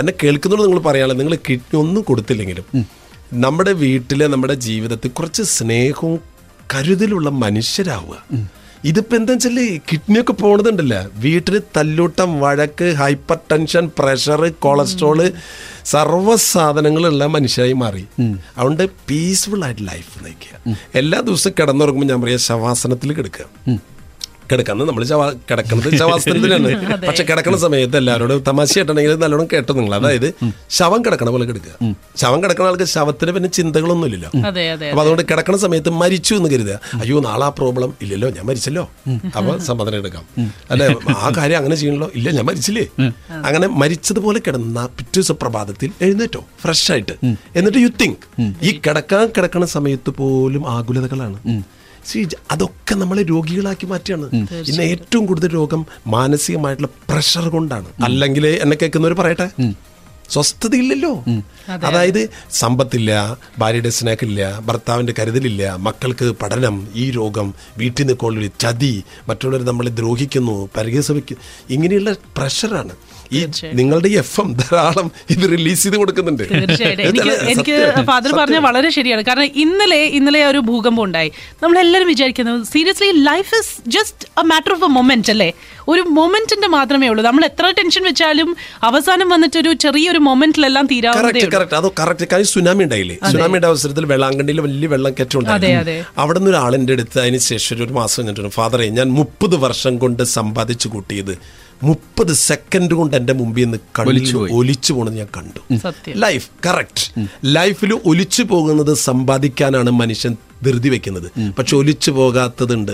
എന്നെ 0.00 0.12
കേൾക്കുന്നുള്ളൂ 0.22 0.64
നിങ്ങൾ 0.66 0.80
പറയാനുള്ളത് 0.88 1.18
നിങ്ങൾ 1.20 1.34
കിഡ്നി 1.48 1.76
ഒന്നും 1.82 2.02
കൊടുത്തില്ലെങ്കിലും 2.10 2.66
നമ്മുടെ 3.44 3.72
വീട്ടിലെ 3.84 4.26
നമ്മുടെ 4.34 4.54
ജീവിതത്തിൽ 4.66 5.10
കുറച്ച് 5.18 5.42
സ്നേഹവും 5.56 6.20
കരുതലുള്ള 6.74 7.28
മനുഷ്യരാവുക. 7.42 8.16
ഇതിപ്പോ 8.90 9.14
എന്താ 9.18 9.32
വെച്ചാൽ 9.34 9.58
കിഡ്നിയൊക്കെ 9.90 10.34
പോണതുണ്ടല്ല? 10.42 10.94
വീട്ടിൽ 11.24 11.56
തല്ലൂട്ടം 11.76 12.30
വഴക്ക് 12.44 12.88
ഹൈപ്പർ 13.00 13.38
ടെൻഷൻ 13.50 13.84
പ്രഷർ 13.98 14.42
കൊളസ്ട്രോൾ 14.64 15.20
സർവ 15.90 16.36
സാധനങ്ങളുള്ള 16.36 17.26
മനുഷ്യരായി 17.26 17.72
മാറി. 17.72 18.04
അതുകൊണ്ട് 18.56 18.90
പീസ്ഫുൾ 19.10 19.64
ആയിട്ട് 19.64 19.88
ലൈഫ് 19.88 20.24
നയിക്കുക. 20.24 20.76
എല്ലാ 20.94 21.20
ദിവസവും 21.20 21.54
കിടന്നുറങ്ങുമ്പോൾ 21.60 22.06
ഞാൻ 22.06 22.20
പറയാം 22.22 22.38
ശവാസനത്തിൽ 22.38 23.12
കിടക്കുക. 23.12 23.78
കിടക്കുന്നത്. 24.50 24.88
നമ്മൾ 24.88 25.04
കിടക്കുന്നത് 25.50 25.88
ശവാസനത്തിലാണ് 26.00 26.68
പക്ഷെ 27.08 27.24
കിടക്കുന്ന 27.30 27.58
സമയത്ത് 27.66 27.96
എല്ലാവരോടും 28.00 28.42
തമാശയായിട്ടുണ്ടെങ്കിൽ 28.48 29.14
നല്ലോണം 29.24 29.48
കേട്ടോ 29.52 29.72
നിങ്ങൾ 29.78 29.94
അതായത് 29.98 30.28
ശവം 30.78 31.00
കിടക്കണ 31.06 31.28
പോലെ 31.34 31.46
കിടക്കുക. 31.50 31.74
ശവം 32.22 32.38
കിടക്കുന്ന 32.44 32.70
ആൾക്ക് 32.72 32.88
ശവത്തിന് 32.94 33.32
പിന്നെ 33.36 33.50
ചിന്തകളൊന്നുമില്ലല്ലോ. 33.58 34.30
അതെ 34.50 34.64
അതെ 34.74 34.88
അപ്പൊ 34.92 35.02
അതുകൊണ്ട് 35.04 35.24
കിടക്കുന്ന 35.32 35.60
സമയത്ത് 35.66 35.92
മരിച്ചു 36.02 36.34
എന്ന് 36.40 36.50
കരുതുക. 36.54 36.78
അയ്യോ 37.02 37.20
നാളെ 37.28 37.46
ആ 37.48 37.50
പ്രോബ്ലം 37.60 37.92
ഇല്ലല്ലോ 38.06 38.30
ഞാൻ 38.38 38.46
മരിച്ചല്ലോ. 38.50 38.86
അപ്പൊ 39.38 39.54
സമ്മതം 39.68 39.96
എടുക്കാം. 40.00 40.24
അല്ലെ? 40.72 40.88
ആ 41.24 41.28
കാര്യം 41.40 41.58
അങ്ങനെ 41.62 41.76
ചെയ്യണല്ലോ. 41.82 42.10
ഇല്ല 42.20 42.28
ഞാൻ 42.38 42.46
മരിച്ചില്ലേ? 42.50 42.86
അങ്ങനെ 43.48 43.68
മരിച്ചതുപോലെ 43.82 44.40
കിടന്ന 44.48 44.88
പിറ്റേ 44.98 45.20
സുപ്രഭാതത്തിൽ 45.30 45.46
പ്രഭാതത്തിൽ 45.48 45.90
എഴുന്നേറ്റോ 46.04 46.40
ഫ്രഷ് 46.62 46.88
ആയിട്ട്. 46.92 47.14
എന്നിട്ട് 47.58 47.78
യു 47.84 47.90
തിങ്ക് 48.00 48.24
ഈ 48.68 48.70
കിടക്കാൻ 48.84 49.24
കിടക്കുന്ന 49.36 49.66
സമയത്ത് 49.76 50.10
പോലും 50.18 50.62
ആകുലതകളാണ്. 50.76 51.38
See, 52.12 52.34
അതൊക്കെ 52.50 52.94
നമ്മളെ 52.94 53.22
രോഗികളാക്കി 53.22 53.86
മാറ്റിയാണ്. 53.86 54.26
ഇന്ന് 54.68 54.82
ഏറ്റവും 54.82 55.26
കൂടുതൽ 55.26 55.48
രോഗം 55.48 55.86
മാനസികമായിട്ടുള്ള 56.06 56.88
പ്രഷർ 57.10 57.48
കൊണ്ടാണ്. 57.48 57.86
അല്ലെങ്കിൽ 58.04 58.46
എന്നെ 58.46 58.76
കേൾക്കുന്നവർ 58.82 59.14
പറയട്ടെ? 59.14 59.48
സ്വസ്ഥതയില്ലല്ലോ. 60.30 61.24
അതായത് 61.70 62.30
സമ്പത്തില്ല 62.52 63.38
ഭാര്യയുടെ 63.58 63.90
സ്നേഹമില്ല 63.90 64.58
ഭർത്താവിന്റെ 64.58 65.14
കരുതലില്ല 65.18 65.76
മക്കൾക്ക് 65.76 66.34
പഠനം 66.42 66.88
ഈ 66.94 67.10
രോഗം 67.10 67.54
വീട്ടിൽ 67.78 68.06
നിൽക്കുള്ള 68.06 68.46
ചതി 68.60 69.04
മറ്റുള്ളവർ 69.28 69.64
നമ്മളെ 69.64 69.90
ദ്രോഹിക്കുന്നു 69.90 70.68
പരിഹസിക്കുന്നു 70.76 71.44
ഇങ്ങനെയുള്ള 71.70 72.12
പ്രഷറാണ്. 72.36 72.90
ഈ 73.32 73.46
നിങ്ങളുടെ 73.74 74.08
എഫ് 74.08 74.40
എം 74.40 74.52
ധാരാളം 74.52 75.10
ഇത് 75.30 75.44
റിലീസ് 75.52 75.82
ചെയ്ത് 75.82 75.96
കൊടുക്കുന്നുണ്ട്. 75.96 76.42
എനിക്ക് 77.08 77.30
എനിക്ക് 77.54 77.76
ഫാദർ 78.06 78.32
പറഞ്ഞ 78.32 78.56
വളരെ 78.56 78.90
ശരിയാണ്. 78.90 79.24
കാരണം 79.24 79.48
ഇന്നലെ 79.64 80.02
ഇന്നലെ 80.18 80.46
ഒരു 80.46 80.58
ഭൂകമ്പം 80.58 81.04
ഉണ്ടായി. 81.04 81.32
നമ്മളെല്ലാവരും 81.62 82.08
വിചാരിക്കുന്നത് 82.08 82.62
seriously 82.64 83.10
life 83.30 83.54
is 83.60 83.90
just 83.96 84.28
a 84.40 84.42
matter 84.42 84.72
of 84.72 84.84
a 84.84 84.92
moment 84.98 85.30
അല്ലേ? 85.30 85.50
ഒരു 85.88 86.00
മൊമെന്റിന്റെ 86.00 86.68
മാത്രമേ 86.68 87.08
ഉള്ളൂ. 87.08 87.24
നമ്മൾ 87.24 87.44
എത്ര 87.44 87.66
ടെൻഷൻ 87.78 88.02
വെച്ചാലും 88.02 88.56
അവസാനം 88.82 89.28
വന്നിട്ട് 89.28 89.58
ഒരു 89.58 89.72
ചെറിയൊരു 89.72 90.18
മൊമെന്റിലെല്ലാം 90.18 90.86
തീരാവുന്നതേ 90.86 91.24
കറക്റ്റ് 91.24 91.44
ഉള്ളൂ. 91.46 91.58
കറക്റ്റ് 91.58 91.74
അത് 91.74 91.88
കറക്റ്റ് 92.00 92.26
കാര്യം 92.32 92.46
സുനാമി 92.46 92.84
ഉണ്ടായില്ലേ? 92.84 93.16
സുനാമിയുടെ 93.32 93.66
അവസരത്തിൽ 93.66 94.04
വെള്ളാങ്കണ്ണിയിൽ 94.04 94.60
വലിയ 94.60 94.86
വെള്ളം 94.86 95.14
അതെ. 95.80 96.04
അവിടെ 96.18 96.38
നിന്ന് 96.38 96.50
ഒരാളിന്റെ 96.50 96.92
അടുത്ത് 96.92 97.20
അതിന് 97.20 97.38
ശേഷം 97.38 97.76
ഒരു 97.76 97.92
മാസം 97.92 98.18
കഴിഞ്ഞിട്ടുണ്ട് 98.22 98.54
ഫാദറെ 98.54 98.88
ഞാൻ 98.88 99.08
മുപ്പത് 99.08 99.56
വർഷം 99.56 99.98
കൊണ്ട് 99.98 100.22
സമ്പാദിച്ചു 100.22 100.88
കൂട്ടിയത്. 100.88 101.38
മുപ്പത് 101.82 102.32
സെക്കൻഡ് 102.32 102.94
കൊണ്ട് 102.94 103.16
എന്റെ 103.16 103.32
മുമ്പിൽ 103.32 103.64
നിന്ന് 103.64 103.78
കളിച്ച്. 103.98 104.36
ഒലിച്ചു 104.36 104.92
പോണെന്ന് 104.92 105.18
ഞാൻ 105.18 105.28
കണ്ടു. 105.36 105.60
സത്യം. 105.76 106.16
ലൈഫ് 106.16 106.48
കറക്റ്റ് 106.66 107.04
ലൈഫിൽ 107.44 108.00
ഒലിച്ചു 108.04 108.42
പോകുന്നത് 108.42 108.94
സമ്പാദിക്കാനാണ് 108.94 109.90
മനുഷ്യൻ 109.90 110.36
ധൃതി 110.66 110.88
വെക്കുന്നത്. 110.94 111.26
പക്ഷെ 111.58 111.74
ഒലിച്ചു 111.76 112.10
പോകാത്തതുണ്ട്. 112.10 112.92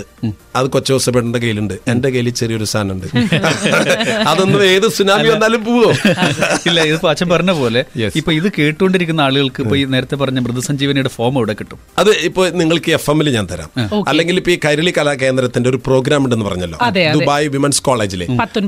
അത് 0.55 0.67
കൊച്ചോസപ്പേട്ടന്റെ 0.73 1.39
കയ്യിലുണ്ട്. 1.43 1.73
എന്റെ 1.91 2.09
കയ്യിൽ 2.13 2.29
ചെറിയൊരു 2.39 2.67
സാധനം 2.73 2.91
ഉണ്ട് 2.95 3.07
അതൊന്നും 4.31 4.61
ഏത് 4.73 4.87
സുനാമി 4.97 5.27
വന്നാലും 5.33 5.61
പോവോ? 5.67 5.87
ഇല്ല 6.69 6.79
ഇത് 6.91 7.05
അച്ഛൻ 7.11 7.27
പറഞ്ഞ 7.33 7.51
പോലെ. 7.61 7.81
ഇപ്പൊ 8.19 8.31
ഇത് 8.39 8.47
കേട്ടുകൊണ്ടിരിക്കുന്ന 8.57 9.21
ആളുകൾക്ക് 9.27 9.61
ഇപ്പൊ 9.65 9.75
ഈ 9.75 9.83
നേരത്തെ 9.95 10.15
പറഞ്ഞ 10.21 10.39
മൃദുസഞ്ജീവനിയുടെ 10.45 11.11
ഫോം 11.17 11.35
എവിടെ 11.39 11.55
കിട്ടും? 11.59 11.79
അത് 12.01 12.11
ഇപ്പൊ 12.29 12.43
നിങ്ങൾക്ക് 12.61 12.91
എഫ് 12.97 13.09
എമ്മിൽ 13.13 13.29
ഞാൻ 13.37 13.47
തരാം. 13.51 13.69
അല്ലെങ്കിൽ 14.11 14.37
ഇപ്പൊ 14.41 14.51
ഈ 14.55 14.57
കൈരളി 14.65 14.93
കലാകേന്ദ്രത്തിന്റെ 14.97 15.69
ഒരു 15.69 15.79
പ്രോഗ്രാം 15.87 16.23
ഉണ്ടെന്ന് 16.25 16.45
പറഞ്ഞല്ലോ. 16.49 16.79
ദുബായ് 17.17 17.47
വിമൻസ് 17.55 17.83
കോളേജിലെ 17.89 18.27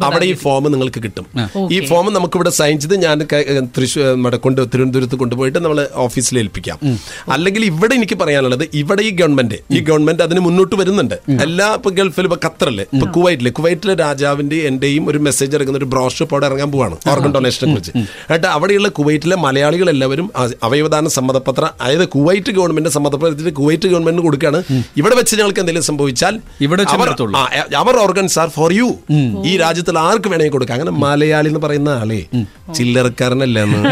അവിടെ 0.10 0.26
ഈ 0.32 0.36
ഫോം 0.46 0.66
നിങ്ങൾക്ക് 0.76 1.04
കിട്ടും. 1.06 1.26
ഈ 1.76 1.80
ഫോം 1.90 2.06
നമുക്ക് 2.18 2.38
ഇവിടെ 2.40 2.54
സൈൻ 2.60 2.76
ചെയ്ത് 2.84 2.96
ഞാൻ 3.06 3.18
തൃശ്ശൂർ 3.78 4.06
നമ്മുടെ 4.16 4.38
കൊണ്ട് 4.46 4.62
തിരുവനന്തപുരത്ത് 4.74 5.18
കൊണ്ടുപോയിട്ട് 5.24 5.60
നമ്മൾ 5.60 5.80
ഓഫീസിൽ 6.08 6.38
ഏൽപ്പിക്കാം. 6.44 6.78
അല്ലെങ്കിൽ 7.36 7.64
ഇവിടെ 7.72 7.94
എനിക്ക് 8.00 8.16
പറയാനുള്ളത് 8.22 8.64
ഇവിടെ 8.88 9.02
ഈ 9.02 9.10
ഗവൺമെന്റ് 9.10 9.56
ഈ 9.72 9.80
ഗവൺമെന്റ് 9.80 10.24
അതിന് 10.24 10.40
മുന്നോട്ട് 10.40 10.76
വരുന്നുണ്ട്. 10.76 11.16
എല്ലാ 11.42 11.74
ഇപ്പൊ 11.74 11.90
ഗൾഫിൽ 11.90 12.22
ഇപ്പൊ 12.22 12.38
ഖത്തറിൽ 12.46 12.82
ഇപ്പൊ 12.82 13.08
കുവൈറ്റിൽ 13.12 13.50
കുവൈറ്റിലെ 13.50 13.94
രാജാവിന്റെ 13.94 14.56
എന്റെയും 14.56 15.10
ഒരു 15.10 15.18
മെസ്സേജ് 15.18 15.56
ഇറങ്ങുന്ന 15.56 15.78
ഒരു 15.78 15.86
ബ്രോഷർ 15.86 16.24
ഇപ്പോൾ 16.24 16.36
അവിടെ 16.36 16.46
ഇറങ്ങാൻ 16.46 16.72
പോവാണ് 16.72 16.96
ഓർഗൻ 17.10 17.32
ഡൊണേഷനെ 17.34 17.72
കുറിച്ച്. 17.72 17.92
എന്നിട്ട് 17.98 18.48
അവിടെയുള്ള 18.48 18.88
കുവൈറ്റിലെ 18.90 19.36
മലയാളികൾ 19.36 19.90
എല്ലാവരും 19.90 20.32
അവയവദാന 20.64 21.08
സമ്മതപത്രം 21.08 21.70
അതായത് 21.82 22.08
കുവൈറ്റ് 22.08 22.52
ഗവൺമെന്റ് 22.52 22.90
സമ്മതപത്രം 22.90 23.54
കുവൈറ്റ് 23.54 23.88
ഗവൺമെന്റിന് 23.88 24.22
കൊടുക്കുകയാണ്. 24.22 24.64
ഇവിടെ 24.98 25.16
വെച്ച് 25.16 25.36
ഞങ്ങൾക്ക് 25.36 25.60
എന്തെങ്കിലും 25.60 25.86
സംഭവിച്ചാൽ 25.86 26.40
ഇവിടെ 26.62 26.84
our- 26.84 27.98
organs 27.98 28.40
are 28.40 28.50
for 28.50 28.74
you 28.74 28.88
ഈ 29.46 29.58
രാജ്യത്തിൽ 29.58 30.00
ആർക്ക് 30.00 30.28
വേണമെങ്കിൽ 30.28 30.52
കൊടുക്കാം. 30.52 30.76
അങ്ങനെ 30.76 30.92
മലയാളി 30.92 31.48
എന്ന് 31.48 31.60
പറയുന്ന 31.60 31.90
ആളെ 31.90 32.26
ചില്ലറക്കാരനല്ല 32.74 33.60
എന്ന് 33.60 33.90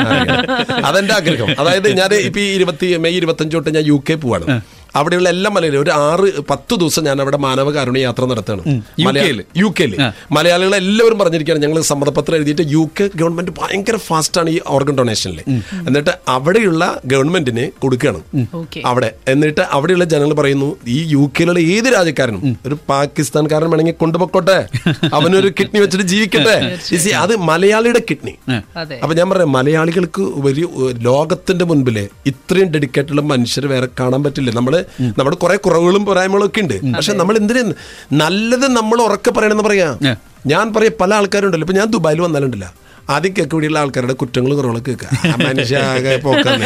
അതെന്റെ 0.84 1.13
ആഗ്രഹം. 1.13 1.55
അതായത് 1.60 1.97
ഞാൻ 1.97 2.13
ഇപ്പൊ 2.13 2.39
ഇരുപത്തി 2.39 2.97
മെയ് 2.97 3.15
ഇരുപത്തഞ്ച് 3.15 3.55
തൊട്ട് 3.55 3.75
ഞാൻ 3.75 3.84
യു 3.88 4.03
കെ 4.10 4.13
പോവാണ്. 4.13 4.62
അവിടെയുള്ള 4.95 5.29
എല്ലാ 5.29 5.51
മലയാളികളും 5.51 5.84
ഒരു 5.84 5.91
ആറ് 5.91 6.41
പത്ത് 6.41 6.75
ദിവസം 6.75 7.03
ഞാൻ 7.03 7.21
അവിടെ 7.21 7.38
മാനവകാരുണ്യ 7.38 8.01
യാത്ര 8.01 8.25
നടത്തുകയാണ്. 8.25 8.62
യു 8.67 8.71
മലയാ- 8.71 9.05
മലയാളികളെ 9.05 9.43
യു 9.58 9.73
കെയിൽ. 9.79 9.95
മലയാളികൾ 10.31 10.75
എല്ലാവരും 10.75 11.19
പറഞ്ഞിരിക്കുകയാണ് 11.19 11.63
ഞങ്ങൾ 11.63 11.81
സമ്മതപത്രം 11.81 12.36
എഴുതിയിട്ട് 12.36 12.62
യു 12.65 12.89
കെ 12.99 13.10
ഗവൺമെന്റ് 13.15 13.51
ഭയങ്കര 13.51 13.95
ഫാസ്റ്റ് 13.95 14.41
ആണ് 14.41 14.49
ഈ 14.49 14.60
ഓർഗൻ 14.67 14.97
ഡൊണേഷനിൽ 14.97 15.39
എന്നിട്ട് 15.88 16.10
അവിടെയുള്ള 16.27 17.01
ഗവൺമെന്റിന് 17.05 17.69
കൊടുക്കുകയാണ്. 17.81 18.47
ഓക്കെ. 18.55 18.81
അവിടെ. 18.86 19.13
എന്നിട്ട് 19.27 19.62
അവിടെയുള്ള 19.62 20.03
ജനങ്ങൾ 20.05 20.34
പറയുന്നു 20.34 20.75
ഈ 20.88 21.05
യു 21.12 21.31
കെയിലുള്ള 21.38 21.60
ഏത് 21.60 21.86
രാജ്യക്കാരനും 21.86 22.58
ഒരു 22.65 22.77
പാകിസ്ഥാൻകാരൻ 22.89 23.69
വേണമെങ്കിൽ 23.69 23.93
കൊണ്ടുപോയിക്കോട്ടെ. 23.93 24.67
അവനൊരു 25.13 25.47
കിഡ്നി 25.60 25.79
വെച്ചിട്ട് 25.79 26.05
ജീവിക്കട്ടെ. 26.05 26.77
അത് 27.17 27.36
മലയാളിയുടെ 27.36 28.01
കിഡ്നി. 28.10 28.51
അതെ. 28.77 28.99
അപ്പൊ 28.99 29.15
ഞാൻ 29.15 29.29
പറയാം 29.29 29.51
മലയാളികൾക്ക് 29.51 30.21
വലിയ 30.21 30.67
ലോകത്തിന്റെ 30.99 31.65
മുൻപിൽ 31.65 32.10
ഇത്രയും 32.25 32.71
ഡെഡിക്കേറ്റഡ് 32.71 33.21
മനുഷ്യർ 33.21 33.67
വേറെ 33.67 33.88
കാണാൻ 33.99 34.23
പറ്റില്ല. 34.23 34.51
നമ്മൾ 34.51 34.84
നമ്മുടെ 35.17 35.37
കുറെ 35.37 35.55
കുറവുകളും 35.55 36.05
പോരായ്മകളും 36.05 36.45
ഒക്കെ 36.45 36.61
ഉണ്ട്. 36.61 36.93
പക്ഷെ 36.95 37.13
നമ്മൾ 37.13 37.37
എന്തിനു 37.37 37.73
നല്ലത് 38.13 38.67
നമ്മൾ 38.67 39.01
ഉറക്കെ 39.01 39.31
പറയണമെന്ന് 39.31 39.63
പറയാ? 39.63 39.97
ഞാൻ 40.45 40.73
പറയാം 40.73 40.93
പല 41.01 41.13
ആൾക്കാരുണ്ടല്ലോ. 41.13 41.65
ഇപ്പൊ 41.65 41.77
ഞാൻ 41.79 41.87
ദുബായിൽ 41.87 42.21
വന്നാലുണ്ടല്ലോ. 42.21 42.67
ആദ്യം 43.09 43.33
കേക്ക് 43.37 43.51
കൂടിയുള്ള 43.51 43.79
ആൾക്കാരുടെ 43.79 44.13
കുറ്റങ്ങൾ 44.13 44.55
കുറവുകളൊക്കെ 44.55 44.91
കേൾക്കുക. 44.91 46.17
പോക്കാന്ന്. 46.17 46.65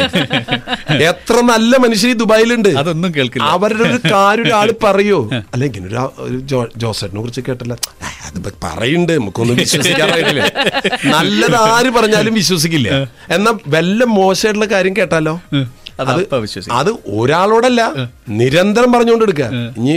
എത്ര 1.03 1.41
നല്ല 1.41 1.77
മനുഷ്യർ 1.77 2.09
ഈ 2.09 2.13
ദുബായിലുണ്ട്. 2.13 2.69
അതൊന്നും 2.69 3.15
കേൾക്കില്ല. 3.15 3.45
അവരുടെ 3.45 3.83
ഒരു 3.83 3.99
കാര്യം 4.13 4.45
ഒരാൾ 4.45 4.73
പറയോ. 4.83 5.29
അല്ലെങ്കിൽ 5.53 5.97
ഒരു 6.17 6.37
ജോസഫിനെ 6.77 7.21
കുറിച്ച് 7.21 7.41
കേട്ടല്ല. 7.47 7.75
പറയുണ്ട്. 8.63 9.13
അതിപ്പോ 9.13 9.23
നമുക്കൊന്നും 9.23 9.55
വിശ്വസിക്കാറില്ല 9.55 10.41
നല്ലത് 11.15 11.55
ആര് 11.55 11.89
പറഞ്ഞാലും 11.89 12.33
വിശ്വസിക്കില്ല. 12.33 12.89
എന്നാ 13.29 13.53
വല്ല 13.67 14.03
മോശമായിട്ടുള്ള 14.03 14.65
കാര്യം 14.65 14.95
കേട്ടാലോ? 14.95 15.39
അത് 16.79 16.91
ഒരാളോടല്ല 17.19 17.81
നിരന്തരം 18.39 18.89
പറഞ്ഞുകൊണ്ടെടുക്കുക 18.93 19.47
ഇനി 19.79 19.93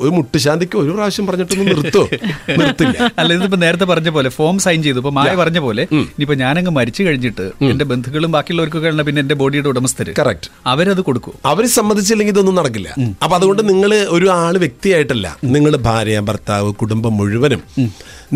ഒരു 0.00 0.10
മുട്ടുശാന്തിക്ക് 0.16 0.76
ഒരു 0.82 0.90
പ്രാവശ്യം 0.96 1.26
പറഞ്ഞിട്ടൊന്നും 1.28 1.68
നിർത്തോ? 1.72 2.02
നിർത്തില്ല. 2.60 2.96
അല്ല 3.20 3.30
ഇതിപ്പോ 3.38 3.58
നേരത്തെ 3.64 3.86
പറഞ്ഞ 3.90 4.08
പോലെ 4.16 4.28
ഫോം 4.36 4.56
സൈൻ 4.64 4.80
ചെയ്തു. 4.86 4.98
ഇപ്പൊ 5.02 5.12
മായ 5.18 5.34
പറഞ്ഞ 5.42 5.58
പോലെ 5.66 5.82
ഇനിയിപ്പോ 5.92 6.36
ഞാനങ്ങ് 6.42 6.72
മരിച്ചു 6.78 7.02
കഴിഞ്ഞിട്ട് 7.06 7.46
എന്റെ 7.70 7.84
ബന്ധുക്കളും 7.92 8.32
ബാക്കിയുള്ളവർക്കൊക്കെ 8.36 8.90
ഉള്ള 8.94 9.02
പിന്നെ 9.08 9.20
എന്റെ 9.24 9.36
ബോഡിയുടെ 9.42 9.68
ഉടമസ്ഥര് 9.72 10.14
കറക്റ്റ് 10.20 10.48
അവരത് 10.72 11.02
കൊടുക്കും. 11.08 11.34
അവർ 11.52 11.66
സമ്മതിച്ചില്ലെങ്കിൽ 11.78 12.34
ഇതൊന്നും 12.34 12.56
നടക്കില്ല. 12.60 12.88
അപ്പൊ 13.24 13.36
അതുകൊണ്ട് 13.38 13.62
നിങ്ങൾ 13.72 13.90
ഒരു 14.16 14.26
ആൾ 14.40 14.56
വ്യക്തിയായിട്ടല്ല 14.64 15.26
നിങ്ങൾ 15.56 15.76
ഭാര്യ 15.88 16.20
ഭർത്താവ് 16.30 16.70
കുടുംബം 16.82 17.16
മുഴുവനും. 17.20 17.62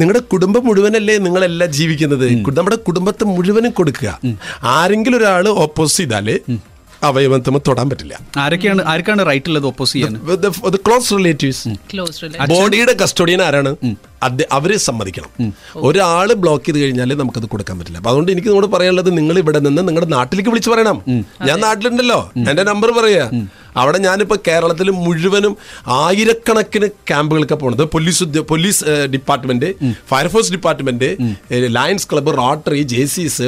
നിങ്ങളുടെ 0.00 0.22
കുടുംബം 0.32 0.64
മുഴുവനല്ലേ 0.68 1.14
നിങ്ങളെല്ലാം 1.26 1.70
ജീവിക്കുന്നത്? 1.78 2.26
നമ്മുടെ 2.58 2.76
കുടുംബത്തെ 2.88 3.24
മുഴുവനും 3.36 3.72
കൊടുക്കുക. 3.78 4.08
ആരെങ്കിലും 4.74 5.18
ഒരാൾ 5.18 5.44
ഓപ്പോസ് 5.64 5.96
ചെയ്താൽ 5.96 6.28
അവയവത്തമ്മ 7.02 7.58
തൊടാൻ 7.68 7.86
പറ്റില്ല. 7.90 8.14
ആരൊക്കെയാണ് 8.38 8.82
ആർക്കാണ് 8.92 9.22
റൈറ്റ് 9.26 9.48
ഉള്ളത് 9.48 9.66
ഒപ്പോസ് 9.66 9.92
ചെയ്യാൻ? 9.92 10.14
ക്ലോസ് 10.86 11.10
റിലേറ്റീവ്സ് 11.18 11.68
ക്ലോസ് 11.92 12.24
ബോഡിയുടെ 12.50 12.94
കസ്റ്റോഡിയൻ 13.02 13.42
ആരാണ്? 13.42 13.72
അവരെ 14.52 14.76
സമ്മതിക്കണം. 14.86 15.30
ഒരാൾ 15.76 16.28
ബ്ലോക്ക് 16.42 16.64
ചെയ്ത് 16.64 16.78
കഴിഞ്ഞാൽ 16.80 17.14
നമുക്കത് 17.20 17.46
കൊടുക്കാൻ 17.52 17.78
പറ്റില്ല. 17.78 17.98
അപ്പൊ 17.98 18.10
അതുകൊണ്ട് 18.10 18.32
എനിക്ക് 18.32 18.48
നിങ്ങളോട് 18.48 18.72
പറയാനുള്ളത് 18.72 19.10
നിങ്ങൾ 19.18 19.38
ഇവിടെ 19.38 19.60
നിന്ന് 19.66 19.82
നിങ്ങളുടെ 19.88 20.10
നാട്ടിലേക്ക് 20.16 20.50
വിളിച്ചു 20.50 20.70
പറയണം. 20.70 20.98
ഞാൻ 21.48 21.58
നാട്ടിലുണ്ടല്ലോ. 21.66 22.20
എന്റെ 22.48 22.64
നമ്പർ 22.70 22.90
പറയാ. 23.00 23.26
അവിടെ 23.76 23.98
ഞാനിപ്പോൾ 24.08 24.38
കേരളത്തിൽ 24.48 24.90
മുഴുവനും 25.06 25.54
ആയിരക്കണക്കിന് 26.02 26.88
ക്യാമ്പുകളൊക്കെ 27.10 27.54
പോണത്. 27.54 27.84
Police 27.96 28.24
police 28.52 28.84
department 29.14 29.70
fire force 30.12 30.52
department 30.56 31.10
lions 31.78 31.90
lions 31.90 32.06
club 32.10 32.32
rotary 32.38 32.82
J 32.92 33.04
Cs 33.14 33.46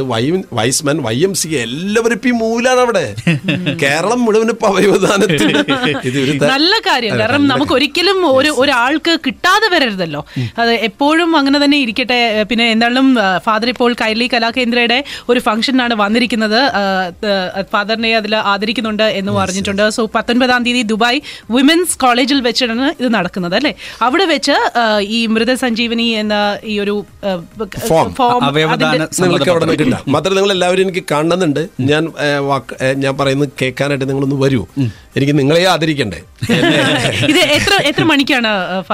Y's men 0.59 0.97
Y 1.07 1.17
M 1.27 1.35
C 1.41 1.49
എല്ലാവരും 1.65 2.17
ഇപ്പം 2.19 2.31
ഈ 2.31 2.35
മൂലാണ് 2.43 2.81
അവിടെ? 2.85 3.05
കേരളം 3.83 4.21
മുഴുവൻ 4.25 4.49
ഇപ്പൊ 4.55 4.69
ഇത് 6.09 6.19
ഒരു 6.23 6.33
നല്ല 6.53 6.75
കാര്യം. 6.87 7.15
കാരണം 7.21 7.45
നമുക്ക് 7.53 7.75
ഒരിക്കലും 7.79 8.19
ഒരു 8.39 8.51
ഒരാൾക്ക് 8.63 9.13
കിട്ടാതെ 9.27 9.69
വരരുതല്ലോ. 9.75 10.23
അത് 10.63 10.73
എപ്പോഴും 10.89 11.31
അങ്ങനെ 11.41 11.59
തന്നെ 11.65 11.79
ഇരിക്കട്ടെ. 11.85 12.19
പിന്നെ 12.51 12.67
എന്തായാലും 12.75 13.09
ഫാദർ 13.47 13.69
ഇപ്പോൾ 13.75 13.93
കൈലി 14.03 14.27
കലാകേന്ദ്രയുടെ 14.35 14.99
ഒരു 15.31 15.41
ഫംഗ്ഷനാണ് 15.49 15.95
വന്നിരിക്കുന്നത്. 16.03 16.61
ഫാദറിനെ 17.75 18.13
അതിൽ 18.21 18.35
ആദരിക്കുന്നുണ്ട് 18.55 19.07
എന്ന് 19.21 19.33
പറഞ്ഞിട്ടുണ്ട്. 19.41 19.85
സോ 19.97 20.05
പത്തൊൻപതാം 20.16 20.62
തീയതി 20.66 20.83
ദുബായ് 20.92 21.20
വിമൻസ് 21.57 21.98
കോളേജിൽ 22.05 22.40
വെച്ചാണ് 22.48 22.87
ഇത് 23.01 23.09
നടക്കുന്നത് 23.18 23.57
അല്ലേ? 23.61 23.75
അവിടെ 24.09 24.25
വെച്ച് 24.35 24.57
ഈ 25.14 25.20
ഈ 25.22 25.27
മൃതസഞ്ജീവനി 25.35 26.07
എന്ന 26.20 26.35
ഈ 26.72 26.75
ഒരു 26.85 26.94
ഫോം 28.18 28.44
അവയവദാന 28.48 29.07
അവിടെ 29.53 29.66
നിൽക്കില്ല 29.70 29.96
മാത്രം 30.14 30.35
നിങ്ങൾ 30.37 30.53
എല്ലാവരും 30.57 30.85
എനിക്ക് 30.87 31.03
കാണുന്നുണ്ട്. 31.12 31.62
ഞാൻ 31.90 32.03
ഞാൻ 33.05 33.12
പറയുന്നത് 33.20 33.51
കേൾക്കാനായിട്ട് 33.61 34.07
നിങ്ങളൊന്ന് 34.11 34.38
വരൂ. 34.44 34.62
എനിക്ക് 35.16 35.35
നിങ്ങളെ 35.38 35.62
ആദരിക്കണ്ടേ? 35.72 36.20
ഇത് 37.31 37.40
എത്ര 37.57 37.72
എത്ര 37.90 38.05
മണിക്കാണ് 38.11 38.51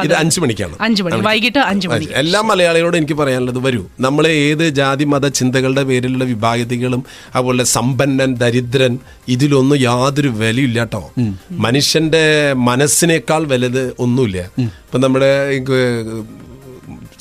ഇത് 0.06 0.14
അഞ്ചു 0.22 0.38
മണിക്കാണ്. 0.44 0.74
അഞ്ചു 0.86 1.02
മണി 1.04 1.20
വൈകിട്ട് 1.28 1.60
അഞ്ചു 1.72 1.88
മണി. 1.92 2.08
എല്ലാ 2.22 2.40
മലയാളികളോടും 2.50 2.98
എനിക്ക് 3.00 3.16
പറയാനുള്ളത് 3.20 3.60
വരൂ. 3.66 3.82
നമ്മളെ 4.06 4.32
ഏത് 4.48 4.64
ജാതി 4.80 5.04
മത 5.12 5.28
ചിന്തകളുടെ 5.40 5.84
പേരിലുള്ള 5.90 6.24
വിഭാഗതികളും 6.32 7.02
അതുപോലെ 7.34 7.64
സമ്പന്നൻ 7.76 8.32
ദരിദ്രൻ 8.42 8.94
ഇതിലൊന്നും 9.36 9.80
യാതൊരു 9.88 10.32
വിലയില്ല 10.42 10.78
കേട്ടോ 10.80 11.02
മനുഷ്യന്റെ 11.50 12.24
മനസ്സിനേക്കാൾ 12.68 13.44
വലുത് 13.52 13.82
ഒന്നുമില്ല. 13.98 14.38
ഇപ്പൊ 14.86 14.98
നമ്മുടെ 14.98 15.30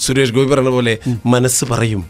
സുരേഷ് 0.06 0.34
ഗോപി 0.34 0.48
പറഞ്ഞ 0.50 0.70
പോലെ 0.70 0.94
മനസ്സ് 1.26 1.66
പറയും. 1.66 2.02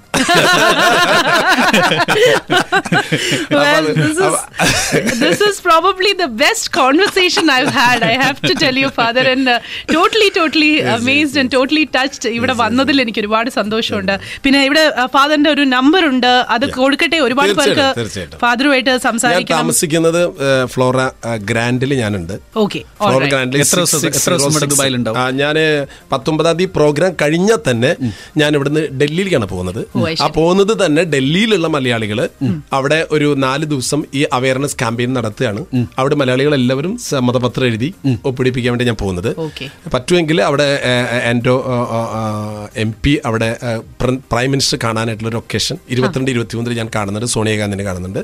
Well, 3.62 3.86
this 4.02 4.18
is 4.28 4.34
this 5.26 5.40
is 5.50 5.56
probably 5.70 6.12
the 6.24 6.30
best 6.44 6.66
conversation 6.82 7.46
I've 7.58 7.74
had. 7.84 7.98
I 8.12 8.16
have 8.26 8.40
to 8.50 8.54
tell 8.64 8.78
you, 8.82 8.90
Father, 9.00 9.24
and 9.34 9.46
uh, 9.54 9.58
totally, 9.98 10.30
totally 10.40 10.74
amazed 10.98 11.36
and 11.42 11.48
totally 11.58 11.86
touched. 11.98 12.24
ഇവിടെ 12.38 12.54
വന്നതിൽ 12.64 12.96
എനിക്ക് 13.04 13.22
ഒരുപാട് 13.24 13.50
സന്തോഷമുണ്ട്. 13.60 14.16
പിന്നെ 14.44 14.60
ഇവിടെ 14.70 14.84
ഫാദറിന്റെ 15.16 15.50
ഒരു 15.56 15.64
നമ്പർ 15.76 16.04
ഉണ്ട്. 16.14 16.32
അത് 16.56 16.66
കൊടുക്കട്ടെ? 16.80 17.20
ഒരുപാട് 17.28 17.54
പേർക്ക്. 17.62 17.88
ഫാദറുമായിട്ട് 18.46 18.94
സംസാരിക്കാം 19.08 19.16
സംസാരിക്കണം. 19.18 19.60
താമസിക്കുന്നത് 19.60 20.22
ഫ്ലോറ 20.74 20.98
ഗ്രാൻഡിൽ 21.50 21.92
ഞാനുണ്ട്. 22.02 22.34
ഓക്കെ 22.64 22.80
ഫ്ലോറ 23.04 23.24
ഗ്രാൻഡിൽ? 23.34 23.58
ഞാൻ 25.42 25.56
പത്തൊമ്പതാം 26.12 26.56
തീയതി 26.60 26.72
പ്രോഗ്രാം 26.78 27.12
കഴിഞ്ഞാൽ 27.22 27.60
തന്നെ 27.70 27.92
ഞാൻ 28.42 28.50
ഇവിടുന്ന് 28.58 28.82
ഡൽഹിയിലേക്കാണ് 29.00 29.48
പോകുന്നത്. 29.54 29.82
ആ 30.26 30.28
പോകുന്നത് 30.40 30.74
തന്നെ 30.84 31.04
ഡൽഹിയിലുള്ള 31.58 31.68
മലയാളികൾ 31.76 32.20
അവിടെ 32.78 33.00
ഒരു 33.16 33.28
നാല് 33.46 33.66
ദിവസം 33.72 34.00
ഈ 34.20 34.22
അവയർനെസ് 34.38 34.78
ക്യാമ്പയിൻ 34.82 35.12
നടത്തുകയാണ്. 35.18 35.62
അവിടെ 36.00 36.16
മലയാളികൾ 36.22 36.54
എല്ലാവരും 36.60 36.94
സമ്മതപത്രം 37.10 37.66
എഴുതി 37.70 37.90
ഒപ്പിടിപ്പിക്കാൻ 38.30 38.72
വേണ്ടി 38.74 38.86
ഞാൻ 38.90 38.98
പോകുന്നത്. 39.02 39.30
പറ്റുമെങ്കിൽ 39.94 40.38
അവിടെ 40.50 40.68
എന്റെ 41.32 41.54
എം 42.84 42.92
പി 43.04 43.14
അവിടെ 43.30 43.50
പ്രൈം 44.32 44.50
മിനിസ്റ്റർ 44.54 44.80
കാണാനായിട്ടുള്ള 44.86 45.32
ഒരു 45.34 45.40
ഒക്കേഷൻ 45.44 45.78
ഇരുപത്തിരണ്ട് 45.94 46.32
ഇരുപത്തി 46.36 46.58
മൂന്നിൽ 46.58 46.78
ഞാൻ 46.82 46.90
കാണുന്നുണ്ട് 46.96 47.30
സോണിയാഗാന്ധിനെ 47.36 47.86
കാണുന്നുണ്ട്. 47.90 48.20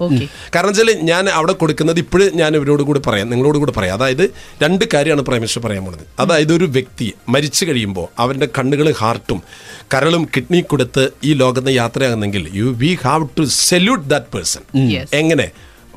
കാരണം 0.56 0.69
വെച്ചാൽ 0.72 0.91
ഞാൻ 1.12 1.24
അവിടെ 1.39 1.56
കൊടുക്കുന്നത് 1.63 2.00
ഇപ്പോഴും 2.06 2.30
ഞാൻ 2.41 2.52
ഇവരോട് 2.60 2.84
കൂടി 2.89 3.02
പറയാം 3.08 3.28
നിങ്ങളോട് 3.34 3.58
കൂടി 3.63 3.76
പറയാം. 3.80 3.96
അതായത് 4.00 4.26
രണ്ട് 4.63 4.86
കാര്യമാണ് 4.93 5.26
പ്രൈം 5.30 5.41
മിനിസ്റ്റർ 5.43 5.63
പറയാൻ 5.67 5.84
പോകുന്നത്. 5.86 6.06
അതായത് 6.24 6.54
ഒരു 6.60 6.67
വ്യക്തി 6.78 7.10
മരിച്ചു 7.36 7.63
കഴിയുമ്പോൾ 7.69 8.08
അവന്റെ 8.24 8.50
കണ്ണുകൾ 8.58 8.88
ഹാർട്ടും 9.02 9.39
കരളും 9.93 10.24
കിഡ്നി 10.34 10.60
കൊടുത്ത് 10.62 11.04
ഈ 11.29 11.31
ലോകത്ത് 11.42 11.71
യാത്രയാകുന്നെങ്കിൽ 11.81 12.44
you 12.60 12.67
we 12.81 12.92
have 13.04 13.23
To 13.38 13.44
salute 13.63 14.04
that 14.09 14.31
person 14.35 14.63
Yes. 14.94 15.09
എങ്ങനെ 15.13 15.46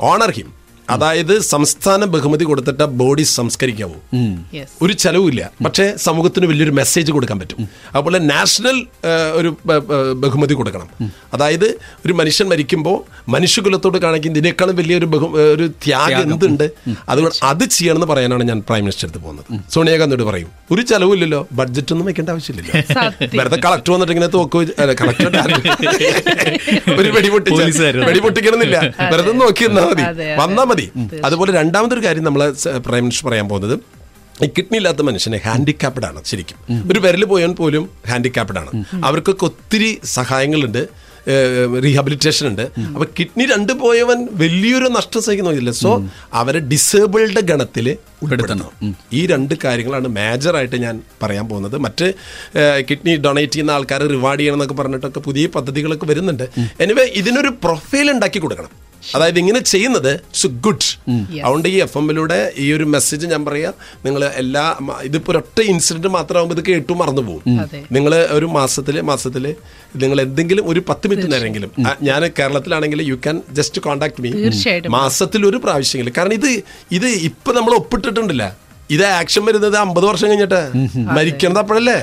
ഓണർ 0.10 0.32
ഹിം 0.32 0.50
അതായത് 0.95 1.33
സംസ്ഥാന 1.53 2.05
ബഹുമതി 2.15 2.45
കൊടുത്തിട്ട് 2.51 2.85
ബോഡി 3.01 3.25
സംസ്കരിക്കാവൂ. 3.39 3.97
യെസ് 4.57 4.73
ഒരു 4.85 4.95
ചെലവില്ല 5.05 5.43
പക്ഷേ 5.67 5.87
സമൂഹത്തിന് 6.07 6.47
വലിയൊരു 6.51 6.75
മെസ്സേജ് 6.81 7.11
കൊടുക്കാൻ 7.17 7.39
പറ്റും. 7.43 7.59
അതുപോലെ 7.95 8.19
നാഷണൽ 8.33 8.77
ഒരു 9.39 9.51
ബഹുമതി 10.25 10.55
കൊടുക്കണം. 10.61 10.89
അതായത് 11.37 11.69
ഒരു 12.07 12.13
മനുഷ്യൻ 12.21 12.47
മരിക്കുമ്പോൾ 12.53 12.99
മനുഷ്യകുലത്തോട് 13.37 13.99
കാണിക്കുന്ന 14.05 14.35
ഇതിനേക്കാളും 14.39 14.77
വലിയൊരു 14.81 15.09
ബഹു 15.15 15.29
ഒരു 15.55 15.67
ത്യാഗം 15.87 16.23
എന്തുണ്ട്? 16.35 16.67
അതുകൊണ്ട് 17.13 17.39
അത് 17.51 17.65
ചെയ്യണം 17.77 17.99
എന്ന് 18.01 18.09
പറയാനാണ് 18.13 18.45
ഞാൻ 18.51 18.59
പ്രൈം 18.69 18.85
മിനിസ്റ്റർ 18.87 19.07
അടുത്ത് 19.09 19.23
പോകുന്നത്. 19.25 19.49
സോണിയാഗാന്ധിയോട് 19.75 20.25
പറയും 20.31 20.51
ഒരു 20.75 20.83
ചെലവില്ലല്ലോ 20.93 21.41
ബഡ്ജറ്റ് 21.61 21.93
ഒന്നും 21.95 22.07
വെക്കേണ്ട 22.11 22.31
ആവശ്യമില്ല 22.37 22.71
സത്യം. 22.95 23.37
വെറുതെ 23.41 23.59
കളക്ടർ 23.67 23.91
വന്നിട്ട് 23.95 24.15
ഇങ്ങനെ 24.17 24.31
തോക്ക് 24.37 24.63
കളക്ടർ 25.03 25.25
ഒരു 27.01 27.09
വെടിപൊട്ടിച്ച. 27.17 27.61
വെടിപൊട്ടിക്കണമെന്നില്ല 28.09 28.77
വെറുതെ 29.13 29.33
നോക്കി 29.43 29.65
നിന്നാൽ 29.69 29.87
മതി. 29.91 30.03
അതെ, 30.11 30.25
അതെ. 30.25 30.37
വന്നാ 30.41 30.63
മതി. 30.77 31.21
അതുപോലെ 31.25 31.53
രണ്ടാമതൊരു 31.53 32.05
കാര്യം 32.07 32.25
നമ്മൾ 32.25 32.55
പ്രൈം 32.87 33.03
മിനിസ്റ്റർ 33.03 33.29
പറയാൻ 33.29 33.49
പോകുന്നത് 33.49 33.97
ഈ 34.45 34.47
കിഡ്നി 34.47 34.77
ഇല്ലാത്ത 34.77 35.03
മനുഷ്യനെ 35.03 35.41
ഹാൻഡിക്കാപ്ഡ് 35.45 36.05
ആണ് 36.05 36.21
ശരിക്കും 36.25 36.91
ഒരു 36.93 37.01
വിരൽ 37.01 37.25
പോയാൽ 37.25 37.53
പോലും 37.53 37.91
ഹാൻഡിക്കാപ്ഡ് 38.09 38.59
ആണ് 38.59 38.85
അവർക്കൊക്കെ 39.05 39.45
ഒത്തിരി 39.45 39.99
സഹായങ്ങളുണ്ട് 40.05 41.07
റീഹാബിലിറ്റേഷൻ 41.85 42.47
ഉണ്ട് 42.49 42.63
അപ്പൊ 42.63 43.07
കിഡ്നി 43.19 43.45
രണ്ട് 43.47 43.73
പോയവൻ 43.73 44.29
വലിയൊരു 44.33 44.89
നഷ്ടം 44.97 45.23
സഹിക്കുന്നില്ല 45.23 45.71
സോ 45.71 45.93
അവരെ 46.33 46.59
ഡിസേബിൾഡ് 46.59 47.41
ഗണത്തിൽ 47.41 47.97
ഉൾപ്പെടുത്തണം. 48.23 48.95
ഈ 49.13 49.27
രണ്ട് 49.27 49.55
കാര്യങ്ങളാണ് 49.65 50.09
മേജറായിട്ട് 50.09 50.77
ഞാൻ 50.77 51.03
പറയാൻ 51.23 51.49
പോകുന്നത്. 51.49 51.77
മറ്റ് 51.87 52.15
കിഡ്നി 52.91 53.17
ഡൊണേറ്റ് 53.17 53.53
ചെയ്യുന്ന 53.53 53.71
ആൾക്കാരെ 53.71 54.07
റിവാർഡ് 54.07 54.41
ചെയ്യണം 54.41 54.57
എന്നൊക്കെ 54.57 54.75
പറഞ്ഞിട്ടൊക്കെ 54.75 55.21
പുതിയ 55.21 55.47
പദ്ധതികളൊക്കെ 55.47 56.07
വരുന്നുണ്ട്. 56.07 56.47
എനിവേ 56.81 57.05
ഇതിനൊരു 57.23 57.49
പ്രൊഫൈൽ 57.49 58.11
ഉണ്ടാക്കി 58.11 58.39
കൊടുക്കണം. 58.39 58.71
അതായത് 59.15 59.39
ഇങ്ങനെ 59.39 59.61
ചെയ്യുന്നത് 59.61 60.11
ഇറ്റ്സ് 60.13 60.47
ഗുഡ് 60.47 60.89
അതുകൊണ്ട് 61.41 61.69
ഈ 61.69 61.77
എഫ് 61.81 61.99
എമ്മിലൂടെ 61.99 62.53
ഈ 62.59 62.73
ഒരു 62.73 62.85
മെസ്സേജ് 62.85 63.27
ഞാൻ 63.27 63.45
പറയാ 63.45 63.71
നിങ്ങൾ 64.07 64.25
എല്ലാ 64.35 64.65
ഇതിപ്പോ 65.03 65.33
ഒരൊറ്റ 65.33 65.61
ഇൻസിഡന്റ് 65.65 66.09
മാത്രമാകുമ്പോൾ 66.09 66.55
ഇത് 66.55 66.67
കേട്ടു 66.67 66.93
മറന്നു 66.93 67.23
പോകും. 67.23 67.61
അതെ. 67.61 67.81
നിങ്ങൾ 67.93 68.15
ഒരു 68.31 68.47
മാസത്തിൽ 68.47 69.01
മാസത്തിൽ 69.03 69.45
നിങ്ങൾ 69.97 70.21
എന്തെങ്കിലും 70.21 70.69
ഒരു 70.69 70.83
പത്ത് 70.89 71.09
മിനിറ്റ് 71.09 71.33
നേരെങ്കിലും 71.33 71.71
ഞാൻ 72.03 72.23
കേരളത്തിലാണെങ്കിൽ 72.39 73.03
you 73.09 73.15
can 73.17 73.43
just 73.53 73.81
contact 73.81 74.21
me 74.21 74.31
മാസത്തിൽ 74.89 75.47
ഒരു 75.47 75.57
പ്രാവശ്യമെങ്കിലും. 75.57 76.15
കാരണം 76.19 76.33
ഇത് 76.33 76.51
ഇത് 76.93 77.07
ഇപ്പൊ 77.29 77.53
നമ്മൾ 77.53 77.75
ഒപ്പിട്ടിട്ടുണ്ടല്ല. 77.75 78.45
ഇത് 78.91 79.05
ആക്ഷൻ 79.05 79.45
വരുന്നത് 79.45 79.77
അമ്പത് 79.77 80.05
വർഷം 80.07 80.29
കഴിഞ്ഞിട്ട്. 80.29 80.61
മരിക്കണത് 81.17 81.59
അപ്പോഴല്ലേ? 81.59 81.97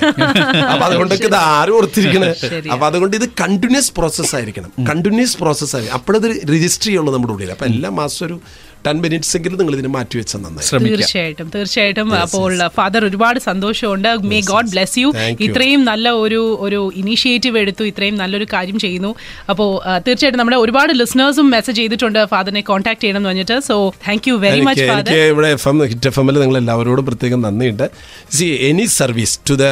അപ്പൊ 0.72 0.86
അതുകൊണ്ടൊക്കെ 0.86 1.28
ഇത് 1.28 1.36
ആരും 1.36 1.76
ഓർത്തിരിക്കണേ. 1.76 2.30
അപ്പൊ 2.74 2.86
അതുകൊണ്ട് 2.88 3.16
ഇത് 3.18 3.28
കണ്ടിന്യൂസ് 3.42 3.94
പ്രോസസ് 3.98 4.36
ആയിരിക്കണം. 4.36 4.72
കണ്ടിന്യൂസ് 4.90 5.38
പ്രോസസ് 5.38 5.76
ആയിരിക്കും 5.76 5.98
അപ്പോഴത് 6.00 6.28
രജിസ്റ്റർ 6.54 6.88
ചെയ്യുള്ളൂ 6.88 7.14
നമ്മുടെ 7.14 7.34
ഉള്ളിൽ 7.34 7.52
അപ്പൊ 7.52 7.66
എല്ലാ 7.66 7.90
മാസം 7.90 8.26
ഒരു 8.26 8.38
ടെൻ 8.86 8.98
മിനിറ്റ്സ് 9.06 9.34
എങ്കിലും 9.38 9.58
നിങ്ങൾ 9.62 9.76
ഇതിന് 9.78 9.92
മാറ്റി 9.96 10.16
വെച്ചാൽ 10.20 10.40
നന്നായി. 10.46 10.68
തീർച്ചയായിട്ടും 10.88 11.48
തീർച്ചയായിട്ടും. 11.56 12.10
അപ്പോൾ 12.24 12.54
ഫാദർ 12.78 13.02
ഒരുപാട് 13.10 13.40
സന്തോഷമുണ്ട്. 13.50 14.10
May 14.32 14.40
God 14.52 14.72
bless 14.74 14.98
you 15.04 15.10
you. 15.18 15.38
ഇത്രയും 15.48 15.82
നല്ല 15.92 16.06
ഒരു 16.24 16.42
ഒരു 16.68 16.80
ഇനീഷ്യേറ്റീവ് 17.02 17.58
എടുത്തു 17.64 17.84
ഇത്രയും 17.92 18.18
നല്ലൊരു 18.22 18.48
കാര്യം 18.56 18.78
ചെയ്യുന്നു. 18.86 19.12
അപ്പോൾ 19.54 19.70
തീർച്ചയായിട്ടും 20.08 20.42
നമ്മുടെ 20.42 20.60
ഒരുപാട് 20.66 20.94
ലിസണേഴ്സും 21.02 21.50
മെസ്സേജ് 21.56 21.80
ചെയ്തിട്ടുണ്ട് 21.82 22.22
ഫാദറിനെ 22.34 22.64
കോൺടാക്ട് 22.72 23.02
ചെയ്യണം 23.04 23.22
എന്ന് 23.22 23.32
പറഞ്ഞിട്ട് 23.32 23.58
so 23.70 23.78
thank 24.08 24.28
you 24.32 24.36
very 24.46 24.62
much 24.70 24.84
എനിക്ക് 24.84 24.96
ഫാദർ 24.96 25.20
ഇവിടെ 25.36 25.52
എഫ് 25.58 25.70
എം 25.74 25.80
ഹിറ്റ് 25.94 26.10
എഫ് 26.12 26.22
എമ്മിൽ 26.24 26.42
നിങ്ങൾ 26.44 26.58
എല്ലാവരോടും 26.64 27.06
പ്രത്യേകം 27.12 27.42
നന്ദിയുണ്ട്. 27.48 27.88
See 28.38 28.48
any 28.72 28.88
service 29.00 29.38
to 29.50 29.56
the 29.64 29.66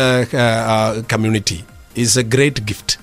community 1.13 1.59
is 2.03 2.19
a 2.19 2.23
great 2.33 2.61
gift. 2.69 2.95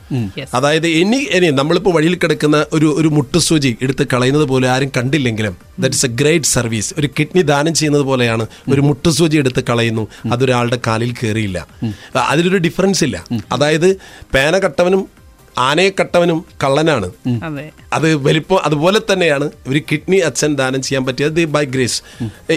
അതായത് 0.55 0.87
ഇനി 0.87 1.21
ഇനി 1.37 1.49
നമ്മളിപ്പോൾ 1.61 1.93
വഴിയിൽ 1.97 2.15
കിടക്കുന്ന 2.15 2.59
ഒരു 2.73 2.89
ഒരു 3.01 3.09
മുട്ടുസൂചി 3.09 3.77
എടുത്ത് 3.83 4.07
കളയുന്നത് 4.13 4.45
പോലെ 4.45 4.69
ആരും 4.75 4.93
കണ്ടില്ലെങ്കിലും 4.97 5.57
that 5.85 5.97
is 5.99 6.07
a 6.07 6.13
great 6.21 6.51
service 6.57 6.95
ഒരു 6.99 7.09
കിഡ്നി 7.19 7.43
ദാനം 7.53 7.75
ചെയ്യുന്നത് 7.75 8.03
പോലെയാണ് 8.03 8.47
ഒരു 8.69 8.81
മുട്ടുസൂചി 8.81 9.37
എടുത്ത് 9.37 9.65
കളയുന്നു. 9.71 10.05
അതൊരാളുടെ 10.33 10.79
കാലിൽ 10.87 11.13
കയറിയില്ല 11.21 11.59
അതിലൊരു 12.31 12.57
ഡിഫറൻസ് 12.57 13.05
ഇല്ല. 13.05 13.17
അതായത് 13.53 13.89
പേന 14.35 14.59
കട്ടവനും 14.59 15.03
ആനയെ 15.59 15.91
കട്ടവനും 16.01 16.45
കള്ളനാണ്. 16.65 17.11
അതെ. 17.45 17.71
അത് 17.93 18.15
വലിപ്പം 18.15 18.59
അതുപോലെ 18.65 19.01
തന്നെയാണ് 19.13 19.51
ഒരു 19.69 19.81
കിഡ്നി 19.93 20.17
അച്ഛൻ 20.17 20.57
ദാനം 20.57 20.83
ചെയ്യാൻ 20.83 21.05
പറ്റിയത് 21.07 21.45
ബൈ 21.45 21.65
ഗ്രേസ് 21.65 22.03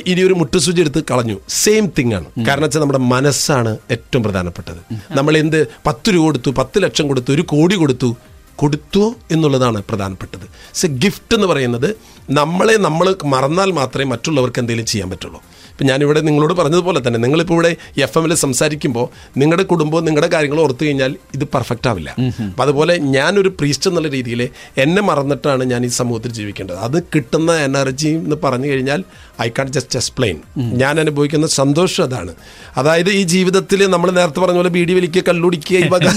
ഇനി 0.08 0.22
ഒരു 0.22 0.34
മുട്ടുസൂചി 0.34 0.82
എടുത്ത് 0.82 1.04
കളഞ്ഞു. 1.12 1.38
സെയിം 1.49 1.91
തിങ് 1.99 2.14
ആണ്. 2.14 2.26
കാരണം 2.47 2.64
വെച്ചാൽ 2.64 2.80
നമ്മുടെ 2.80 2.99
മനസ്സാണ് 2.99 3.78
ഏറ്റവും 3.91 4.24
പ്രധാനപ്പെട്ടത്. 4.24 4.82
നമ്മൾ 5.12 5.38
എന്ത് 5.38 5.68
പത്ത് 5.86 6.10
രൂപ 6.10 6.24
കൊടുത്തു 6.24 6.52
പത്ത് 6.52 6.84
ലക്ഷം 6.84 7.08
കൊടുത്തു 7.08 7.32
ഒരു 7.32 7.41
കോടി 7.41 7.76
കൊടുത്തു 7.76 8.16
കൊടുത്തു 8.56 9.16
എന്നുള്ളതാണ് 9.32 9.84
പ്രധാനപ്പെട്ടത്. 9.89 10.45
സെ 10.74 10.88
ഗിഫ്റ്റ് 10.88 11.36
എന്ന് 11.36 11.47
പറയുന്നത് 11.47 11.95
നമ്മളെ 12.30 12.78
നമ്മൾ 12.78 13.16
മറന്നാൽ 13.26 13.72
മാത്രമേ 13.72 14.06
മറ്റുള്ളവർക്ക് 14.06 14.60
എന്തെങ്കിലും 14.60 14.86
ചെയ്യാൻ 14.86 15.10
പറ്റുള്ളൂ. 15.10 15.41
ഇപ്പം 15.82 15.92
ഞാനിവിടെ 15.92 16.22
നിങ്ങളോട് 16.22 16.52
പറഞ്ഞതുപോലെ 16.54 17.00
തന്നെ 17.06 17.20
നിങ്ങളിപ്പോൾ 17.20 17.54
ഇവിടെ 17.54 17.70
എഫ് 18.06 18.18
എമ്മിൽ 18.18 18.34
സംസാരിക്കുമ്പോൾ 18.42 19.06
നിങ്ങളുടെ 19.42 19.64
കുടുംബവും 19.72 20.04
നിങ്ങളുടെ 20.08 20.28
കാര്യങ്ങൾ 20.34 20.60
ഓർത്തു 20.64 20.84
കഴിഞ്ഞാൽ 20.86 21.12
ഇത് 21.36 21.46
പെർഫെക്റ്റ് 21.54 21.88
ആവില്ല. 21.92 22.10
അപ്പം 22.50 22.64
അതുപോലെ 22.66 22.94
ഞാനൊരു 23.16 23.50
പ്രീസ്റ്റ് 23.60 23.88
എന്നുള്ള 23.90 24.10
രീതിയിൽ 24.16 24.42
എന്നെ 24.84 25.02
മറന്നിട്ടാണ് 25.02 25.64
ഞാൻ 25.64 25.82
ഈ 25.86 25.90
സമൂഹത്തിൽ 26.00 26.32
ജീവിക്കേണ്ടത്. 26.40 26.78
അത് 26.88 26.98
കിട്ടുന്ന 27.16 27.56
എനർജി 27.70 28.12
എന്ന് 28.20 28.38
പറഞ്ഞു 28.44 28.68
കഴിഞ്ഞാൽ 28.68 29.02
ഐ 29.42 29.50
കാൺ 29.50 29.68
ജസ്റ്റ് 29.68 29.98
എക്സ്പ്ലെയിൻ 29.98 30.38
ഞാൻ 30.82 30.96
അനുഭവിക്കുന്ന 31.00 31.48
സന്തോഷം 31.56 32.04
അതാണ്. 32.04 32.32
അതായത് 32.78 33.12
ഈ 33.12 33.24
ജീവിതത്തിൽ 33.34 33.80
നമ്മൾ 33.88 34.10
നേരത്തെ 34.12 34.39
പറഞ്ഞ 34.39 34.58
പോലെ 34.58 34.70
ബീഡി 34.70 34.94
വലിക്കുക 34.94 35.24
കല്ലുടിക്കുക 35.30 35.78
ഈ 35.78 35.88
വക 35.88 36.08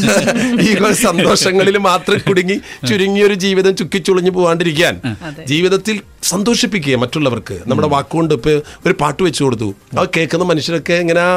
ഈ 0.64 0.70
സന്തോഷങ്ങളിൽ 1.04 1.76
മാത്രം 1.88 2.18
കുടുങ്ങി 2.28 2.56
ചുരുങ്ങിയൊരു 2.88 3.34
ജീവിതം 3.44 3.74
ചുക്കിച്ചുളിഞ്ഞു 3.76 4.30
പോകാണ്ടിരിക്കാൻ 4.30 4.94
ജീവിതത്തിൽ 5.46 5.96
സന്തോഷിപ്പിക്കുക 6.24 6.96
മറ്റുള്ളവർക്ക്. 6.96 7.56
നമ്മുടെ 7.66 7.88
വാക്കുകൊണ്ട് 7.88 8.34
ഇപ്പൊ 8.34 8.52
ഒരു 8.86 8.94
പാട്ട് 9.00 9.22
വെച്ചു 9.22 9.42
കൊടുത്തു. 9.44 9.66
അത് 9.98 10.08
കേൾക്കുന്ന 10.16 10.44
മനുഷ്യരൊക്കെ 10.44 10.94
ഇങ്ങനെ 10.94 11.22
ആ, 11.22 11.32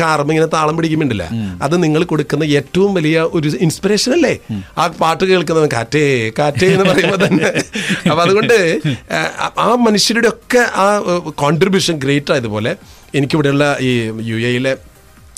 കാർമ 0.00 0.28
ഇങ്ങനെ 0.32 0.46
താളം 0.46 0.74
പിടിക്കുന്നുണ്ടല്ല. 0.78 1.24
അത് 1.62 1.82
നിങ്ങൾ 1.84 2.02
കൊടുക്കുന്ന 2.04 2.44
ഏറ്റവും 2.58 2.90
വലിയ 2.94 3.20
ഒരു 3.36 3.48
ഇൻസ്പിറേഷൻ 3.66 4.12
അല്ലേ? 4.12 4.34
ആ 4.78 4.86
പാട്ട് 5.00 5.24
കേൾക്കുന്നവൻ 5.24 5.70
കാറ്റേ 5.72 6.04
കാറ്റേ 6.38 6.68
എന്ന് 6.74 6.86
പറയുമ്പോൾ 6.90 7.20
തന്നെ. 7.24 7.48
അപ്പൊ 8.10 8.20
അതുകൊണ്ട് 8.22 8.56
ആ, 9.12 9.20
ആ 9.58 9.68
മനുഷ്യരുടെ 9.86 10.28
ഒക്കെ 10.28 10.62
ആ 10.78 10.86
കോൺട്രിബ്യൂഷൻ 11.30 11.96
ഗ്രേറ്റ് 11.98 12.32
ആയതുപോലെ 12.32 12.76
എനിക്കിവിടെയുള്ള 13.14 13.76
ഈ 13.80 14.02
യു 14.20 14.36
എയിലെ 14.36 14.76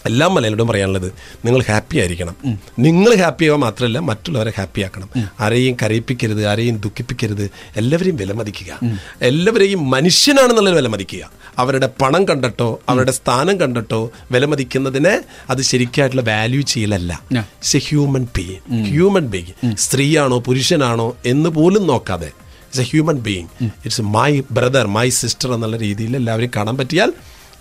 എല്ലാ 0.06 0.28
മലയാളിയോടും 0.28 0.68
പറയാനുള്ളത് 0.68 1.12
നിങ്ങൾ 1.44 1.62
ഹാപ്പി 1.68 1.98
ആയിരിക്കണം. 1.98 2.36
നിങ്ങൾ 2.78 3.14
ഹാപ്പി 3.14 3.44
ആവാൻ 3.44 3.60
മാത്രമല്ല 3.60 3.98
മറ്റുള്ളവരെ 3.98 4.52
ഹാപ്പി 4.58 4.80
ആക്കണം. 4.80 5.10
ആരെയും 5.40 5.76
കരയിപ്പിക്കരുത് 5.82 6.46
ആരെയും 6.46 6.76
ദുഃഖിപ്പിക്കരുത് 6.76 7.50
എല്ലാവരെയും 7.76 8.16
വിലമതിക്കുക. 8.16 8.80
എല്ലാവരെയും 9.22 9.90
മനുഷ്യനാണെന്നുള്ള 9.90 10.70
വിലമതിക്കുക. 10.70 11.30
അവരുടെ 11.58 11.90
പണം 12.02 12.28
കണ്ടിട്ടോ 12.28 12.80
അവരുടെ 12.88 13.10
സ്ഥാനം 13.10 13.60
കണ്ടിട്ടോ 13.60 14.10
വിലമതിക്കുന്നതിനെ 14.30 15.20
അത് 15.50 15.62
ശരിക്കായിട്ടുള്ള 15.62 16.22
value 16.22 16.60
ചെയ്യലല്ല. 16.60 17.20
It's 17.32 17.76
a 17.76 17.80
human 17.88 18.28
being 18.36 18.84
human 18.84 19.26
being 19.26 19.76
സ്ത്രീയാണോ 19.76 20.40
പുരുഷനാണോ 20.40 21.16
എന്ന് 21.26 21.50
പോലും 21.50 21.86
നോക്കാതെ 21.86 22.30
it's 22.78 22.86
a 22.86 22.92
human 22.92 23.18
being 23.26 23.48
it's 23.84 24.02
my 24.16 24.30
brother 24.50 24.86
my 24.96 25.08
sister 25.20 25.50
എന്നുള്ള 25.54 25.76
രീതിയിൽ 25.76 26.12
എല്ലാവരും 26.16 26.50
കാണാൻ 26.56 26.76
പറ്റിയാൽ 26.76 27.10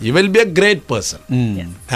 you 0.00 0.10
will 0.12 0.28
be 0.34 0.40
a 0.40 0.46
great 0.58 0.84
person 0.90 1.20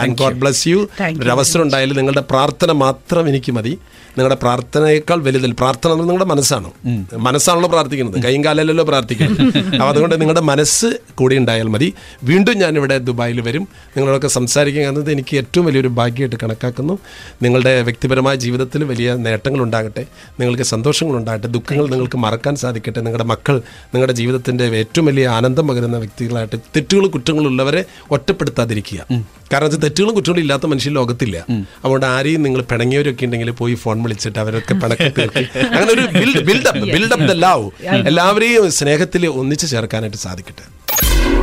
and 0.02 0.14
God 0.20 0.38
bless 0.40 0.62
you 0.68 0.78
you. 0.78 1.20
ഒരു 1.22 1.30
അവസരം 1.36 1.62
ഉണ്ടായാലും 1.62 1.96
നിങ്ങളുടെ 1.96 2.24
പ്രാർത്ഥന 2.32 2.72
മാത്രം 2.84 3.28
എനിക്ക് 3.28 3.52
മതി. 3.52 3.74
നിങ്ങളുടെ 4.18 4.34
പ്രാർത്ഥനയേക്കാൾ 4.34 5.22
വലുതിൽ 5.22 5.52
പ്രാർത്ഥന 5.52 5.90
എന്ന് 5.90 6.04
നിങ്ങളുടെ 6.04 6.24
മനസ്സാണ്. 6.24 6.70
മനസ്സാണല്ലോ 7.16 7.68
പ്രാർത്ഥിക്കുന്നത്. 7.68 8.22
കൈയും 8.22 8.44
കാലല്ലോ 8.44 8.84
പ്രാർത്ഥിക്കുന്നത്. 8.84 9.58
അപ്പോൾ 9.58 9.88
അതുകൊണ്ട് 9.88 10.20
നിങ്ങളുടെ 10.20 10.40
മനസ്സ് 10.40 10.86
കൂടി 11.14 11.36
ഉണ്ടായാൽ 11.36 11.68
മതി. 11.68 11.94
വീണ്ടും 12.24 12.58
ഞാൻ 12.58 12.76
ഇവിടെ 12.76 12.98
ദുബായിൽ 12.98 13.40
വരും. 13.40 13.68
നിങ്ങളൊക്കെ 13.96 14.28
സംസാരിക്കുക 14.28 14.82
എന്നത് 14.82 15.12
എനിക്ക് 15.12 15.36
ഏറ്റവും 15.36 15.66
വലിയൊരു 15.66 15.88
ഭാഗ്യമായിട്ട് 15.88 16.36
കണക്കാക്കുന്നു. 16.42 16.98
നിങ്ങളുടെ 17.42 17.82
വ്യക്തിപരമായ 17.82 18.34
ജീവിതത്തിൽ 18.34 18.84
വലിയ 18.84 19.14
നേട്ടങ്ങൾ 19.14 19.60
ഉണ്ടാകട്ടെ. 19.62 20.06
നിങ്ങൾക്ക് 20.40 20.62
സന്തോഷങ്ങൾ 20.62 21.16
ഉണ്ടാകട്ടെ. 21.16 21.46
ദുഃഖങ്ങൾ 21.46 21.88
നിങ്ങൾക്ക് 21.88 22.18
മറക്കാൻ 22.18 22.56
സാധിക്കട്ടെ. 22.56 23.00
നിങ്ങളുടെ 23.00 23.24
മക്കൾ 23.24 23.56
നിങ്ങളുടെ 23.84 24.12
ജീവിതത്തിന്റെ 24.12 24.64
ഏറ്റവും 24.64 25.06
വലിയ 25.06 25.28
ആനന്ദം 25.28 25.68
പകരുന്ന 25.68 25.96
വ്യക്തികളായിട്ട് 25.96 26.56
തെറ്റുകളും 26.56 27.10
കുറ്റങ്ങളും 27.10 27.48
ഉള്ളവരെ 27.48 27.84
ഒറ്റപ്പെടുത്താതിരിക്കുക. 28.10 29.06
കാരണം 29.52 29.64
വെച്ചാൽ 29.64 29.80
തെറ്റുകളും 29.80 30.14
കുറ്റങ്ങളും 30.14 30.42
ഇല്ലാത്ത 30.42 30.66
മനുഷ്യൻ 30.66 30.94
ലോകത്തില്ല. 30.94 31.44
അതുകൊണ്ട് 31.84 32.06
ആരെയും 32.06 32.42
നിങ്ങൾ 32.42 32.62
പിണങ്ങിയവരൊക്കെ 32.62 33.24
ഉണ്ടെങ്കിൽ 33.24 33.50
പോയി 33.50 33.74
ഫോൺ 33.74 34.01
വിളിച്ചിട്ട് 34.02 34.38
അവരൊക്കെ 34.38 34.74
പണക്കെ 34.82 35.08
തീർക്കി 35.18 35.44
അങ്ങനെ 35.70 35.90
ഒരു 35.92 36.04
ബിൽഡപ്പ് 36.50 36.84
ബിൽഡപ്പ് 36.94 37.26
ദ 37.28 37.36
ലവ് 37.44 37.66
എല്ലാവരെയും 38.10 38.66
സ്നേഹത്തിൽ 38.80 39.26
ഒന്നിച്ചു 39.40 39.68
ചേർക്കാനായിട്ട് 39.74 40.20
സാധിക്കട്ടെ 40.26 40.66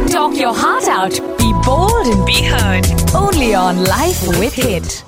Talk 0.10 0.36
your 0.36 0.54
heart 0.56 0.88
out. 0.90 1.16
Be 1.38 1.50
bold 1.64 2.08
and 2.08 2.26
be 2.26 2.40
heard. 2.44 2.86
Only 3.16 3.54
on 3.56 3.84
Life 3.86 4.22
with 4.40 4.54
Hit. 4.56 5.04